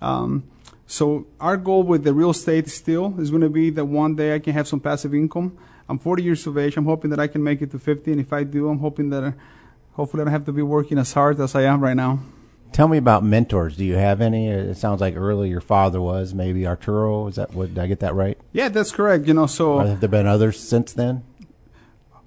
Um, 0.00 0.44
so 0.92 1.26
our 1.40 1.56
goal 1.56 1.84
with 1.84 2.04
the 2.04 2.12
real 2.12 2.32
estate 2.32 2.68
still 2.68 3.18
is 3.18 3.30
going 3.30 3.40
to 3.40 3.48
be 3.48 3.70
that 3.70 3.86
one 3.86 4.14
day 4.14 4.34
I 4.34 4.38
can 4.38 4.52
have 4.52 4.68
some 4.68 4.78
passive 4.78 5.14
income. 5.14 5.56
I'm 5.88 5.98
40 5.98 6.22
years 6.22 6.46
of 6.46 6.58
age. 6.58 6.76
I'm 6.76 6.84
hoping 6.84 7.08
that 7.10 7.18
I 7.18 7.28
can 7.28 7.42
make 7.42 7.62
it 7.62 7.70
to 7.70 7.78
50, 7.78 8.12
and 8.12 8.20
if 8.20 8.30
I 8.30 8.44
do, 8.44 8.68
I'm 8.68 8.78
hoping 8.78 9.08
that 9.08 9.32
hopefully 9.92 10.20
I 10.20 10.24
don't 10.24 10.32
have 10.32 10.44
to 10.44 10.52
be 10.52 10.60
working 10.60 10.98
as 10.98 11.14
hard 11.14 11.40
as 11.40 11.54
I 11.54 11.62
am 11.62 11.80
right 11.80 11.96
now. 11.96 12.18
Tell 12.72 12.88
me 12.88 12.98
about 12.98 13.24
mentors. 13.24 13.78
Do 13.78 13.86
you 13.86 13.94
have 13.94 14.20
any? 14.20 14.48
It 14.48 14.76
sounds 14.76 15.00
like 15.00 15.16
early 15.16 15.48
your 15.48 15.62
father 15.62 15.98
was 15.98 16.34
maybe 16.34 16.66
Arturo. 16.66 17.26
Is 17.26 17.36
that 17.36 17.54
what? 17.54 17.68
Did 17.68 17.78
I 17.78 17.86
get 17.86 18.00
that 18.00 18.14
right? 18.14 18.36
Yeah, 18.52 18.68
that's 18.68 18.92
correct. 18.92 19.26
You 19.26 19.32
know, 19.32 19.46
so 19.46 19.74
Or 19.74 19.86
have 19.86 20.00
there 20.00 20.10
been 20.10 20.26
others 20.26 20.60
since 20.60 20.92
then? 20.92 21.24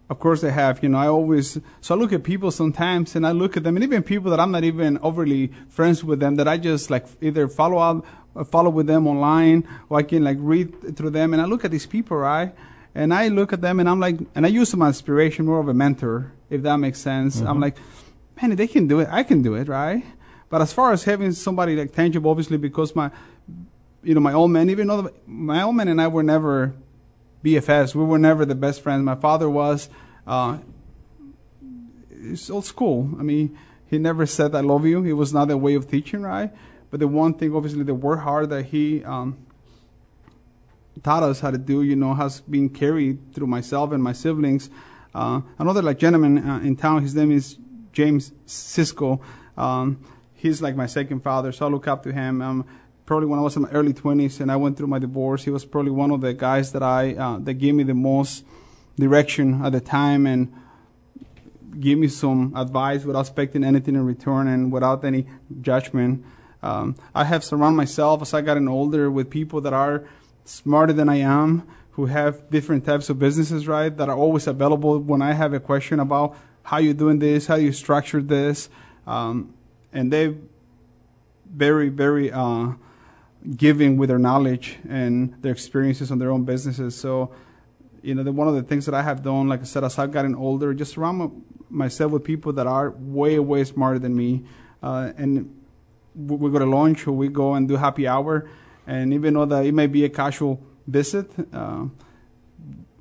Of 0.08 0.20
course 0.20 0.42
they 0.42 0.52
have. 0.52 0.84
You 0.84 0.90
know, 0.90 1.00
I 1.00 1.08
always 1.08 1.60
so 1.82 1.96
I 1.96 1.98
look 1.98 2.14
at 2.14 2.24
people 2.24 2.52
sometimes 2.52 3.16
and 3.16 3.26
I 3.26 3.32
look 3.32 3.58
at 3.58 3.64
them 3.64 3.76
and 3.76 3.84
even 3.84 4.04
people 4.04 4.30
that 4.32 4.40
I'm 4.40 4.52
not 4.52 4.64
even 4.64 5.00
overly 5.00 5.52
friends 5.68 6.04
with 6.04 6.20
them 6.20 6.36
that 6.36 6.48
I 6.48 6.58
just 6.58 6.92
like 6.92 7.08
either 7.22 7.48
follow 7.48 7.78
up 7.78 8.06
follow 8.44 8.70
with 8.70 8.88
them 8.88 9.08
online 9.08 9.68
or 9.90 10.00
I 10.00 10.04
can 10.04 10.24
like 10.24 10.38
read 10.40 10.98
through 10.98 11.12
them 11.12 11.34
and 11.34 11.42
I 11.42 11.46
look 11.46 11.64
at 11.64 11.72
these 11.72 11.86
people, 11.86 12.18
right? 12.18 12.54
And 12.94 13.14
I 13.14 13.28
look 13.28 13.54
at 13.54 13.62
them 13.62 13.80
and 13.80 13.90
I'm 13.90 14.00
like 14.00 14.18
and 14.36 14.46
I 14.46 14.50
use 14.50 14.72
them 14.72 14.82
as 14.82 14.96
inspiration, 14.96 15.46
more 15.46 15.60
of 15.60 15.68
a 15.68 15.74
mentor, 15.74 16.34
if 16.50 16.62
that 16.64 16.78
makes 16.78 17.00
sense. 17.00 17.38
Mm-hmm. 17.38 17.48
I'm 17.48 17.60
like, 17.60 17.78
man, 18.42 18.52
if 18.52 18.58
they 18.58 18.68
can 18.68 18.88
do 18.88 19.00
it, 19.00 19.08
I 19.12 19.24
can 19.24 19.42
do 19.42 19.56
it, 19.56 19.68
right? 19.68 20.04
But 20.50 20.62
as 20.62 20.74
far 20.74 20.92
as 20.92 21.04
having 21.04 21.32
somebody 21.32 21.76
like 21.76 21.94
tangible, 21.94 22.32
obviously 22.32 22.58
because 22.58 22.96
my 22.96 23.12
you 24.04 24.14
know, 24.14 24.22
my 24.22 24.34
old 24.34 24.52
man, 24.52 24.70
even 24.70 24.88
though 24.88 25.10
my 25.26 25.64
old 25.64 25.76
man 25.76 25.88
and 25.88 26.00
I 26.00 26.08
were 26.08 26.22
never 26.22 26.76
BFFs. 27.46 27.94
We 27.94 28.04
were 28.04 28.18
never 28.18 28.44
the 28.44 28.56
best 28.56 28.82
friends. 28.82 29.04
My 29.04 29.16
father 29.16 29.48
was. 29.48 29.88
Uh, 30.26 30.58
it's 32.10 32.50
old 32.50 32.66
school. 32.66 33.12
I 33.20 33.24
mean, 33.24 33.56
he 33.88 34.00
never 34.00 34.26
said 34.26 34.56
"I 34.56 34.62
love 34.62 34.86
you." 34.86 35.06
It 35.06 35.14
was 35.14 35.32
not 35.32 35.52
a 35.52 35.58
way 35.58 35.76
of 35.76 35.90
teaching, 35.90 36.24
right? 36.24 36.52
But 36.92 37.00
the 37.00 37.08
one 37.08 37.34
thing, 37.34 37.56
obviously, 37.56 37.84
the 37.84 37.96
work 37.96 38.20
hard 38.22 38.50
that 38.50 38.66
he 38.66 39.04
um, 39.04 39.38
taught 41.04 41.24
us 41.24 41.40
how 41.40 41.52
to 41.52 41.58
do, 41.58 41.82
you 41.82 41.96
know, 41.96 42.14
has 42.14 42.42
been 42.42 42.70
carried 42.70 43.34
through 43.34 43.48
myself 43.48 43.92
and 43.92 44.02
my 44.04 44.14
siblings. 44.14 44.70
Uh, 45.14 45.42
another 45.60 45.82
like 45.82 45.98
gentleman 45.98 46.38
uh, 46.38 46.60
in 46.60 46.76
town, 46.76 47.02
his 47.02 47.16
name 47.16 47.32
is 47.32 47.58
James 47.92 48.32
Cisco. 48.46 49.22
Um, 49.58 50.00
he's 50.34 50.62
like 50.62 50.76
my 50.76 50.86
second 50.86 51.22
father, 51.22 51.52
so 51.52 51.68
I 51.68 51.70
look 51.70 51.88
up 51.88 52.04
to 52.04 52.12
him. 52.12 52.42
Um, 52.42 52.66
probably 53.06 53.28
when 53.28 53.40
I 53.40 53.42
was 53.42 53.56
in 53.56 53.64
my 53.64 53.70
early 53.70 53.94
20s 53.94 54.40
and 54.40 54.52
I 54.52 54.56
went 54.56 54.78
through 54.78 54.88
my 54.88 55.00
divorce, 55.00 55.44
he 55.44 55.50
was 55.50 55.64
probably 55.66 55.92
one 55.92 56.12
of 56.12 56.22
the 56.22 56.34
guys 56.34 56.72
that 56.74 56.84
I 56.84 57.16
uh, 57.16 57.40
that 57.40 57.56
gave 57.56 57.76
me 57.76 57.84
the 57.84 57.94
most 57.94 58.46
direction 58.98 59.64
at 59.66 59.72
the 59.72 59.82
time 59.82 60.26
and 60.26 60.54
gave 61.80 61.98
me 61.98 62.08
some 62.08 62.54
advice 62.56 63.04
without 63.04 63.22
expecting 63.22 63.64
anything 63.64 63.96
in 63.96 64.06
return 64.06 64.48
and 64.48 64.72
without 64.72 65.04
any 65.04 65.28
judgment. 65.62 66.26
Um, 66.66 66.96
I 67.14 67.26
have 67.26 67.44
surrounded 67.44 67.78
myself 67.78 68.24
as 68.24 68.34
I 68.34 68.42
gotten 68.42 68.68
older 68.68 69.12
with 69.12 69.30
people 69.30 69.62
that 69.62 69.74
are 69.74 70.04
smarter 70.46 70.94
than 70.94 71.10
I 71.10 71.18
am, 71.18 71.68
who 71.92 72.08
have 72.08 72.50
different 72.50 72.84
types 72.86 73.08
of 73.12 73.20
businesses, 73.20 73.68
right? 73.68 73.96
That 73.96 74.10
are 74.10 74.18
always 74.18 74.48
available 74.48 74.98
when 74.98 75.22
I 75.22 75.34
have 75.34 75.54
a 75.54 75.60
question 75.60 76.00
about 76.00 76.36
how 76.64 76.80
you're 76.80 76.96
doing 76.96 77.20
this, 77.20 77.46
how 77.46 77.56
you 77.56 77.72
structure 77.72 78.20
this, 78.20 78.70
um, 79.06 79.54
and 79.94 80.12
they're 80.12 80.34
very 81.46 81.90
very 81.90 82.32
uh, 82.32 82.74
giving 83.56 83.98
with 83.98 84.10
their 84.10 84.18
knowledge 84.18 84.80
and 84.90 85.36
their 85.44 85.52
experiences 85.52 86.10
on 86.10 86.18
their 86.18 86.32
own 86.32 86.46
businesses. 86.46 86.96
So, 86.96 87.32
you 88.02 88.16
know, 88.16 88.24
the, 88.24 88.32
one 88.32 88.48
of 88.48 88.56
the 88.56 88.64
things 88.64 88.88
that 88.88 88.96
I 88.96 89.04
have 89.04 89.22
done, 89.22 89.48
like 89.48 89.62
I 89.62 89.66
said, 89.66 89.84
as 89.84 90.00
I've 90.00 90.12
gotten 90.12 90.34
older, 90.34 90.74
just 90.74 90.94
surround 90.94 91.46
myself 91.70 92.12
with 92.12 92.24
people 92.24 92.54
that 92.54 92.66
are 92.66 92.90
way 92.90 93.38
way 93.38 93.64
smarter 93.64 94.00
than 94.00 94.16
me, 94.16 94.46
uh, 94.82 95.14
and 95.16 95.54
we, 96.16 96.50
go 96.52 96.60
to 96.60 96.66
lunch 96.66 97.08
or 97.08 97.12
we 97.12 97.28
go 97.28 97.54
and 97.54 97.68
do 97.68 97.76
happy 97.76 98.08
hour, 98.08 98.50
and 98.88 99.14
even 99.14 99.34
though 99.34 99.46
that 99.46 99.66
it 99.66 99.74
may 99.74 99.88
be 99.88 100.06
a 100.06 100.10
casual 100.10 100.62
visit. 100.88 101.32
Uh, 101.54 101.86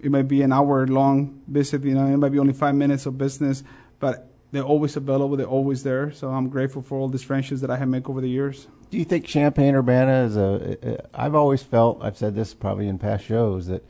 it 0.01 0.11
may 0.11 0.23
be 0.23 0.43
an 0.43 0.53
hour 0.53 0.87
long 0.87 1.41
visit, 1.49 1.83
you 1.83 1.95
know, 1.95 2.05
it 2.05 2.19
might 2.19 2.29
be 2.29 2.39
only 2.39 2.53
five 2.53 2.75
minutes 2.75 3.07
of 3.07 3.17
business, 3.17 3.65
but 4.01 4.29
they're 4.53 4.62
always 4.62 4.97
available, 4.97 5.35
they're 5.35 5.47
always 5.47 5.83
there. 5.83 6.12
So 6.12 6.29
I'm 6.29 6.51
grateful 6.51 6.83
for 6.83 6.99
all 6.99 7.09
these 7.09 7.23
friendships 7.23 7.62
that 7.62 7.71
I 7.71 7.79
have 7.79 7.89
made 7.89 8.07
over 8.07 8.21
the 8.21 8.29
years. 8.29 8.67
Do 8.91 8.99
you 8.99 9.05
think 9.05 9.25
Champaign 9.25 9.75
Urbana 9.75 10.25
is 10.25 10.37
a? 10.37 11.09
I've 11.15 11.35
always 11.35 11.62
felt, 11.62 12.01
I've 12.03 12.19
said 12.19 12.35
this 12.35 12.53
probably 12.53 12.87
in 12.87 12.99
past 12.99 13.25
shows, 13.25 13.67
that 13.69 13.83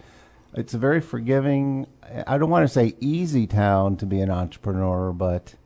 it's 0.55 0.73
a 0.73 0.79
very 0.79 1.01
forgiving, 1.01 1.89
I 2.29 2.39
don't 2.39 2.49
want 2.49 2.67
to 2.67 2.73
say 2.73 2.95
easy 3.01 3.49
town 3.49 3.97
to 3.97 4.07
be 4.07 4.21
an 4.21 4.31
entrepreneur, 4.31 5.13
but 5.13 5.57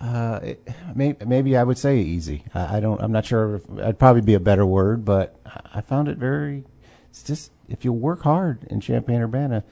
uh, 0.00 0.40
it, 0.42 0.68
maybe, 0.94 1.24
maybe 1.24 1.56
I 1.56 1.62
would 1.62 1.78
say 1.78 1.98
easy. 1.98 2.44
I, 2.54 2.76
I 2.76 2.80
don't, 2.80 3.00
I'm 3.00 3.12
not 3.12 3.24
sure, 3.24 3.56
if, 3.56 3.62
it'd 3.78 3.98
probably 3.98 4.22
be 4.22 4.34
a 4.34 4.40
better 4.40 4.66
word, 4.66 5.04
but 5.04 5.40
I 5.72 5.80
found 5.80 6.08
it 6.08 6.18
very, 6.18 6.64
it's 7.10 7.22
just 7.22 7.52
if 7.68 7.84
you 7.84 7.92
work 7.92 8.22
hard 8.22 8.64
in 8.70 8.80
Champaign 8.80 9.20
Urbana, 9.20 9.64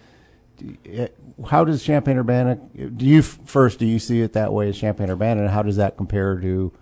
how 1.49 1.65
does 1.65 1.83
Champaign 1.83 2.19
Urbana? 2.19 2.57
Do 2.57 3.05
you 3.05 3.23
first 3.23 3.79
do 3.79 3.87
you 3.87 3.99
see 3.99 4.21
it 4.21 4.33
that 4.35 4.53
way 4.53 4.69
as 4.69 4.79
Champaign 4.79 5.11
Urbana, 5.11 5.43
and 5.43 5.51
how 5.51 5.63
does 5.63 5.77
that 5.77 5.97
compare 5.97 6.39
to 6.39 6.73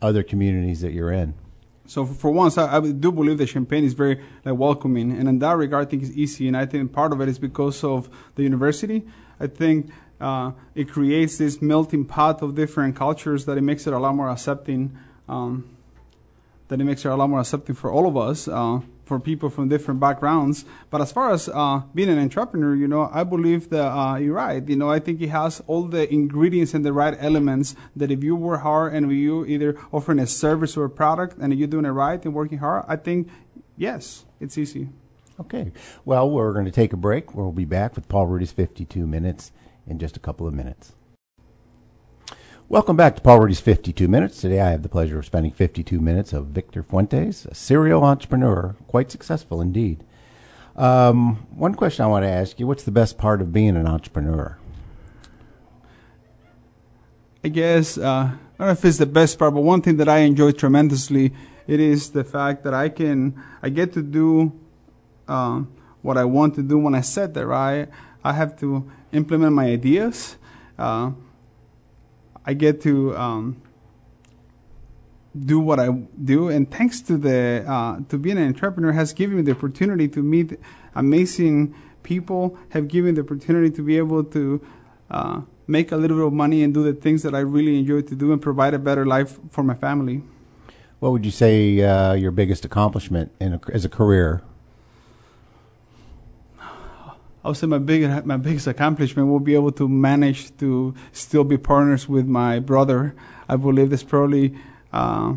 other 0.00 0.22
communities 0.22 0.80
that 0.80 0.92
you're 0.92 1.12
in? 1.12 1.34
So 1.86 2.04
for 2.04 2.30
once, 2.30 2.58
I, 2.58 2.76
I, 2.76 2.80
do 2.80 3.12
believe 3.12 3.38
that 3.38 3.46
Champaign 3.46 3.84
is 3.84 3.94
very 3.94 4.20
like 4.44 4.56
welcoming, 4.56 5.12
and 5.12 5.28
in 5.28 5.38
that 5.40 5.56
regard, 5.56 5.86
I 5.86 5.90
think 5.90 6.02
it's 6.02 6.12
easy. 6.12 6.48
And 6.48 6.56
I 6.56 6.66
think 6.66 6.92
part 6.92 7.12
of 7.12 7.20
it 7.20 7.28
is 7.28 7.38
because 7.38 7.84
of 7.84 8.08
the 8.34 8.42
university. 8.42 9.06
I 9.38 9.46
think 9.46 9.90
uh, 10.20 10.52
it 10.74 10.88
creates 10.88 11.38
this 11.38 11.60
melting 11.60 12.04
pot 12.04 12.42
of 12.42 12.54
different 12.54 12.96
cultures 12.96 13.44
that 13.46 13.58
it 13.58 13.62
makes 13.62 13.86
it 13.86 13.92
a 13.92 13.98
lot 13.98 14.14
more 14.14 14.28
accepting. 14.28 14.96
Um, 15.28 15.76
that 16.68 16.80
it 16.80 16.84
makes 16.84 17.04
it 17.04 17.08
a 17.08 17.14
lot 17.14 17.30
more 17.30 17.40
accepting 17.40 17.74
for 17.74 17.92
all 17.92 18.06
of 18.08 18.16
us. 18.16 18.48
Uh, 18.48 18.80
for 19.06 19.20
people 19.20 19.48
from 19.48 19.68
different 19.68 20.00
backgrounds. 20.00 20.64
But 20.90 21.00
as 21.00 21.12
far 21.12 21.32
as 21.32 21.48
uh, 21.48 21.82
being 21.94 22.08
an 22.10 22.18
entrepreneur, 22.18 22.74
you 22.74 22.88
know, 22.88 23.08
I 23.12 23.22
believe 23.22 23.70
that 23.70 23.86
uh, 23.86 24.16
you're 24.16 24.34
right. 24.34 24.68
You 24.68 24.76
know, 24.76 24.90
I 24.90 24.98
think 24.98 25.22
it 25.22 25.28
has 25.28 25.62
all 25.68 25.84
the 25.84 26.12
ingredients 26.12 26.74
and 26.74 26.84
the 26.84 26.92
right 26.92 27.16
elements 27.18 27.76
that 27.94 28.10
if 28.10 28.22
you 28.24 28.34
work 28.34 28.62
hard 28.62 28.94
and 28.94 29.10
you 29.10 29.46
either 29.46 29.78
offering 29.92 30.18
a 30.18 30.26
service 30.26 30.76
or 30.76 30.84
a 30.84 30.90
product 30.90 31.38
and 31.38 31.56
you're 31.56 31.68
doing 31.68 31.84
it 31.84 31.90
right 31.90 32.22
and 32.22 32.34
working 32.34 32.58
hard, 32.58 32.84
I 32.88 32.96
think, 32.96 33.28
yes, 33.76 34.24
it's 34.40 34.58
easy. 34.58 34.88
Okay. 35.38 35.70
Well, 36.04 36.28
we're 36.28 36.52
going 36.52 36.64
to 36.64 36.72
take 36.72 36.92
a 36.92 36.96
break. 36.96 37.34
We'll 37.34 37.52
be 37.52 37.64
back 37.64 37.94
with 37.94 38.08
Paul 38.08 38.26
Rudy's 38.26 38.52
52 38.52 39.06
Minutes 39.06 39.52
in 39.86 39.98
just 39.98 40.16
a 40.16 40.20
couple 40.20 40.46
of 40.46 40.54
minutes. 40.54 40.92
Welcome 42.68 42.96
back 42.96 43.14
to 43.14 43.22
Paul 43.22 43.40
Rudy's 43.40 43.60
52 43.60 44.08
Minutes. 44.08 44.40
Today 44.40 44.60
I 44.60 44.70
have 44.70 44.82
the 44.82 44.88
pleasure 44.88 45.20
of 45.20 45.24
spending 45.24 45.52
52 45.52 46.00
minutes 46.00 46.32
of 46.32 46.46
Victor 46.46 46.82
Fuentes, 46.82 47.46
a 47.46 47.54
serial 47.54 48.02
entrepreneur, 48.02 48.74
quite 48.88 49.10
successful 49.10 49.60
indeed. 49.60 50.02
Um, 50.74 51.46
one 51.54 51.74
question 51.74 52.04
I 52.04 52.08
want 52.08 52.24
to 52.24 52.28
ask 52.28 52.58
you 52.58 52.66
what's 52.66 52.82
the 52.82 52.90
best 52.90 53.18
part 53.18 53.40
of 53.40 53.52
being 53.52 53.76
an 53.76 53.86
entrepreneur? 53.86 54.58
I 57.44 57.48
guess, 57.48 57.96
uh, 57.96 58.30
I 58.32 58.38
don't 58.58 58.66
know 58.66 58.72
if 58.72 58.84
it's 58.84 58.98
the 58.98 59.06
best 59.06 59.38
part, 59.38 59.54
but 59.54 59.60
one 59.60 59.80
thing 59.80 59.98
that 59.98 60.08
I 60.08 60.18
enjoy 60.18 60.50
tremendously, 60.50 61.32
it 61.68 61.78
is 61.78 62.10
the 62.10 62.24
fact 62.24 62.64
that 62.64 62.74
I 62.74 62.88
can, 62.88 63.40
I 63.62 63.68
get 63.68 63.92
to 63.92 64.02
do 64.02 64.52
um, 65.28 65.72
what 66.02 66.16
I 66.16 66.24
want 66.24 66.56
to 66.56 66.62
do 66.62 66.78
when 66.78 66.96
I 66.96 67.00
set 67.00 67.34
there, 67.34 67.46
right? 67.46 67.88
I 68.24 68.32
have 68.32 68.58
to 68.58 68.90
implement 69.16 69.52
my 69.54 69.66
ideas. 69.66 70.36
Uh, 70.78 71.12
I 72.44 72.54
get 72.54 72.80
to 72.82 73.16
um, 73.16 73.62
do 75.34 75.58
what 75.58 75.80
I 75.80 75.88
do, 76.22 76.48
and 76.48 76.70
thanks 76.70 77.00
to 77.02 77.16
the 77.16 77.64
uh, 77.66 78.00
to 78.08 78.18
being 78.18 78.38
an 78.38 78.46
entrepreneur 78.46 78.92
has 78.92 79.12
given 79.12 79.36
me 79.36 79.42
the 79.42 79.52
opportunity 79.52 80.08
to 80.08 80.22
meet 80.22 80.58
amazing 80.94 81.74
people, 82.02 82.56
have 82.70 82.88
given 82.88 83.14
the 83.14 83.22
opportunity 83.22 83.70
to 83.70 83.82
be 83.82 83.98
able 83.98 84.22
to 84.22 84.64
uh, 85.10 85.40
make 85.66 85.90
a 85.92 85.96
little 85.96 86.16
bit 86.16 86.26
of 86.26 86.32
money 86.32 86.62
and 86.62 86.72
do 86.72 86.82
the 86.82 86.92
things 86.92 87.22
that 87.22 87.34
I 87.34 87.40
really 87.40 87.78
enjoy 87.78 88.02
to 88.02 88.14
do 88.14 88.32
and 88.32 88.40
provide 88.40 88.74
a 88.74 88.78
better 88.78 89.04
life 89.04 89.38
for 89.50 89.64
my 89.64 89.74
family. 89.74 90.22
What 91.00 91.12
would 91.12 91.24
you 91.24 91.30
say 91.32 91.80
uh, 91.82 92.14
your 92.14 92.30
biggest 92.30 92.64
accomplishment 92.64 93.32
in 93.40 93.54
a, 93.54 93.60
as 93.72 93.84
a 93.84 93.88
career? 93.88 94.42
I 97.46 97.50
would 97.50 97.58
say 97.58 97.68
my 97.68 97.78
big 97.78 98.26
my 98.26 98.38
biggest 98.38 98.66
accomplishment 98.66 99.28
will 99.28 99.38
be 99.38 99.54
able 99.54 99.70
to 99.70 99.88
manage 99.88 100.56
to 100.56 100.96
still 101.12 101.44
be 101.44 101.56
partners 101.56 102.08
with 102.08 102.26
my 102.26 102.58
brother. 102.58 103.14
I 103.48 103.54
believe 103.54 103.90
that's 103.90 104.02
probably 104.02 104.58
uh, 104.92 105.34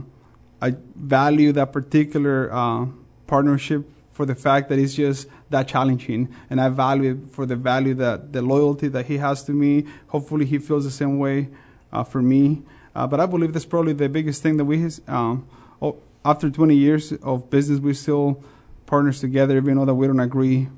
I 0.59 0.73
value 0.95 1.51
that 1.51 1.71
particular 1.71 2.51
uh, 2.51 2.87
partnership 3.27 3.87
for 4.11 4.25
the 4.25 4.33
fact 4.33 4.69
that 4.69 4.79
it's 4.79 4.95
just 4.95 5.27
that 5.51 5.67
challenging, 5.67 6.33
and 6.49 6.59
I 6.59 6.69
value 6.69 7.11
it 7.11 7.31
for 7.31 7.45
the 7.45 7.55
value 7.55 7.93
that 7.93 8.33
the 8.33 8.41
loyalty 8.41 8.87
that 8.87 9.05
he 9.05 9.19
has 9.19 9.43
to 9.43 9.51
me. 9.51 9.85
Hopefully, 10.07 10.47
he 10.47 10.57
feels 10.57 10.85
the 10.85 10.91
same 10.91 11.19
way 11.19 11.49
uh, 11.93 12.03
for 12.03 12.23
me. 12.23 12.63
Uh, 12.95 13.05
but 13.05 13.19
I 13.19 13.27
believe 13.27 13.53
that's 13.53 13.65
probably 13.67 13.93
the 13.93 14.09
biggest 14.09 14.41
thing 14.41 14.57
that 14.57 14.65
we. 14.65 14.83
Um, 15.07 15.47
oh, 15.79 15.97
after 16.25 16.49
20 16.49 16.73
years 16.73 17.11
of 17.21 17.51
business, 17.51 17.79
we 17.79 17.93
still 17.93 18.43
partners 18.87 19.19
together, 19.19 19.57
even 19.57 19.77
though 19.77 19.85
that 19.85 19.93
we 19.93 20.07
don't 20.07 20.19
agree 20.19 20.69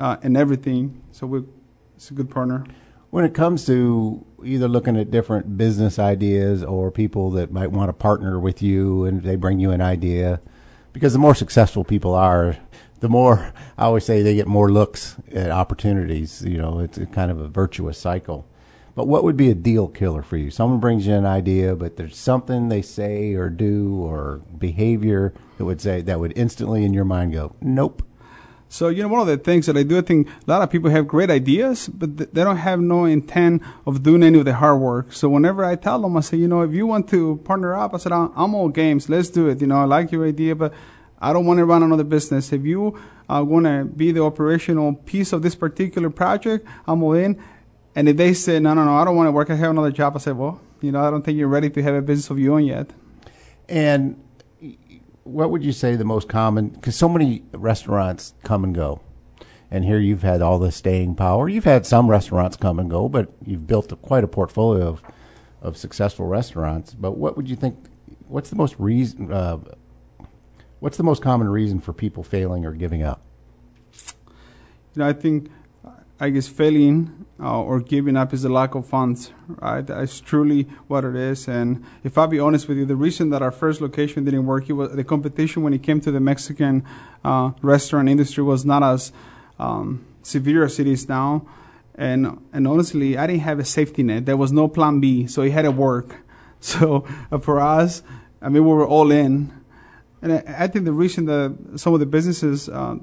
uh, 0.00 0.16
and 0.22 0.36
everything. 0.36 1.02
So 1.12 1.26
we, 1.26 1.44
it's 1.94 2.10
a 2.10 2.14
good 2.14 2.30
partner. 2.30 2.64
When 3.10 3.24
it 3.24 3.34
comes 3.34 3.66
to 3.66 4.24
either 4.44 4.68
looking 4.68 4.96
at 4.96 5.10
different 5.10 5.56
business 5.58 5.98
ideas 5.98 6.64
or 6.64 6.90
people 6.90 7.30
that 7.32 7.52
might 7.52 7.70
want 7.70 7.88
to 7.88 7.92
partner 7.92 8.40
with 8.40 8.62
you 8.62 9.04
and 9.04 9.22
they 9.22 9.36
bring 9.36 9.60
you 9.60 9.70
an 9.70 9.80
idea, 9.80 10.40
because 10.92 11.12
the 11.12 11.18
more 11.18 11.34
successful 11.34 11.84
people 11.84 12.14
are, 12.14 12.56
the 13.00 13.08
more 13.08 13.52
I 13.76 13.84
always 13.84 14.04
say 14.04 14.22
they 14.22 14.34
get 14.34 14.46
more 14.46 14.70
looks 14.70 15.16
at 15.32 15.50
opportunities. 15.50 16.42
You 16.44 16.58
know, 16.58 16.80
it's 16.80 16.98
kind 17.12 17.30
of 17.30 17.40
a 17.40 17.48
virtuous 17.48 17.98
cycle. 17.98 18.46
But 18.94 19.06
what 19.06 19.24
would 19.24 19.36
be 19.36 19.50
a 19.50 19.54
deal 19.54 19.88
killer 19.88 20.22
for 20.22 20.36
you? 20.36 20.50
Someone 20.50 20.80
brings 20.80 21.06
you 21.06 21.14
an 21.14 21.26
idea, 21.26 21.76
but 21.76 21.96
there's 21.96 22.16
something 22.16 22.68
they 22.68 22.82
say 22.82 23.34
or 23.34 23.48
do 23.48 23.96
or 24.02 24.40
behavior 24.58 25.32
that 25.58 25.64
would 25.64 25.80
say 25.80 26.00
that 26.02 26.20
would 26.20 26.32
instantly 26.36 26.84
in 26.84 26.92
your 26.92 27.04
mind 27.04 27.32
go, 27.32 27.54
nope, 27.60 28.02
so, 28.72 28.86
you 28.86 29.02
know, 29.02 29.08
one 29.08 29.20
of 29.20 29.26
the 29.26 29.36
things 29.36 29.66
that 29.66 29.76
I 29.76 29.82
do, 29.82 29.98
I 29.98 30.02
think 30.02 30.28
a 30.28 30.30
lot 30.46 30.62
of 30.62 30.70
people 30.70 30.90
have 30.90 31.08
great 31.08 31.28
ideas, 31.28 31.88
but 31.88 32.16
they 32.16 32.44
don't 32.44 32.56
have 32.56 32.78
no 32.78 33.04
intent 33.04 33.64
of 33.84 34.04
doing 34.04 34.22
any 34.22 34.38
of 34.38 34.44
the 34.44 34.54
hard 34.54 34.80
work. 34.80 35.12
So 35.12 35.28
whenever 35.28 35.64
I 35.64 35.74
tell 35.74 36.00
them, 36.00 36.16
I 36.16 36.20
say, 36.20 36.36
you 36.36 36.46
know, 36.46 36.60
if 36.60 36.72
you 36.72 36.86
want 36.86 37.08
to 37.08 37.38
partner 37.38 37.74
up, 37.74 37.94
I 37.94 37.96
said, 37.96 38.12
I'm 38.12 38.54
all 38.54 38.68
games. 38.68 39.08
Let's 39.08 39.28
do 39.28 39.48
it. 39.48 39.60
You 39.60 39.66
know, 39.66 39.78
I 39.78 39.84
like 39.86 40.12
your 40.12 40.24
idea, 40.24 40.54
but 40.54 40.72
I 41.18 41.32
don't 41.32 41.46
want 41.46 41.58
to 41.58 41.64
run 41.64 41.82
another 41.82 42.04
business. 42.04 42.52
If 42.52 42.64
you 42.64 42.96
are 43.28 43.44
going 43.44 43.64
to 43.64 43.86
be 43.86 44.12
the 44.12 44.22
operational 44.22 44.94
piece 44.94 45.32
of 45.32 45.42
this 45.42 45.56
particular 45.56 46.08
project, 46.08 46.64
I'm 46.86 47.02
all 47.02 47.14
in. 47.14 47.42
And 47.96 48.08
if 48.08 48.16
they 48.18 48.34
say, 48.34 48.60
no, 48.60 48.72
no, 48.74 48.84
no, 48.84 48.94
I 48.94 49.04
don't 49.04 49.16
want 49.16 49.26
to 49.26 49.32
work, 49.32 49.50
I 49.50 49.56
have 49.56 49.70
another 49.70 49.90
job, 49.90 50.14
I 50.14 50.20
say, 50.20 50.30
well, 50.30 50.60
you 50.80 50.92
know, 50.92 51.02
I 51.02 51.10
don't 51.10 51.24
think 51.24 51.36
you're 51.36 51.48
ready 51.48 51.70
to 51.70 51.82
have 51.82 51.96
a 51.96 52.02
business 52.02 52.30
of 52.30 52.38
your 52.38 52.54
own 52.54 52.66
yet. 52.66 52.90
And 53.68 54.22
what 55.30 55.50
would 55.50 55.64
you 55.64 55.72
say 55.72 55.96
the 55.96 56.04
most 56.04 56.28
common? 56.28 56.68
Because 56.68 56.96
so 56.96 57.08
many 57.08 57.42
restaurants 57.52 58.34
come 58.42 58.64
and 58.64 58.74
go, 58.74 59.00
and 59.70 59.84
here 59.84 59.98
you've 59.98 60.22
had 60.22 60.42
all 60.42 60.58
the 60.58 60.72
staying 60.72 61.14
power. 61.14 61.48
You've 61.48 61.64
had 61.64 61.86
some 61.86 62.10
restaurants 62.10 62.56
come 62.56 62.78
and 62.78 62.90
go, 62.90 63.08
but 63.08 63.32
you've 63.44 63.66
built 63.66 63.92
a, 63.92 63.96
quite 63.96 64.24
a 64.24 64.28
portfolio 64.28 64.88
of 64.88 65.02
of 65.62 65.76
successful 65.76 66.26
restaurants. 66.26 66.94
But 66.94 67.12
what 67.12 67.36
would 67.36 67.48
you 67.48 67.56
think? 67.56 67.76
What's 68.28 68.50
the 68.50 68.56
most 68.56 68.74
reason? 68.78 69.32
Uh, 69.32 69.58
what's 70.80 70.96
the 70.96 71.02
most 71.02 71.22
common 71.22 71.48
reason 71.48 71.80
for 71.80 71.92
people 71.92 72.22
failing 72.22 72.64
or 72.64 72.72
giving 72.72 73.02
up? 73.02 73.20
You 74.94 75.00
know, 75.00 75.08
I 75.08 75.12
think 75.12 75.50
I 76.18 76.30
guess 76.30 76.48
failing 76.48 77.19
uh, 77.42 77.62
or 77.62 77.80
giving 77.80 78.16
up 78.16 78.32
is 78.34 78.42
the 78.42 78.48
lack 78.48 78.74
of 78.74 78.86
funds, 78.86 79.32
right? 79.48 79.86
That's 79.86 80.20
truly 80.20 80.64
what 80.88 81.04
it 81.04 81.16
is. 81.16 81.48
And 81.48 81.84
if 82.04 82.18
I'll 82.18 82.26
be 82.26 82.38
honest 82.38 82.68
with 82.68 82.76
you, 82.76 82.84
the 82.84 82.96
reason 82.96 83.30
that 83.30 83.42
our 83.42 83.50
first 83.50 83.80
location 83.80 84.24
didn't 84.24 84.46
work, 84.46 84.68
it 84.68 84.74
was 84.74 84.94
the 84.94 85.04
competition 85.04 85.62
when 85.62 85.72
it 85.72 85.82
came 85.82 86.00
to 86.02 86.10
the 86.10 86.20
Mexican 86.20 86.84
uh, 87.24 87.52
restaurant 87.62 88.08
industry 88.08 88.44
was 88.44 88.64
not 88.64 88.82
as 88.82 89.12
um, 89.58 90.04
severe 90.22 90.64
as 90.64 90.78
it 90.78 90.86
is 90.86 91.08
now. 91.08 91.46
And 91.94 92.40
and 92.52 92.66
honestly, 92.66 93.16
I 93.16 93.26
didn't 93.26 93.42
have 93.42 93.58
a 93.58 93.64
safety 93.64 94.02
net. 94.02 94.26
There 94.26 94.36
was 94.36 94.52
no 94.52 94.68
plan 94.68 95.00
B, 95.00 95.26
so 95.26 95.42
it 95.42 95.52
had 95.52 95.62
to 95.62 95.70
work. 95.70 96.16
So 96.62 97.06
uh, 97.32 97.38
for 97.38 97.58
us, 97.58 98.02
I 98.42 98.50
mean, 98.50 98.66
we 98.66 98.74
were 98.74 98.86
all 98.86 99.10
in. 99.10 99.50
And 100.20 100.34
I, 100.34 100.44
I 100.58 100.66
think 100.66 100.84
the 100.84 100.92
reason 100.92 101.24
that 101.24 101.56
some 101.76 101.94
of 101.94 102.00
the 102.00 102.04
businesses 102.04 102.68
uh, 102.68 102.96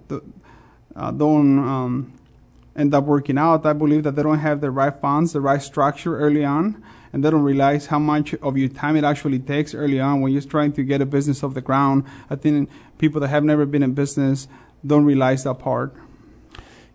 uh, 0.95 1.09
don't 1.09 1.57
um, 1.57 2.13
end 2.77 2.93
up 2.93 3.05
working 3.05 3.37
out. 3.37 3.65
I 3.65 3.73
believe 3.73 4.03
that 4.03 4.15
they 4.15 4.23
don't 4.23 4.39
have 4.39 4.61
the 4.61 4.71
right 4.71 4.95
funds, 4.95 5.33
the 5.33 5.41
right 5.41 5.61
structure 5.61 6.17
early 6.17 6.45
on, 6.45 6.81
and 7.11 7.23
they 7.23 7.29
don't 7.29 7.43
realize 7.43 7.87
how 7.87 7.99
much 7.99 8.33
of 8.35 8.57
your 8.57 8.69
time 8.69 8.95
it 8.95 9.03
actually 9.03 9.39
takes 9.39 9.73
early 9.73 9.99
on 9.99 10.21
when 10.21 10.31
you're 10.31 10.41
trying 10.41 10.73
to 10.73 10.83
get 10.83 11.01
a 11.01 11.05
business 11.05 11.43
off 11.43 11.53
the 11.53 11.61
ground. 11.61 12.03
I 12.29 12.35
think 12.35 12.69
people 12.97 13.19
that 13.21 13.29
have 13.29 13.43
never 13.43 13.65
been 13.65 13.83
in 13.83 13.93
business 13.93 14.47
don't 14.85 15.05
realize 15.05 15.43
that 15.43 15.55
part. 15.55 15.95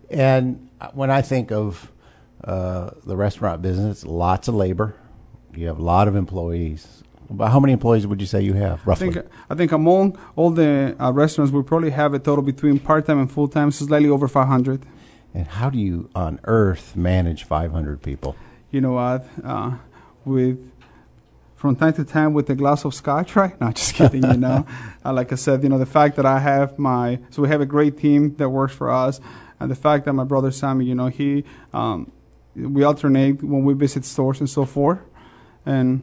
And 0.09 0.69
when 0.93 1.11
I 1.11 1.23
think 1.23 1.51
of 1.51 1.93
uh, 2.45 2.91
the 3.07 3.17
restaurant 3.17 3.63
business, 3.63 4.05
lots 4.05 4.49
of 4.49 4.55
labor. 4.55 4.95
You 5.55 5.67
have 5.69 5.79
a 5.79 5.83
lot 5.83 6.09
of 6.09 6.17
employees. 6.17 7.03
About 7.31 7.53
how 7.53 7.61
many 7.61 7.73
employees 7.73 8.07
would 8.07 8.21
you 8.21 8.27
say 8.27 8.43
you 8.43 8.55
have, 8.55 8.81
I 8.81 8.85
roughly? 8.85 9.13
think 9.13 9.27
I 9.49 9.55
think 9.55 9.73
among 9.73 10.19
all 10.35 10.51
the 10.51 10.97
uh, 10.99 11.13
restaurants, 11.13 11.53
we 11.53 11.63
probably 11.63 11.91
have 11.91 12.15
a 12.15 12.19
total 12.19 12.43
between 12.43 12.79
part 12.79 13.07
time 13.07 13.21
and 13.21 13.31
full 13.31 13.49
time, 13.49 13.71
so 13.71 13.87
slightly 13.87 14.09
over 14.09 14.29
500. 14.29 14.85
And 15.35 15.47
how 15.47 15.71
do 15.71 15.79
you 15.79 16.11
on 16.15 16.41
earth 16.45 16.97
manage 16.97 17.45
500 17.45 18.03
people? 18.03 18.37
You 18.71 18.81
know 18.81 18.93
what? 18.93 19.27
Uh, 19.45 19.77
with 20.25 20.71
from 21.57 21.77
time 21.77 21.93
to 21.93 22.05
time 22.05 22.35
with 22.35 22.51
a 22.51 22.57
glass 22.57 22.85
of 22.85 22.93
scotch, 22.93 23.37
right? 23.43 23.59
No, 23.61 23.71
just 23.71 23.95
kidding. 23.95 24.25
You 24.25 24.37
know, 24.37 24.67
uh, 25.05 25.13
like 25.13 25.33
I 25.33 25.37
said, 25.37 25.63
you 25.63 25.69
know 25.69 25.79
the 25.79 25.87
fact 25.87 26.17
that 26.17 26.27
I 26.27 26.39
have 26.41 26.79
my 26.79 27.21
so 27.31 27.43
we 27.43 27.49
have 27.49 27.61
a 27.61 27.67
great 27.67 27.99
team 27.99 28.35
that 28.37 28.49
works 28.49 28.75
for 28.75 28.91
us, 28.91 29.21
and 29.61 29.71
the 29.71 29.77
fact 29.77 30.05
that 30.07 30.13
my 30.13 30.25
brother 30.25 30.51
Sammy, 30.51 30.85
you 30.85 30.95
know, 30.95 31.07
he 31.07 31.45
um, 31.73 32.11
we 32.57 32.83
alternate 32.83 33.43
when 33.43 33.65
we 33.65 33.75
visit 33.75 34.05
stores 34.05 34.41
and 34.41 34.51
so 34.51 34.65
forth, 34.65 34.99
and 35.65 36.03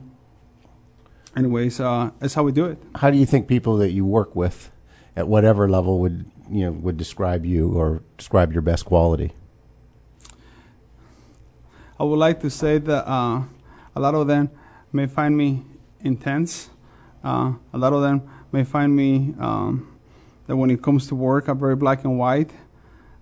anyways, 1.36 1.80
uh, 1.80 2.12
that's 2.20 2.34
how 2.34 2.44
we 2.44 2.52
do 2.52 2.66
it. 2.66 2.78
How 2.96 3.12
do 3.12 3.18
you 3.18 3.26
think 3.26 3.48
people 3.48 3.78
that 3.78 3.92
you 3.92 4.06
work 4.06 4.36
with 4.36 4.72
at 5.16 5.28
whatever 5.28 5.68
level 5.70 6.00
would 6.00 6.26
you 6.50 6.66
know 6.66 6.72
would 6.72 6.98
describe 6.98 7.46
you 7.46 7.72
or 7.74 8.02
describe 8.18 8.54
your 8.54 8.62
best 8.62 8.86
quality? 8.86 9.32
I 12.00 12.04
would 12.04 12.20
like 12.20 12.40
to 12.42 12.50
say 12.50 12.78
that 12.78 13.10
uh, 13.10 13.42
a 13.96 14.00
lot 14.00 14.16
of 14.16 14.28
them 14.28 14.50
may 14.94 15.06
find 15.06 15.36
me 15.36 15.64
intense. 16.02 16.70
Uh, 17.24 17.54
a 17.74 17.78
lot 17.78 17.92
of 17.92 18.02
them 18.02 18.22
may 18.52 18.64
find 18.64 18.96
me 18.96 19.34
um, 19.40 19.98
that 20.48 20.56
when 20.56 20.70
it 20.72 20.82
comes 20.82 21.08
to 21.08 21.16
work, 21.16 21.48
I'm 21.48 21.60
very 21.60 21.76
black 21.76 22.04
and 22.06 22.18
white, 22.18 22.52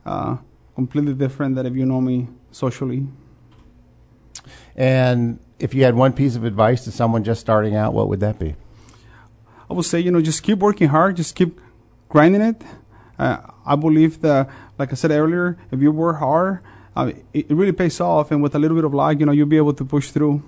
uh, 0.05 0.37
completely 0.75 1.13
different 1.13 1.55
than 1.55 1.65
if 1.65 1.75
you 1.75 1.85
know 1.85 1.99
me 1.99 2.27
socially. 2.51 3.07
And 4.75 5.39
if 5.59 5.73
you 5.73 5.83
had 5.83 5.95
one 5.95 6.13
piece 6.13 6.35
of 6.35 6.43
advice 6.43 6.83
to 6.83 6.91
someone 6.91 7.23
just 7.23 7.41
starting 7.41 7.75
out, 7.75 7.93
what 7.93 8.07
would 8.09 8.19
that 8.19 8.37
be? 8.37 8.55
I 9.69 9.73
would 9.73 9.85
say, 9.85 9.99
you 9.99 10.11
know, 10.11 10.21
just 10.21 10.43
keep 10.43 10.59
working 10.59 10.87
hard, 10.87 11.17
just 11.17 11.35
keep 11.35 11.59
grinding 12.07 12.41
it. 12.41 12.61
Uh, 13.17 13.37
I 13.65 13.75
believe 13.75 14.21
that, 14.21 14.49
like 14.77 14.91
I 14.91 14.95
said 14.95 15.11
earlier, 15.11 15.57
if 15.71 15.81
you 15.81 15.91
work 15.91 16.17
hard, 16.17 16.59
uh, 16.95 17.11
it, 17.33 17.49
it 17.49 17.55
really 17.55 17.71
pays 17.71 17.99
off, 17.99 18.31
and 18.31 18.41
with 18.41 18.55
a 18.55 18.59
little 18.59 18.75
bit 18.75 18.85
of 18.85 18.93
luck, 18.93 19.19
you 19.19 19.25
know, 19.25 19.31
you'll 19.31 19.47
be 19.47 19.57
able 19.57 19.73
to 19.73 19.85
push 19.85 20.11
through. 20.11 20.43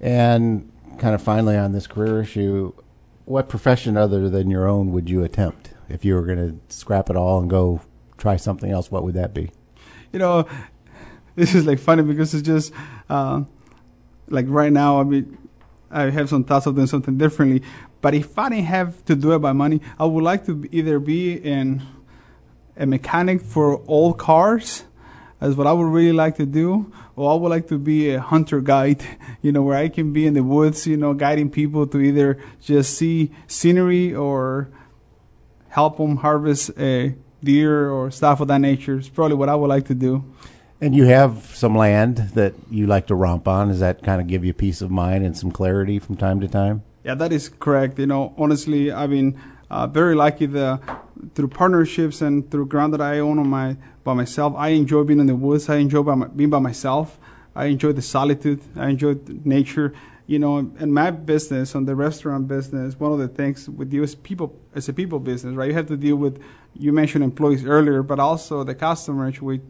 And 0.00 0.70
kind 0.98 1.14
of 1.14 1.22
finally 1.22 1.56
on 1.56 1.72
this 1.72 1.86
career 1.86 2.22
issue, 2.22 2.72
what 3.24 3.48
profession 3.48 3.96
other 3.96 4.28
than 4.28 4.50
your 4.50 4.66
own 4.66 4.92
would 4.92 5.10
you 5.10 5.22
attempt 5.22 5.70
if 5.88 6.04
you 6.04 6.14
were 6.14 6.22
going 6.22 6.38
to 6.38 6.74
scrap 6.74 7.10
it 7.10 7.16
all 7.16 7.38
and 7.40 7.50
go 7.50 7.82
try 8.16 8.36
something 8.36 8.70
else? 8.70 8.90
What 8.90 9.04
would 9.04 9.14
that 9.14 9.34
be? 9.34 9.50
you 10.12 10.18
know, 10.18 10.46
this 11.34 11.54
is 11.54 11.66
like 11.66 11.78
funny 11.78 12.02
because 12.02 12.34
it's 12.34 12.46
just 12.46 12.72
uh, 13.08 13.42
like 14.28 14.46
right 14.48 14.72
now. 14.72 15.00
I 15.00 15.04
mean, 15.04 15.38
I 15.90 16.10
have 16.10 16.28
some 16.28 16.44
thoughts 16.44 16.66
of 16.66 16.74
doing 16.74 16.86
something 16.86 17.16
differently. 17.18 17.62
But 18.00 18.14
if 18.14 18.38
I 18.38 18.48
didn't 18.48 18.66
have 18.66 19.04
to 19.06 19.16
do 19.16 19.32
it 19.32 19.40
by 19.40 19.52
money, 19.52 19.80
I 19.98 20.04
would 20.04 20.24
like 20.24 20.46
to 20.46 20.68
either 20.70 20.98
be 20.98 21.32
in 21.32 21.82
a 22.76 22.86
mechanic 22.86 23.42
for 23.42 23.82
old 23.88 24.18
cars, 24.18 24.84
as 25.40 25.56
what 25.56 25.66
I 25.66 25.72
would 25.72 25.86
really 25.86 26.12
like 26.12 26.36
to 26.36 26.46
do, 26.46 26.92
or 27.16 27.32
I 27.32 27.34
would 27.34 27.48
like 27.48 27.68
to 27.68 27.78
be 27.78 28.10
a 28.10 28.20
hunter 28.20 28.60
guide. 28.60 29.04
You 29.40 29.52
know, 29.52 29.62
where 29.62 29.78
I 29.78 29.88
can 29.88 30.12
be 30.12 30.26
in 30.26 30.34
the 30.34 30.42
woods, 30.42 30.84
you 30.84 30.96
know, 30.96 31.14
guiding 31.14 31.48
people 31.48 31.86
to 31.86 32.00
either 32.00 32.42
just 32.60 32.98
see 32.98 33.30
scenery 33.46 34.12
or 34.12 34.68
help 35.68 35.96
them 35.96 36.16
harvest 36.16 36.70
a 36.76 37.14
deer 37.42 37.88
or 37.88 38.10
stuff 38.10 38.40
of 38.40 38.48
that 38.48 38.60
nature. 38.60 38.96
It's 38.98 39.08
probably 39.08 39.36
what 39.36 39.48
I 39.48 39.54
would 39.54 39.68
like 39.68 39.86
to 39.86 39.94
do. 39.94 40.24
And 40.80 40.94
you 40.94 41.04
have 41.04 41.54
some 41.54 41.76
land 41.76 42.30
that 42.34 42.54
you 42.68 42.88
like 42.88 43.06
to 43.06 43.14
romp 43.14 43.46
on. 43.46 43.68
Does 43.68 43.78
that 43.78 44.02
kind 44.02 44.20
of 44.20 44.26
give 44.26 44.44
you 44.44 44.52
peace 44.52 44.80
of 44.80 44.90
mind 44.90 45.24
and 45.24 45.36
some 45.36 45.52
clarity 45.52 46.00
from 46.00 46.16
time 46.16 46.40
to 46.40 46.48
time? 46.48 46.82
Yeah, 47.04 47.14
that 47.14 47.32
is 47.32 47.48
correct. 47.48 47.98
You 47.98 48.06
know, 48.06 48.34
honestly, 48.36 48.90
I've 48.90 49.10
been 49.10 49.38
uh, 49.70 49.86
very 49.86 50.14
lucky 50.14 50.46
the 50.46 50.80
through 51.34 51.48
partnerships 51.48 52.22
and 52.22 52.48
through 52.50 52.66
ground 52.66 52.92
that 52.94 53.00
I 53.00 53.18
own 53.18 53.38
on 53.38 53.48
my 53.48 53.76
by 54.04 54.14
myself. 54.14 54.54
I 54.56 54.68
enjoy 54.68 55.04
being 55.04 55.20
in 55.20 55.26
the 55.26 55.36
woods. 55.36 55.68
I 55.68 55.76
enjoy 55.76 56.02
by 56.02 56.14
my, 56.14 56.26
being 56.26 56.50
by 56.50 56.58
myself. 56.58 57.18
I 57.54 57.66
enjoy 57.66 57.92
the 57.92 58.02
solitude. 58.02 58.60
I 58.76 58.88
enjoy 58.88 59.16
nature. 59.44 59.92
You 60.26 60.38
know, 60.38 60.58
in 60.58 60.92
my 60.92 61.10
business, 61.10 61.74
on 61.74 61.86
the 61.86 61.94
restaurant 61.94 62.48
business, 62.48 63.00
one 63.00 63.12
of 63.12 63.18
the 63.18 63.28
things 63.28 63.68
with 63.68 63.92
you 63.92 64.02
is 64.02 64.14
people. 64.14 64.54
It's 64.74 64.88
a 64.88 64.92
people 64.92 65.18
business, 65.18 65.54
right? 65.54 65.68
You 65.68 65.74
have 65.74 65.86
to 65.88 65.96
deal 65.96 66.16
with. 66.16 66.42
You 66.74 66.92
mentioned 66.92 67.24
employees 67.24 67.64
earlier, 67.64 68.02
but 68.02 68.20
also 68.20 68.62
the 68.64 68.74
customers. 68.74 69.40
We, 69.40 69.60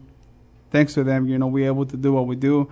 thanks 0.71 0.93
to 0.95 1.03
them, 1.03 1.27
you 1.27 1.37
know, 1.37 1.47
we're 1.47 1.67
able 1.67 1.85
to 1.85 1.97
do 1.97 2.13
what 2.13 2.27
we 2.27 2.35
do. 2.35 2.69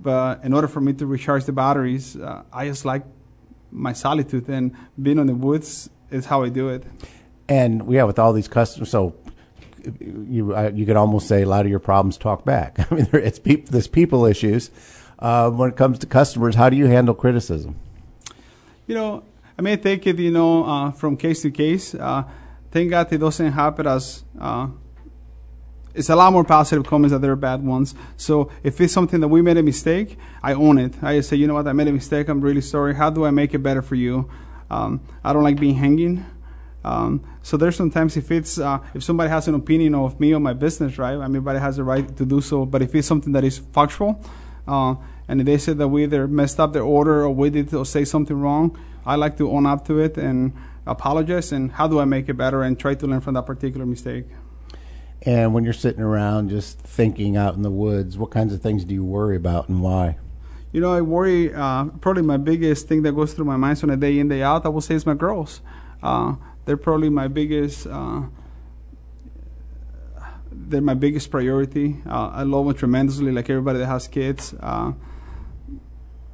But 0.00 0.44
in 0.44 0.52
order 0.52 0.68
for 0.68 0.80
me 0.80 0.92
to 0.94 1.06
recharge 1.06 1.44
the 1.44 1.52
batteries, 1.52 2.16
uh, 2.16 2.42
I 2.52 2.66
just 2.66 2.84
like 2.84 3.04
my 3.74 3.92
solitude 3.92 4.48
and 4.48 4.74
being 5.00 5.18
in 5.18 5.26
the 5.26 5.34
woods 5.34 5.90
is 6.10 6.26
how 6.26 6.42
I 6.42 6.48
do 6.48 6.68
it. 6.68 6.84
And 7.48 7.92
yeah, 7.92 8.04
with 8.04 8.18
all 8.18 8.32
these 8.32 8.48
customers, 8.48 8.90
so 8.90 9.14
you 10.00 10.54
I, 10.54 10.68
you 10.68 10.86
could 10.86 10.96
almost 10.96 11.28
say 11.28 11.42
a 11.42 11.46
lot 11.46 11.66
of 11.66 11.70
your 11.70 11.80
problems 11.80 12.16
talk 12.16 12.44
back. 12.44 12.78
I 12.90 12.94
mean, 12.94 13.08
there, 13.10 13.20
it's 13.20 13.38
peop, 13.38 13.68
there's 13.68 13.88
people 13.88 14.24
issues. 14.24 14.70
Uh, 15.18 15.50
when 15.50 15.70
it 15.70 15.76
comes 15.76 15.98
to 15.98 16.06
customers, 16.06 16.54
how 16.54 16.70
do 16.70 16.76
you 16.76 16.86
handle 16.86 17.14
criticism? 17.14 17.76
You 18.86 18.94
know, 18.94 19.22
I 19.58 19.62
may 19.62 19.76
take 19.76 20.06
it, 20.06 20.18
you 20.18 20.30
know, 20.30 20.64
uh, 20.64 20.90
from 20.90 21.16
case 21.16 21.42
to 21.42 21.50
case. 21.50 21.94
Uh, 21.94 22.24
thank 22.70 22.90
God 22.90 23.12
it 23.12 23.18
doesn't 23.18 23.52
happen 23.52 23.86
as. 23.86 24.24
It's 25.94 26.08
a 26.08 26.16
lot 26.16 26.32
more 26.32 26.44
positive 26.44 26.84
comments 26.84 27.12
than 27.12 27.22
there 27.22 27.30
are 27.30 27.36
bad 27.36 27.64
ones. 27.64 27.94
So 28.16 28.50
if 28.64 28.80
it's 28.80 28.92
something 28.92 29.20
that 29.20 29.28
we 29.28 29.42
made 29.42 29.56
a 29.56 29.62
mistake, 29.62 30.18
I 30.42 30.52
own 30.52 30.78
it. 30.78 31.02
I 31.02 31.20
say, 31.20 31.36
you 31.36 31.46
know 31.46 31.54
what, 31.54 31.68
I 31.68 31.72
made 31.72 31.86
a 31.86 31.92
mistake. 31.92 32.28
I'm 32.28 32.40
really 32.40 32.60
sorry. 32.60 32.94
How 32.94 33.10
do 33.10 33.24
I 33.24 33.30
make 33.30 33.54
it 33.54 33.60
better 33.60 33.80
for 33.80 33.94
you? 33.94 34.28
Um, 34.70 35.00
I 35.22 35.32
don't 35.32 35.44
like 35.44 35.60
being 35.60 35.76
hanging. 35.76 36.26
Um, 36.84 37.22
so 37.42 37.56
there's 37.56 37.76
sometimes 37.76 38.16
if 38.16 38.30
it's 38.30 38.58
uh, 38.58 38.78
if 38.92 39.02
somebody 39.02 39.30
has 39.30 39.48
an 39.48 39.54
opinion 39.54 39.94
of 39.94 40.20
me 40.20 40.34
or 40.34 40.40
my 40.40 40.52
business, 40.52 40.98
right? 40.98 41.18
Everybody 41.18 41.58
has 41.58 41.76
the 41.76 41.84
right 41.84 42.14
to 42.16 42.26
do 42.26 42.40
so. 42.40 42.66
But 42.66 42.82
if 42.82 42.94
it's 42.94 43.06
something 43.06 43.32
that 43.32 43.44
is 43.44 43.58
factual, 43.58 44.20
uh, 44.68 44.96
and 45.28 45.40
they 45.40 45.58
say 45.58 45.72
that 45.72 45.88
we 45.88 46.04
either 46.04 46.28
messed 46.28 46.60
up 46.60 46.72
their 46.72 46.82
order 46.82 47.22
or 47.22 47.30
we 47.30 47.50
did 47.50 47.72
or 47.72 47.86
say 47.86 48.04
something 48.04 48.38
wrong, 48.38 48.78
I 49.06 49.16
like 49.16 49.36
to 49.38 49.50
own 49.50 49.64
up 49.64 49.86
to 49.86 49.98
it 49.98 50.18
and 50.18 50.52
apologize. 50.86 51.52
And 51.52 51.72
how 51.72 51.88
do 51.88 52.00
I 52.00 52.04
make 52.04 52.28
it 52.28 52.34
better 52.34 52.62
and 52.62 52.78
try 52.78 52.94
to 52.94 53.06
learn 53.06 53.20
from 53.20 53.34
that 53.34 53.46
particular 53.46 53.86
mistake? 53.86 54.26
And 55.26 55.54
when 55.54 55.64
you're 55.64 55.72
sitting 55.72 56.02
around 56.02 56.50
just 56.50 56.78
thinking 56.78 57.36
out 57.36 57.54
in 57.54 57.62
the 57.62 57.70
woods, 57.70 58.18
what 58.18 58.30
kinds 58.30 58.52
of 58.52 58.60
things 58.60 58.84
do 58.84 58.94
you 58.94 59.04
worry 59.04 59.36
about 59.36 59.68
and 59.68 59.82
why? 59.82 60.18
You 60.72 60.80
know, 60.80 60.92
I 60.92 61.00
worry. 61.00 61.54
Uh, 61.54 61.86
probably 62.00 62.22
my 62.22 62.36
biggest 62.36 62.88
thing 62.88 63.02
that 63.02 63.12
goes 63.12 63.32
through 63.32 63.46
my 63.46 63.56
mind 63.56 63.82
on 63.82 63.90
a 63.90 63.96
day 63.96 64.18
in 64.18 64.28
day 64.28 64.42
out, 64.42 64.66
I 64.66 64.68
will 64.68 64.80
say, 64.80 64.94
is 64.94 65.06
my 65.06 65.14
girls. 65.14 65.60
Uh, 66.02 66.34
they're 66.64 66.76
probably 66.76 67.08
my 67.08 67.28
biggest. 67.28 67.86
Uh, 67.86 68.22
they're 70.50 70.80
my 70.80 70.94
biggest 70.94 71.30
priority. 71.30 71.96
Uh, 72.06 72.28
I 72.28 72.42
love 72.42 72.66
them 72.66 72.74
tremendously, 72.74 73.32
like 73.32 73.48
everybody 73.48 73.78
that 73.78 73.86
has 73.86 74.08
kids. 74.08 74.54
Uh, 74.60 74.92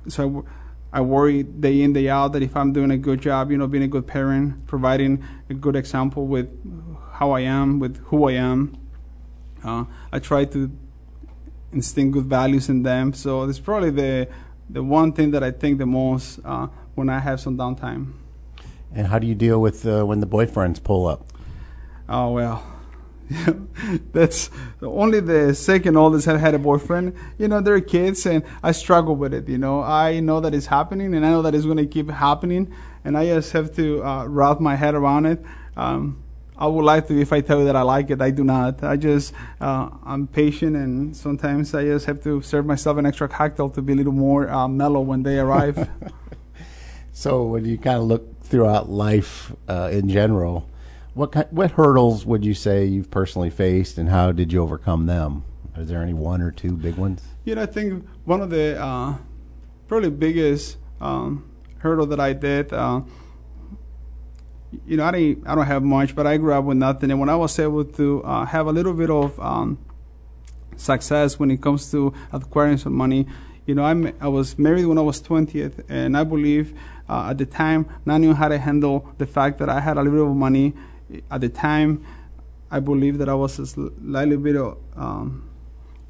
so 0.09 0.23
I, 0.23 0.27
w- 0.27 0.49
I 0.93 1.01
worry 1.03 1.43
day 1.43 1.83
in 1.83 1.93
day 1.93 2.09
out 2.09 2.33
that 2.33 2.43
if 2.43 2.57
I'm 2.57 2.73
doing 2.73 2.91
a 2.91 2.99
good 2.99 3.21
job, 3.21 3.51
you 3.51 3.59
know, 3.59 3.67
being 3.67 3.85
a 3.85 3.89
good 3.89 4.07
parent, 4.07 4.67
providing 4.67 5.23
a 5.49 5.55
good 5.55 5.77
example 5.77 6.27
with 6.27 6.49
how 7.13 7.33
I 7.33 7.41
am, 7.41 7.79
with 7.79 7.99
who 8.07 8.29
I 8.29 8.33
am. 8.33 8.80
Uh, 9.65 9.85
I 10.13 10.19
try 10.19 10.45
to 10.47 10.71
instill 11.73 12.11
good 12.11 12.25
values 12.25 12.69
in 12.69 12.83
them. 12.83 13.13
So 13.13 13.45
it's 13.45 13.59
probably 13.59 13.91
the 13.91 14.29
the 14.69 14.83
one 14.83 15.13
thing 15.13 15.33
that 15.33 15.43
I 15.43 15.51
think 15.51 15.79
the 15.79 15.87
most 15.87 16.41
uh, 16.45 16.69
when 16.95 17.09
I 17.09 17.19
have 17.19 17.41
some 17.41 17.57
downtime. 17.57 18.13
And 18.95 19.07
how 19.07 19.19
do 19.19 19.27
you 19.27 19.35
deal 19.35 19.61
with 19.61 19.87
uh, 19.87 20.05
when 20.05 20.21
the 20.21 20.27
boyfriends 20.27 20.83
pull 20.83 21.07
up? 21.07 21.27
Oh 22.09 22.33
well, 22.33 22.65
that's 24.13 24.51
only 24.83 25.21
the 25.21 25.55
second 25.55 25.97
oldest 25.97 26.27
have 26.27 26.41
had 26.41 26.55
a 26.55 26.59
boyfriend. 26.59 27.15
You 27.39 27.49
know, 27.49 27.61
they're 27.61 27.81
kids, 27.81 28.27
and 28.27 28.43
I 28.63 28.73
struggle 28.73 29.15
with 29.15 29.33
it. 29.33 29.49
You 29.49 29.59
know, 29.59 29.83
I 29.83 30.21
know 30.21 30.41
that 30.41 30.55
it's 30.55 30.67
happening, 30.67 31.15
and 31.15 31.25
I 31.25 31.31
know 31.31 31.43
that 31.43 31.55
it's 31.55 31.65
going 31.65 31.77
to 31.77 31.87
keep 31.87 32.11
happening, 32.11 32.75
and 33.05 33.17
I 33.17 33.27
just 33.27 33.53
have 33.53 33.75
to 33.77 34.05
uh, 34.05 34.27
wrap 34.27 34.61
my 34.61 34.75
head 34.75 34.95
around 34.95 35.27
it. 35.27 35.45
Um, 35.77 36.23
I 36.61 36.67
would 36.67 36.85
like 36.85 37.09
to, 37.09 37.19
if 37.19 37.33
I 37.33 37.41
tell 37.41 37.59
you 37.61 37.65
that 37.65 37.77
I 37.77 37.83
like 37.83 38.11
it, 38.11 38.21
I 38.21 38.31
do 38.31 38.45
not. 38.45 38.85
I 38.85 38.97
just, 38.97 39.33
uh, 39.61 39.89
I'm 40.05 40.27
patient, 40.27 40.77
and 40.77 41.17
sometimes 41.17 41.75
I 41.75 41.85
just 41.85 42.05
have 42.07 42.23
to 42.25 42.43
serve 42.43 42.67
myself 42.67 42.99
an 42.99 43.07
extra 43.07 43.29
cocktail 43.29 43.71
to 43.71 43.81
be 43.81 43.95
a 43.95 43.97
little 43.97 44.13
more 44.13 44.49
uh, 44.51 44.69
mellow 44.69 45.01
when 45.01 45.23
they 45.23 45.39
arrive. 45.39 45.89
So 47.13 47.43
when 47.45 47.65
you 47.65 47.77
kind 47.77 47.97
of 47.99 48.05
look 48.05 48.43
throughout 48.45 48.89
life 48.89 49.53
uh, 49.69 49.91
in 49.93 50.09
general, 50.09 50.69
What 51.15 51.33
ki- 51.33 51.51
what 51.51 51.73
hurdles 51.73 52.25
would 52.25 52.45
you 52.45 52.55
say 52.55 52.85
you've 52.87 53.11
personally 53.11 53.51
faced, 53.51 53.99
and 53.99 54.09
how 54.09 54.31
did 54.33 54.53
you 54.53 54.63
overcome 54.63 55.07
them? 55.07 55.43
Is 55.77 55.89
there 55.89 56.03
any 56.03 56.15
one 56.15 56.41
or 56.41 56.53
two 56.53 56.77
big 56.77 56.97
ones? 56.97 57.21
You 57.45 57.57
know, 57.57 57.63
I 57.63 57.67
think 57.67 58.07
one 58.25 58.41
of 58.41 58.51
the 58.51 58.81
uh, 58.81 59.17
probably 59.89 60.11
biggest 60.11 60.77
um, 61.01 61.51
hurdle 61.79 62.07
that 62.07 62.21
I 62.21 62.33
did. 62.33 62.73
You 64.87 64.97
know, 64.97 65.05
I 65.05 65.11
didn't, 65.13 65.47
I 65.47 65.55
don't 65.55 65.67
have 65.67 65.83
much, 65.83 66.15
but 66.15 66.27
I 66.27 66.37
grew 66.37 66.53
up 66.53 66.65
with 66.65 66.77
nothing, 66.77 67.11
and 67.11 67.19
when 67.19 67.29
I 67.29 67.37
was 67.37 67.59
able 67.59 67.85
to 67.85 68.23
uh, 68.25 68.45
have 68.45 68.67
a 68.67 68.73
little 68.73 68.95
bit 68.95 69.11
of 69.11 69.39
um, 69.41 69.79
success 70.77 71.39
when 71.39 71.51
it 71.51 71.61
comes 71.61 71.91
to 71.91 72.15
acquiring 72.33 72.79
some 72.79 72.95
money, 72.95 73.27
you 73.67 73.75
know, 73.75 73.85
I'm, 73.85 74.13
I 74.21 74.29
was 74.29 74.59
married 74.59 74.87
when 74.87 74.99
I 74.99 75.03
was 75.03 75.21
20th, 75.23 75.85
and 75.89 76.17
I 76.17 76.25
believe 76.25 76.79
uh, 77.09 77.31
at 77.31 77.39
the 77.39 77.47
time 77.47 77.87
not 78.05 78.21
knowing 78.21 78.37
how 78.37 78.49
to 78.49 78.59
handle 78.59 79.09
the 79.19 79.27
fact 79.27 79.59
that 79.59 79.69
I 79.69 79.81
had 79.81 79.97
a 79.97 80.03
little 80.03 80.27
bit 80.27 80.31
of 80.31 80.37
money. 80.37 80.75
At 81.31 81.41
the 81.41 81.49
time, 81.49 82.05
I 82.71 82.79
believe 82.79 83.19
that 83.19 83.29
I 83.29 83.35
was 83.35 83.59
a 83.59 83.67
slightly 83.67 84.37
bit 84.37 84.57
of, 84.57 84.79
um, 84.97 85.51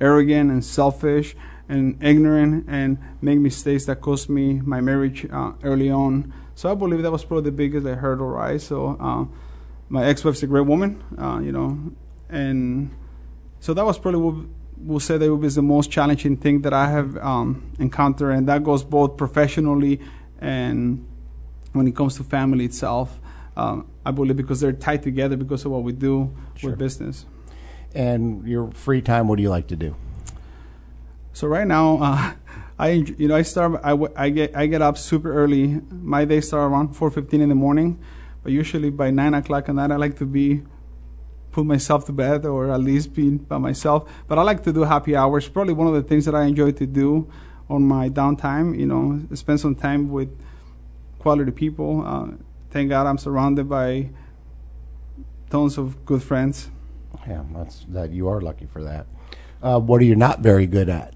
arrogant 0.00 0.50
and 0.50 0.64
selfish 0.64 1.36
and 1.68 2.02
ignorant 2.02 2.64
and 2.68 2.98
make 3.20 3.38
mistakes 3.38 3.84
that 3.86 4.00
cost 4.00 4.28
me 4.28 4.54
my 4.54 4.80
marriage 4.80 5.26
uh, 5.30 5.52
early 5.62 5.90
on. 5.90 6.32
So 6.60 6.70
I 6.70 6.74
believe 6.74 7.00
that 7.00 7.10
was 7.10 7.24
probably 7.24 7.44
the 7.44 7.56
biggest 7.56 7.86
like, 7.86 7.96
hurdle, 7.96 8.26
right? 8.26 8.60
So 8.60 8.94
uh, 9.00 9.24
my 9.88 10.04
ex-wife's 10.04 10.42
a 10.42 10.46
great 10.46 10.66
woman, 10.66 11.02
uh, 11.16 11.40
you 11.42 11.52
know, 11.52 11.80
and 12.28 12.94
so 13.60 13.72
that 13.72 13.82
was 13.82 13.98
probably 13.98 14.20
what 14.20 14.46
we'll 14.76 15.00
say 15.00 15.16
that 15.16 15.34
was 15.34 15.54
the 15.54 15.62
most 15.62 15.90
challenging 15.90 16.36
thing 16.36 16.60
that 16.60 16.74
I 16.74 16.90
have 16.90 17.16
um, 17.16 17.72
encountered, 17.78 18.32
and 18.32 18.46
that 18.50 18.62
goes 18.62 18.84
both 18.84 19.16
professionally 19.16 20.00
and 20.38 21.06
when 21.72 21.88
it 21.88 21.96
comes 21.96 22.16
to 22.16 22.24
family 22.24 22.66
itself. 22.66 23.18
Um, 23.56 23.90
I 24.04 24.10
believe 24.10 24.36
because 24.36 24.60
they're 24.60 24.74
tied 24.74 25.02
together 25.02 25.38
because 25.38 25.64
of 25.64 25.70
what 25.70 25.82
we 25.82 25.92
do 25.92 26.30
Sure. 26.56 26.72
with 26.72 26.78
business. 26.78 27.24
And 27.94 28.46
your 28.46 28.70
free 28.72 29.00
time, 29.00 29.28
what 29.28 29.36
do 29.36 29.42
you 29.42 29.48
like 29.48 29.68
to 29.68 29.76
do? 29.76 29.96
So 31.32 31.48
right 31.48 31.66
now, 31.66 32.02
uh, 32.02 32.32
I 32.80 33.04
you 33.18 33.28
know 33.28 33.36
I 33.36 33.42
start 33.42 33.78
I, 33.84 33.92
I 34.16 34.30
get 34.30 34.56
I 34.56 34.64
get 34.64 34.80
up 34.80 34.96
super 34.96 35.30
early. 35.34 35.82
My 35.92 36.24
day 36.24 36.40
start 36.40 36.72
around 36.72 36.96
four 36.96 37.10
fifteen 37.10 37.42
in 37.42 37.50
the 37.50 37.54
morning, 37.54 38.00
but 38.42 38.52
usually 38.52 38.88
by 38.88 39.10
nine 39.10 39.34
o'clock 39.34 39.68
at 39.68 39.74
night 39.74 39.90
I 39.90 39.96
like 39.96 40.16
to 40.16 40.24
be 40.24 40.62
put 41.52 41.66
myself 41.66 42.06
to 42.06 42.12
bed 42.12 42.46
or 42.46 42.70
at 42.70 42.80
least 42.80 43.12
be 43.12 43.36
by 43.36 43.58
myself. 43.58 44.10
But 44.26 44.38
I 44.38 44.42
like 44.42 44.62
to 44.62 44.72
do 44.72 44.84
happy 44.84 45.14
hours. 45.14 45.46
Probably 45.46 45.74
one 45.74 45.88
of 45.88 45.92
the 45.92 46.02
things 46.02 46.24
that 46.24 46.34
I 46.34 46.44
enjoy 46.44 46.72
to 46.72 46.86
do 46.86 47.30
on 47.68 47.82
my 47.82 48.08
downtime. 48.08 48.78
You 48.78 48.86
know, 48.86 49.26
spend 49.34 49.60
some 49.60 49.74
time 49.74 50.08
with 50.08 50.30
quality 51.18 51.50
people. 51.50 52.02
Uh, 52.06 52.28
thank 52.70 52.88
God 52.88 53.06
I'm 53.06 53.18
surrounded 53.18 53.68
by 53.68 54.08
tons 55.50 55.76
of 55.76 56.06
good 56.06 56.22
friends. 56.22 56.70
Yeah, 57.28 57.44
that's 57.52 57.84
that. 57.90 58.08
You 58.10 58.28
are 58.28 58.40
lucky 58.40 58.64
for 58.64 58.82
that. 58.84 59.06
Uh, 59.62 59.78
what 59.78 60.00
are 60.00 60.06
you 60.06 60.16
not 60.16 60.40
very 60.40 60.66
good 60.66 60.88
at? 60.88 61.12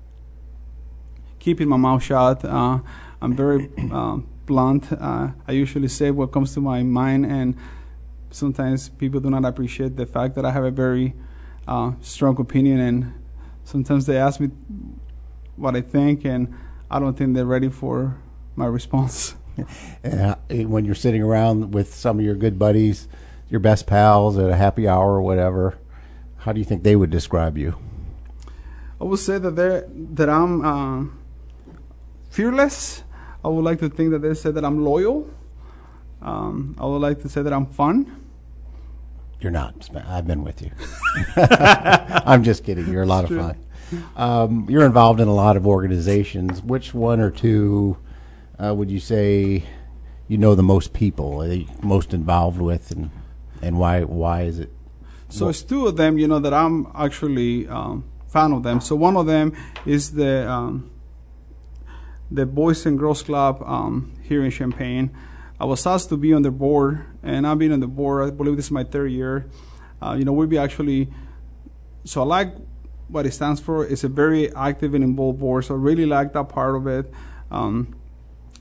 Keeping 1.44 1.68
my 1.68 1.76
mouth 1.76 2.02
shut. 2.02 2.42
Uh, 2.42 2.78
I'm 3.20 3.36
very 3.36 3.70
um, 3.92 4.26
blunt. 4.46 4.90
Uh, 4.90 5.28
I 5.46 5.52
usually 5.52 5.88
say 5.88 6.10
what 6.10 6.32
comes 6.32 6.54
to 6.54 6.60
my 6.60 6.82
mind, 6.82 7.26
and 7.26 7.54
sometimes 8.30 8.88
people 8.88 9.20
do 9.20 9.28
not 9.28 9.44
appreciate 9.44 9.96
the 9.96 10.06
fact 10.06 10.34
that 10.36 10.46
I 10.46 10.50
have 10.52 10.64
a 10.64 10.70
very 10.70 11.14
uh, 11.68 11.92
strong 12.00 12.40
opinion. 12.40 12.80
And 12.80 13.12
sometimes 13.64 14.06
they 14.06 14.16
ask 14.16 14.40
me 14.40 14.48
what 15.56 15.76
I 15.76 15.82
think, 15.82 16.24
and 16.24 16.52
I 16.90 16.98
don't 16.98 17.16
think 17.16 17.34
they're 17.34 17.44
ready 17.44 17.68
for 17.68 18.16
my 18.56 18.66
response. 18.66 19.34
Uh, 20.04 20.34
when 20.50 20.84
you're 20.84 20.96
sitting 20.96 21.22
around 21.22 21.72
with 21.72 21.94
some 21.94 22.18
of 22.18 22.24
your 22.24 22.34
good 22.34 22.58
buddies, 22.58 23.06
your 23.48 23.60
best 23.60 23.86
pals 23.86 24.36
at 24.36 24.50
a 24.50 24.56
happy 24.56 24.88
hour 24.88 25.12
or 25.12 25.22
whatever, 25.22 25.78
how 26.38 26.52
do 26.52 26.58
you 26.58 26.64
think 26.64 26.82
they 26.82 26.96
would 26.96 27.08
describe 27.08 27.56
you? 27.56 27.78
I 29.00 29.04
would 29.04 29.20
say 29.20 29.38
that 29.38 29.54
they're 29.54 29.86
that 30.14 30.28
I'm 30.28 30.64
uh, 30.64 31.06
fearless. 32.34 33.04
I 33.44 33.48
would 33.48 33.64
like 33.64 33.78
to 33.78 33.88
think 33.88 34.10
that 34.10 34.20
they 34.20 34.34
say 34.34 34.50
that 34.50 34.64
I'm 34.64 34.84
loyal. 34.84 35.30
Um, 36.20 36.74
I 36.78 36.86
would 36.86 37.02
like 37.02 37.22
to 37.22 37.28
say 37.28 37.42
that 37.42 37.52
I'm 37.52 37.66
fun. 37.66 37.96
You're 39.40 39.52
not. 39.52 39.88
I've 40.08 40.26
been 40.26 40.42
with 40.42 40.60
you. 40.62 40.70
I'm 41.36 42.42
just 42.42 42.64
kidding. 42.64 42.90
You're 42.90 43.02
a 43.02 43.06
lot 43.06 43.24
of 43.24 43.30
fun. 43.30 43.56
Um, 44.16 44.66
you're 44.68 44.86
involved 44.86 45.20
in 45.20 45.28
a 45.28 45.34
lot 45.34 45.56
of 45.56 45.66
organizations. 45.66 46.62
Which 46.62 46.94
one 46.94 47.20
or 47.20 47.30
two 47.30 47.98
uh, 48.58 48.74
would 48.74 48.90
you 48.90 49.00
say 49.00 49.64
you 50.26 50.38
know 50.38 50.54
the 50.54 50.62
most 50.62 50.92
people, 50.92 51.42
are 51.42 51.52
you 51.52 51.66
most 51.82 52.14
involved 52.14 52.60
with, 52.60 52.90
and 52.90 53.10
and 53.62 53.78
why 53.78 54.02
why 54.02 54.42
is 54.42 54.58
it? 54.58 54.70
So 55.28 55.48
it's 55.48 55.62
two 55.62 55.86
of 55.86 55.96
them, 55.96 56.16
you 56.16 56.28
know, 56.28 56.38
that 56.38 56.54
I'm 56.54 56.86
actually 56.94 57.68
um, 57.68 58.04
fan 58.28 58.52
of 58.52 58.62
them. 58.62 58.80
So 58.80 58.96
one 58.96 59.16
of 59.16 59.26
them 59.26 59.52
is 59.84 60.12
the 60.12 60.48
um, 60.48 60.90
the 62.30 62.46
Boys 62.46 62.86
and 62.86 62.98
Girls 62.98 63.22
Club 63.22 63.62
um, 63.64 64.12
here 64.22 64.44
in 64.44 64.50
Champaign. 64.50 65.10
I 65.60 65.64
was 65.66 65.86
asked 65.86 66.08
to 66.08 66.16
be 66.16 66.32
on 66.32 66.42
the 66.42 66.50
board, 66.50 67.04
and 67.22 67.46
I've 67.46 67.58
been 67.58 67.72
on 67.72 67.80
the 67.80 67.86
board. 67.86 68.26
I 68.26 68.30
believe 68.30 68.56
this 68.56 68.66
is 68.66 68.70
my 68.70 68.84
third 68.84 69.12
year. 69.12 69.48
Uh, 70.02 70.14
you 70.18 70.24
know, 70.24 70.32
we'll 70.32 70.48
be 70.48 70.58
actually. 70.58 71.08
So 72.04 72.22
I 72.22 72.24
like 72.24 72.54
what 73.08 73.26
it 73.26 73.32
stands 73.32 73.60
for. 73.60 73.86
It's 73.86 74.04
a 74.04 74.08
very 74.08 74.54
active 74.54 74.94
and 74.94 75.04
involved 75.04 75.38
board. 75.38 75.64
So 75.64 75.74
I 75.74 75.78
really 75.78 76.06
like 76.06 76.32
that 76.32 76.48
part 76.48 76.74
of 76.74 76.86
it. 76.86 77.12
Um, 77.50 77.94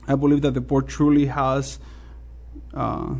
I 0.06 0.14
believe 0.14 0.42
that 0.42 0.54
the 0.54 0.60
board 0.60 0.88
truly 0.88 1.26
has 1.26 1.78
uh, 2.74 3.14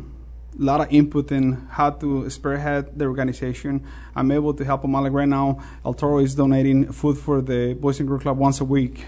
a 0.57 0.63
lot 0.63 0.81
of 0.81 0.91
input 0.91 1.31
in 1.31 1.67
how 1.69 1.89
to 1.89 2.29
spearhead 2.29 2.97
the 2.97 3.05
organization. 3.05 3.85
I'm 4.15 4.31
able 4.31 4.53
to 4.53 4.63
help 4.63 4.83
them 4.83 4.95
out. 4.95 5.03
Like 5.03 5.13
right 5.13 5.27
now, 5.27 5.61
El 5.83 5.93
Toro 5.93 6.19
is 6.19 6.35
donating 6.35 6.91
food 6.91 7.17
for 7.17 7.41
the 7.41 7.73
Boys 7.73 7.99
and 7.99 8.07
Girls 8.07 8.21
Club 8.21 8.37
once 8.37 8.61
a 8.61 8.65
week 8.65 9.05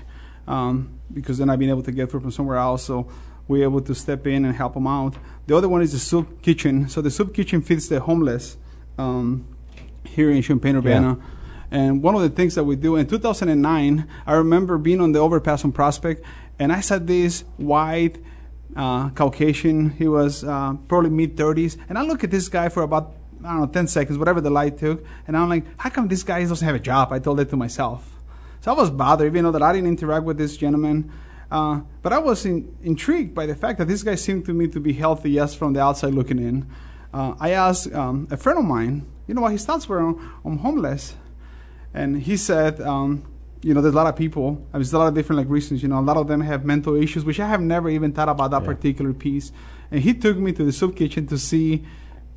um, 0.47 0.99
because 1.13 1.37
then 1.37 1.49
I've 1.49 1.59
been 1.59 1.69
able 1.69 1.83
to 1.83 1.91
get 1.91 2.11
food 2.11 2.21
from 2.21 2.31
somewhere 2.31 2.57
else. 2.57 2.83
So 2.83 3.07
we're 3.47 3.63
able 3.63 3.81
to 3.81 3.95
step 3.95 4.27
in 4.27 4.45
and 4.45 4.55
help 4.55 4.73
them 4.73 4.87
out. 4.87 5.15
The 5.47 5.55
other 5.55 5.69
one 5.69 5.81
is 5.81 5.93
the 5.93 5.99
soup 5.99 6.41
kitchen. 6.41 6.89
So 6.89 7.01
the 7.01 7.11
soup 7.11 7.33
kitchen 7.33 7.61
feeds 7.61 7.87
the 7.87 7.99
homeless 7.99 8.57
um, 8.97 9.47
here 10.03 10.29
in 10.31 10.41
Champaign 10.41 10.75
Urbana. 10.75 11.17
And 11.69 12.01
one 12.01 12.15
of 12.15 12.21
the 12.21 12.29
things 12.29 12.55
that 12.55 12.63
we 12.63 12.75
do 12.75 12.95
in 12.95 13.07
2009, 13.07 14.07
I 14.25 14.33
remember 14.33 14.77
being 14.77 15.01
on 15.01 15.11
the 15.11 15.19
overpass 15.19 15.65
on 15.65 15.71
Prospect, 15.73 16.23
and 16.59 16.71
I 16.71 16.79
saw 16.79 16.97
this 16.97 17.41
white 17.57 18.17
uh, 18.75 19.09
Caucasian. 19.09 19.91
He 19.91 20.07
was 20.07 20.43
uh, 20.43 20.75
probably 20.87 21.09
mid 21.09 21.35
30s, 21.35 21.77
and 21.89 21.97
I 21.97 22.03
look 22.03 22.23
at 22.23 22.31
this 22.31 22.47
guy 22.47 22.69
for 22.69 22.83
about 22.83 23.15
I 23.43 23.51
don't 23.51 23.61
know 23.61 23.67
10 23.67 23.87
seconds, 23.87 24.17
whatever 24.17 24.41
the 24.41 24.49
light 24.49 24.77
took, 24.77 25.05
and 25.27 25.37
I'm 25.37 25.49
like, 25.49 25.65
how 25.77 25.89
come 25.89 26.07
this 26.07 26.23
guy 26.23 26.43
doesn't 26.43 26.65
have 26.65 26.75
a 26.75 26.79
job? 26.79 27.11
I 27.11 27.19
told 27.19 27.37
that 27.37 27.49
to 27.51 27.57
myself. 27.57 28.16
So 28.67 28.73
I 28.73 28.75
was 28.75 28.89
bothered, 28.89 29.27
even 29.27 29.45
though 29.45 29.51
that 29.51 29.61
I 29.61 29.71
didn't 29.71 29.87
interact 29.87 30.25
with 30.25 30.37
this 30.37 30.57
gentleman. 30.57 31.09
Uh, 31.49 31.79
but 32.01 32.11
I 32.11 32.17
was 32.17 32.45
in, 32.45 32.75
intrigued 32.83 33.33
by 33.33 33.45
the 33.45 33.55
fact 33.55 33.79
that 33.79 33.87
this 33.87 34.03
guy 34.03 34.15
seemed 34.15 34.43
to 34.43 34.53
me 34.53 34.67
to 34.67 34.81
be 34.81 34.91
healthy, 34.91 35.31
yes, 35.31 35.55
from 35.55 35.71
the 35.71 35.81
outside 35.81 36.13
looking 36.13 36.37
in. 36.37 36.69
Uh, 37.13 37.33
I 37.39 37.51
asked 37.51 37.93
um, 37.93 38.27
a 38.29 38.35
friend 38.35 38.59
of 38.59 38.65
mine, 38.65 39.05
you 39.25 39.35
know 39.35 39.39
what 39.39 39.53
his 39.53 39.63
thoughts 39.63 39.87
were 39.87 40.01
on, 40.01 40.19
on 40.43 40.57
homeless, 40.57 41.15
and 41.93 42.21
he 42.21 42.35
said, 42.35 42.81
um, 42.81 43.23
you 43.61 43.73
know, 43.73 43.79
there's 43.79 43.93
a 43.93 43.95
lot 43.95 44.07
of 44.07 44.17
people. 44.17 44.47
I 44.47 44.49
mean, 44.49 44.67
there's 44.73 44.91
a 44.91 44.99
lot 44.99 45.07
of 45.07 45.13
different 45.13 45.37
like 45.37 45.49
reasons. 45.49 45.81
You 45.81 45.87
know, 45.87 45.99
a 45.99 46.01
lot 46.01 46.17
of 46.17 46.27
them 46.27 46.41
have 46.41 46.65
mental 46.65 46.95
issues, 46.95 47.23
which 47.23 47.39
I 47.39 47.47
have 47.47 47.61
never 47.61 47.89
even 47.89 48.11
thought 48.11 48.27
about 48.27 48.51
that 48.51 48.63
Yeah. 48.63 48.73
particular 48.73 49.13
piece. 49.13 49.53
And 49.91 50.01
he 50.01 50.13
took 50.13 50.35
me 50.37 50.51
to 50.51 50.65
the 50.65 50.73
soup 50.73 50.97
kitchen 50.97 51.25
to 51.27 51.37
see 51.37 51.85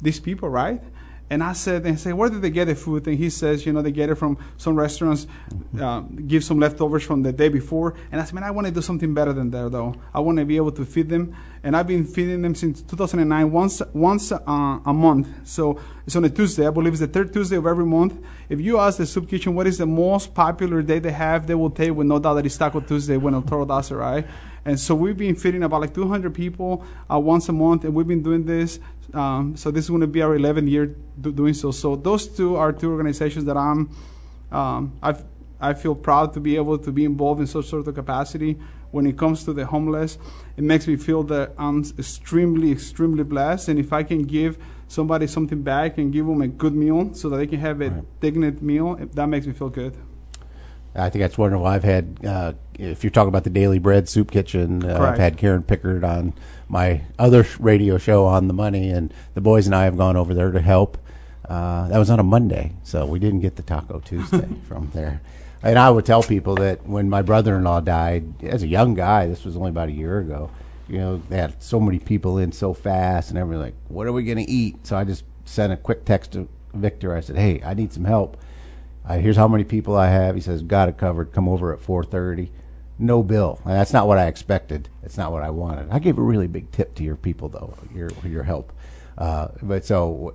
these 0.00 0.20
people, 0.20 0.48
right? 0.48 0.80
And 1.30 1.44
I 1.44 1.52
said, 1.52 1.86
and 1.86 1.98
said, 1.98 2.14
where 2.14 2.28
did 2.28 2.42
they 2.42 2.50
get 2.50 2.64
the 2.64 2.74
food? 2.74 3.06
And 3.06 3.16
he 3.16 3.30
says, 3.30 3.64
you 3.64 3.72
know, 3.72 3.82
they 3.82 3.92
get 3.92 4.10
it 4.10 4.16
from 4.16 4.36
some 4.56 4.74
restaurants, 4.74 5.28
uh, 5.80 6.00
give 6.00 6.42
some 6.42 6.58
leftovers 6.58 7.04
from 7.04 7.22
the 7.22 7.32
day 7.32 7.48
before. 7.48 7.94
And 8.10 8.20
I 8.20 8.24
said, 8.24 8.34
man, 8.34 8.42
I 8.42 8.50
want 8.50 8.66
to 8.66 8.72
do 8.72 8.82
something 8.82 9.14
better 9.14 9.32
than 9.32 9.48
that, 9.52 9.70
though. 9.70 9.94
I 10.12 10.18
want 10.18 10.38
to 10.38 10.44
be 10.44 10.56
able 10.56 10.72
to 10.72 10.84
feed 10.84 11.08
them. 11.08 11.36
And 11.62 11.76
I've 11.76 11.86
been 11.86 12.04
feeding 12.04 12.42
them 12.42 12.56
since 12.56 12.82
2009, 12.82 13.52
once 13.52 13.80
once 13.92 14.32
uh, 14.32 14.38
a 14.84 14.92
month. 14.92 15.28
So 15.44 15.80
it's 16.04 16.16
on 16.16 16.24
a 16.24 16.30
Tuesday. 16.30 16.66
I 16.66 16.70
believe 16.70 16.94
it's 16.94 17.00
the 17.00 17.06
third 17.06 17.32
Tuesday 17.32 17.56
of 17.56 17.66
every 17.66 17.86
month. 17.86 18.18
If 18.48 18.60
you 18.60 18.78
ask 18.78 18.98
the 18.98 19.06
soup 19.06 19.28
kitchen 19.28 19.54
what 19.54 19.68
is 19.68 19.78
the 19.78 19.86
most 19.86 20.34
popular 20.34 20.82
day 20.82 20.98
they 20.98 21.12
have, 21.12 21.46
they 21.46 21.54
will 21.54 21.70
tell 21.70 21.86
you 21.86 21.94
with 21.94 22.08
no 22.08 22.18
doubt 22.18 22.34
that 22.34 22.46
it's 22.46 22.56
Taco 22.56 22.80
Tuesday 22.80 23.16
when 23.16 23.34
El 23.34 23.42
Toro 23.42 23.64
does 23.64 23.90
it, 23.92 23.94
right? 23.94 24.26
And 24.64 24.78
so 24.78 24.94
we've 24.94 25.16
been 25.16 25.34
feeding 25.36 25.62
about 25.62 25.80
like 25.80 25.94
200 25.94 26.34
people 26.34 26.84
uh, 27.10 27.18
once 27.18 27.48
a 27.48 27.52
month, 27.52 27.84
and 27.84 27.94
we've 27.94 28.06
been 28.08 28.22
doing 28.22 28.44
this. 28.44 28.78
Um, 29.14 29.56
so 29.56 29.70
this 29.70 29.84
is 29.84 29.90
going 29.90 30.02
to 30.02 30.06
be 30.06 30.22
our 30.22 30.36
11th 30.36 30.68
year 30.70 30.94
do- 31.20 31.32
doing 31.32 31.54
so. 31.54 31.70
So 31.70 31.96
those 31.96 32.28
two 32.28 32.56
are 32.56 32.72
two 32.72 32.90
organizations 32.92 33.44
that 33.46 33.56
I'm, 33.56 33.90
um, 34.52 34.92
I've, 35.02 35.24
I 35.60 35.74
feel 35.74 35.94
proud 35.94 36.32
to 36.34 36.40
be 36.40 36.56
able 36.56 36.78
to 36.78 36.92
be 36.92 37.04
involved 37.04 37.40
in 37.40 37.46
such 37.46 37.66
sort 37.66 37.86
of 37.88 37.94
capacity. 37.94 38.58
When 38.92 39.06
it 39.06 39.16
comes 39.16 39.44
to 39.44 39.52
the 39.52 39.66
homeless, 39.66 40.18
it 40.56 40.64
makes 40.64 40.86
me 40.88 40.96
feel 40.96 41.22
that 41.24 41.52
I'm 41.58 41.84
extremely, 41.98 42.72
extremely 42.72 43.22
blessed. 43.24 43.68
And 43.68 43.78
if 43.78 43.92
I 43.92 44.02
can 44.02 44.22
give 44.24 44.58
somebody 44.88 45.28
something 45.28 45.62
back 45.62 45.96
and 45.98 46.12
give 46.12 46.26
them 46.26 46.42
a 46.42 46.48
good 46.48 46.74
meal 46.74 47.14
so 47.14 47.28
that 47.28 47.36
they 47.36 47.46
can 47.46 47.60
have 47.60 47.80
a 47.80 47.90
Right. 47.90 48.20
dignity 48.20 48.58
meal, 48.64 48.96
that 49.14 49.26
makes 49.28 49.46
me 49.46 49.52
feel 49.52 49.68
good. 49.70 49.96
I 50.94 51.08
think 51.08 51.22
that's 51.22 51.38
wonderful. 51.38 51.66
I've 51.66 51.84
had, 51.84 52.18
uh, 52.26 52.54
if 52.78 53.04
you're 53.04 53.10
talking 53.10 53.28
about 53.28 53.44
the 53.44 53.50
Daily 53.50 53.78
Bread 53.78 54.08
Soup 54.08 54.30
Kitchen, 54.30 54.84
uh, 54.84 54.98
I've 55.00 55.18
had 55.18 55.36
Karen 55.36 55.62
Pickard 55.62 56.02
on 56.02 56.32
my 56.68 57.02
other 57.18 57.46
radio 57.58 57.96
show 57.98 58.26
on 58.26 58.48
the 58.48 58.54
money, 58.54 58.90
and 58.90 59.14
the 59.34 59.40
boys 59.40 59.66
and 59.66 59.74
I 59.74 59.84
have 59.84 59.96
gone 59.96 60.16
over 60.16 60.34
there 60.34 60.50
to 60.50 60.60
help. 60.60 60.98
Uh, 61.48 61.88
that 61.88 61.98
was 61.98 62.10
on 62.10 62.18
a 62.20 62.24
Monday, 62.24 62.72
so 62.82 63.06
we 63.06 63.18
didn't 63.18 63.40
get 63.40 63.56
the 63.56 63.62
Taco 63.62 64.00
Tuesday 64.00 64.48
from 64.68 64.90
there. 64.94 65.20
And 65.62 65.78
I 65.78 65.90
would 65.90 66.06
tell 66.06 66.22
people 66.22 66.54
that 66.56 66.86
when 66.86 67.10
my 67.10 67.22
brother-in-law 67.22 67.80
died, 67.80 68.42
as 68.42 68.62
a 68.62 68.66
young 68.66 68.94
guy, 68.94 69.26
this 69.26 69.44
was 69.44 69.56
only 69.56 69.70
about 69.70 69.88
a 69.88 69.92
year 69.92 70.18
ago. 70.18 70.50
You 70.88 70.98
know, 70.98 71.22
they 71.28 71.36
had 71.36 71.62
so 71.62 71.78
many 71.78 71.98
people 71.98 72.38
in 72.38 72.50
so 72.50 72.72
fast, 72.72 73.30
and 73.30 73.38
everyone 73.38 73.64
like, 73.64 73.74
"What 73.88 74.06
are 74.06 74.12
we 74.12 74.24
going 74.24 74.44
to 74.44 74.50
eat?" 74.50 74.86
So 74.86 74.96
I 74.96 75.04
just 75.04 75.24
sent 75.44 75.72
a 75.72 75.76
quick 75.76 76.04
text 76.04 76.32
to 76.32 76.48
Victor. 76.74 77.14
I 77.14 77.20
said, 77.20 77.36
"Hey, 77.36 77.60
I 77.64 77.74
need 77.74 77.92
some 77.92 78.04
help." 78.04 78.36
Uh, 79.08 79.18
here's 79.18 79.36
how 79.36 79.48
many 79.48 79.64
people 79.64 79.96
I 79.96 80.08
have. 80.08 80.34
He 80.34 80.40
says, 80.40 80.62
"Got 80.62 80.88
it 80.88 80.98
covered. 80.98 81.32
Come 81.32 81.48
over 81.48 81.72
at 81.72 81.80
4:30." 81.80 82.50
No 82.98 83.22
bill. 83.22 83.60
And 83.64 83.74
that's 83.74 83.94
not 83.94 84.06
what 84.06 84.18
I 84.18 84.26
expected. 84.26 84.90
It's 85.02 85.16
not 85.16 85.32
what 85.32 85.42
I 85.42 85.50
wanted. 85.50 85.88
I 85.90 85.98
gave 85.98 86.18
a 86.18 86.22
really 86.22 86.46
big 86.46 86.70
tip 86.70 86.94
to 86.96 87.02
your 87.02 87.16
people, 87.16 87.48
though. 87.48 87.74
Your 87.94 88.10
your 88.24 88.42
help. 88.42 88.72
Uh, 89.16 89.48
but 89.62 89.84
so 89.84 90.34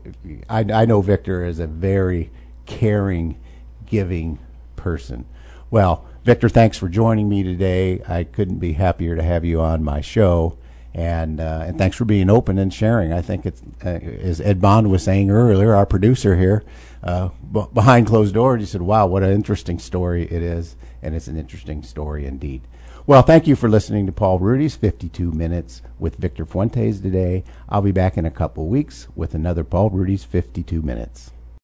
I, 0.50 0.60
I 0.72 0.86
know 0.86 1.02
Victor 1.02 1.46
is 1.46 1.60
a 1.60 1.68
very 1.68 2.32
caring, 2.66 3.40
giving 3.86 4.40
person. 4.76 5.26
Well, 5.72 6.06
Victor, 6.24 6.50
thanks 6.50 6.78
for 6.78 6.90
joining 6.90 7.30
me 7.30 7.44
today. 7.44 8.02
I 8.08 8.24
couldn't 8.24 8.60
be 8.60 8.74
happier 8.74 9.16
to 9.16 9.24
have 9.24 9.46
you 9.46 9.62
on 9.62 9.84
my 9.84 10.02
show. 10.02 10.58
And, 10.94 11.42
uh, 11.42 11.64
and 11.66 11.78
thanks 11.78 11.98
for 11.98 12.06
being 12.06 12.30
open 12.30 12.58
and 12.58 12.74
sharing. 12.74 13.12
I 13.12 13.22
think 13.22 13.46
it's, 13.46 13.62
uh, 13.84 13.90
as 13.90 14.40
Ed 14.40 14.62
Bond 14.62 14.90
was 14.90 15.04
saying 15.04 15.30
earlier, 15.30 15.76
our 15.76 15.86
producer 15.86 16.38
here, 16.38 16.64
uh, 17.06 17.30
b- 17.52 17.66
behind 17.74 18.08
closed 18.08 18.34
doors, 18.34 18.60
he 18.60 18.66
said, 18.66 18.82
wow, 18.82 19.06
what 19.06 19.24
an 19.24 19.32
interesting 19.32 19.80
story 19.80 20.24
it 20.24 20.42
is. 20.42 20.76
And 21.02 21.16
it's 21.16 21.28
an 21.28 21.38
interesting 21.38 21.84
story 21.84 22.26
indeed. 22.26 22.62
Well, 23.06 23.22
thank 23.22 23.46
you 23.46 23.56
for 23.56 23.70
listening 23.70 24.08
to 24.08 24.12
Paul 24.12 24.40
Rudy's 24.40 24.76
52 24.76 25.32
Minutes 25.32 25.84
with 26.00 26.16
Victor 26.16 26.46
Fuentes 26.46 27.00
today. 27.00 27.44
I'll 27.70 27.84
be 27.84 27.92
back 27.92 28.18
in 28.18 28.26
a 28.26 28.32
couple 28.32 28.66
weeks 28.66 29.08
with 29.16 29.36
another 29.36 29.64
Paul 29.64 29.92
Rudy's 29.92 30.24
52 30.24 30.82
Minutes. 30.82 31.32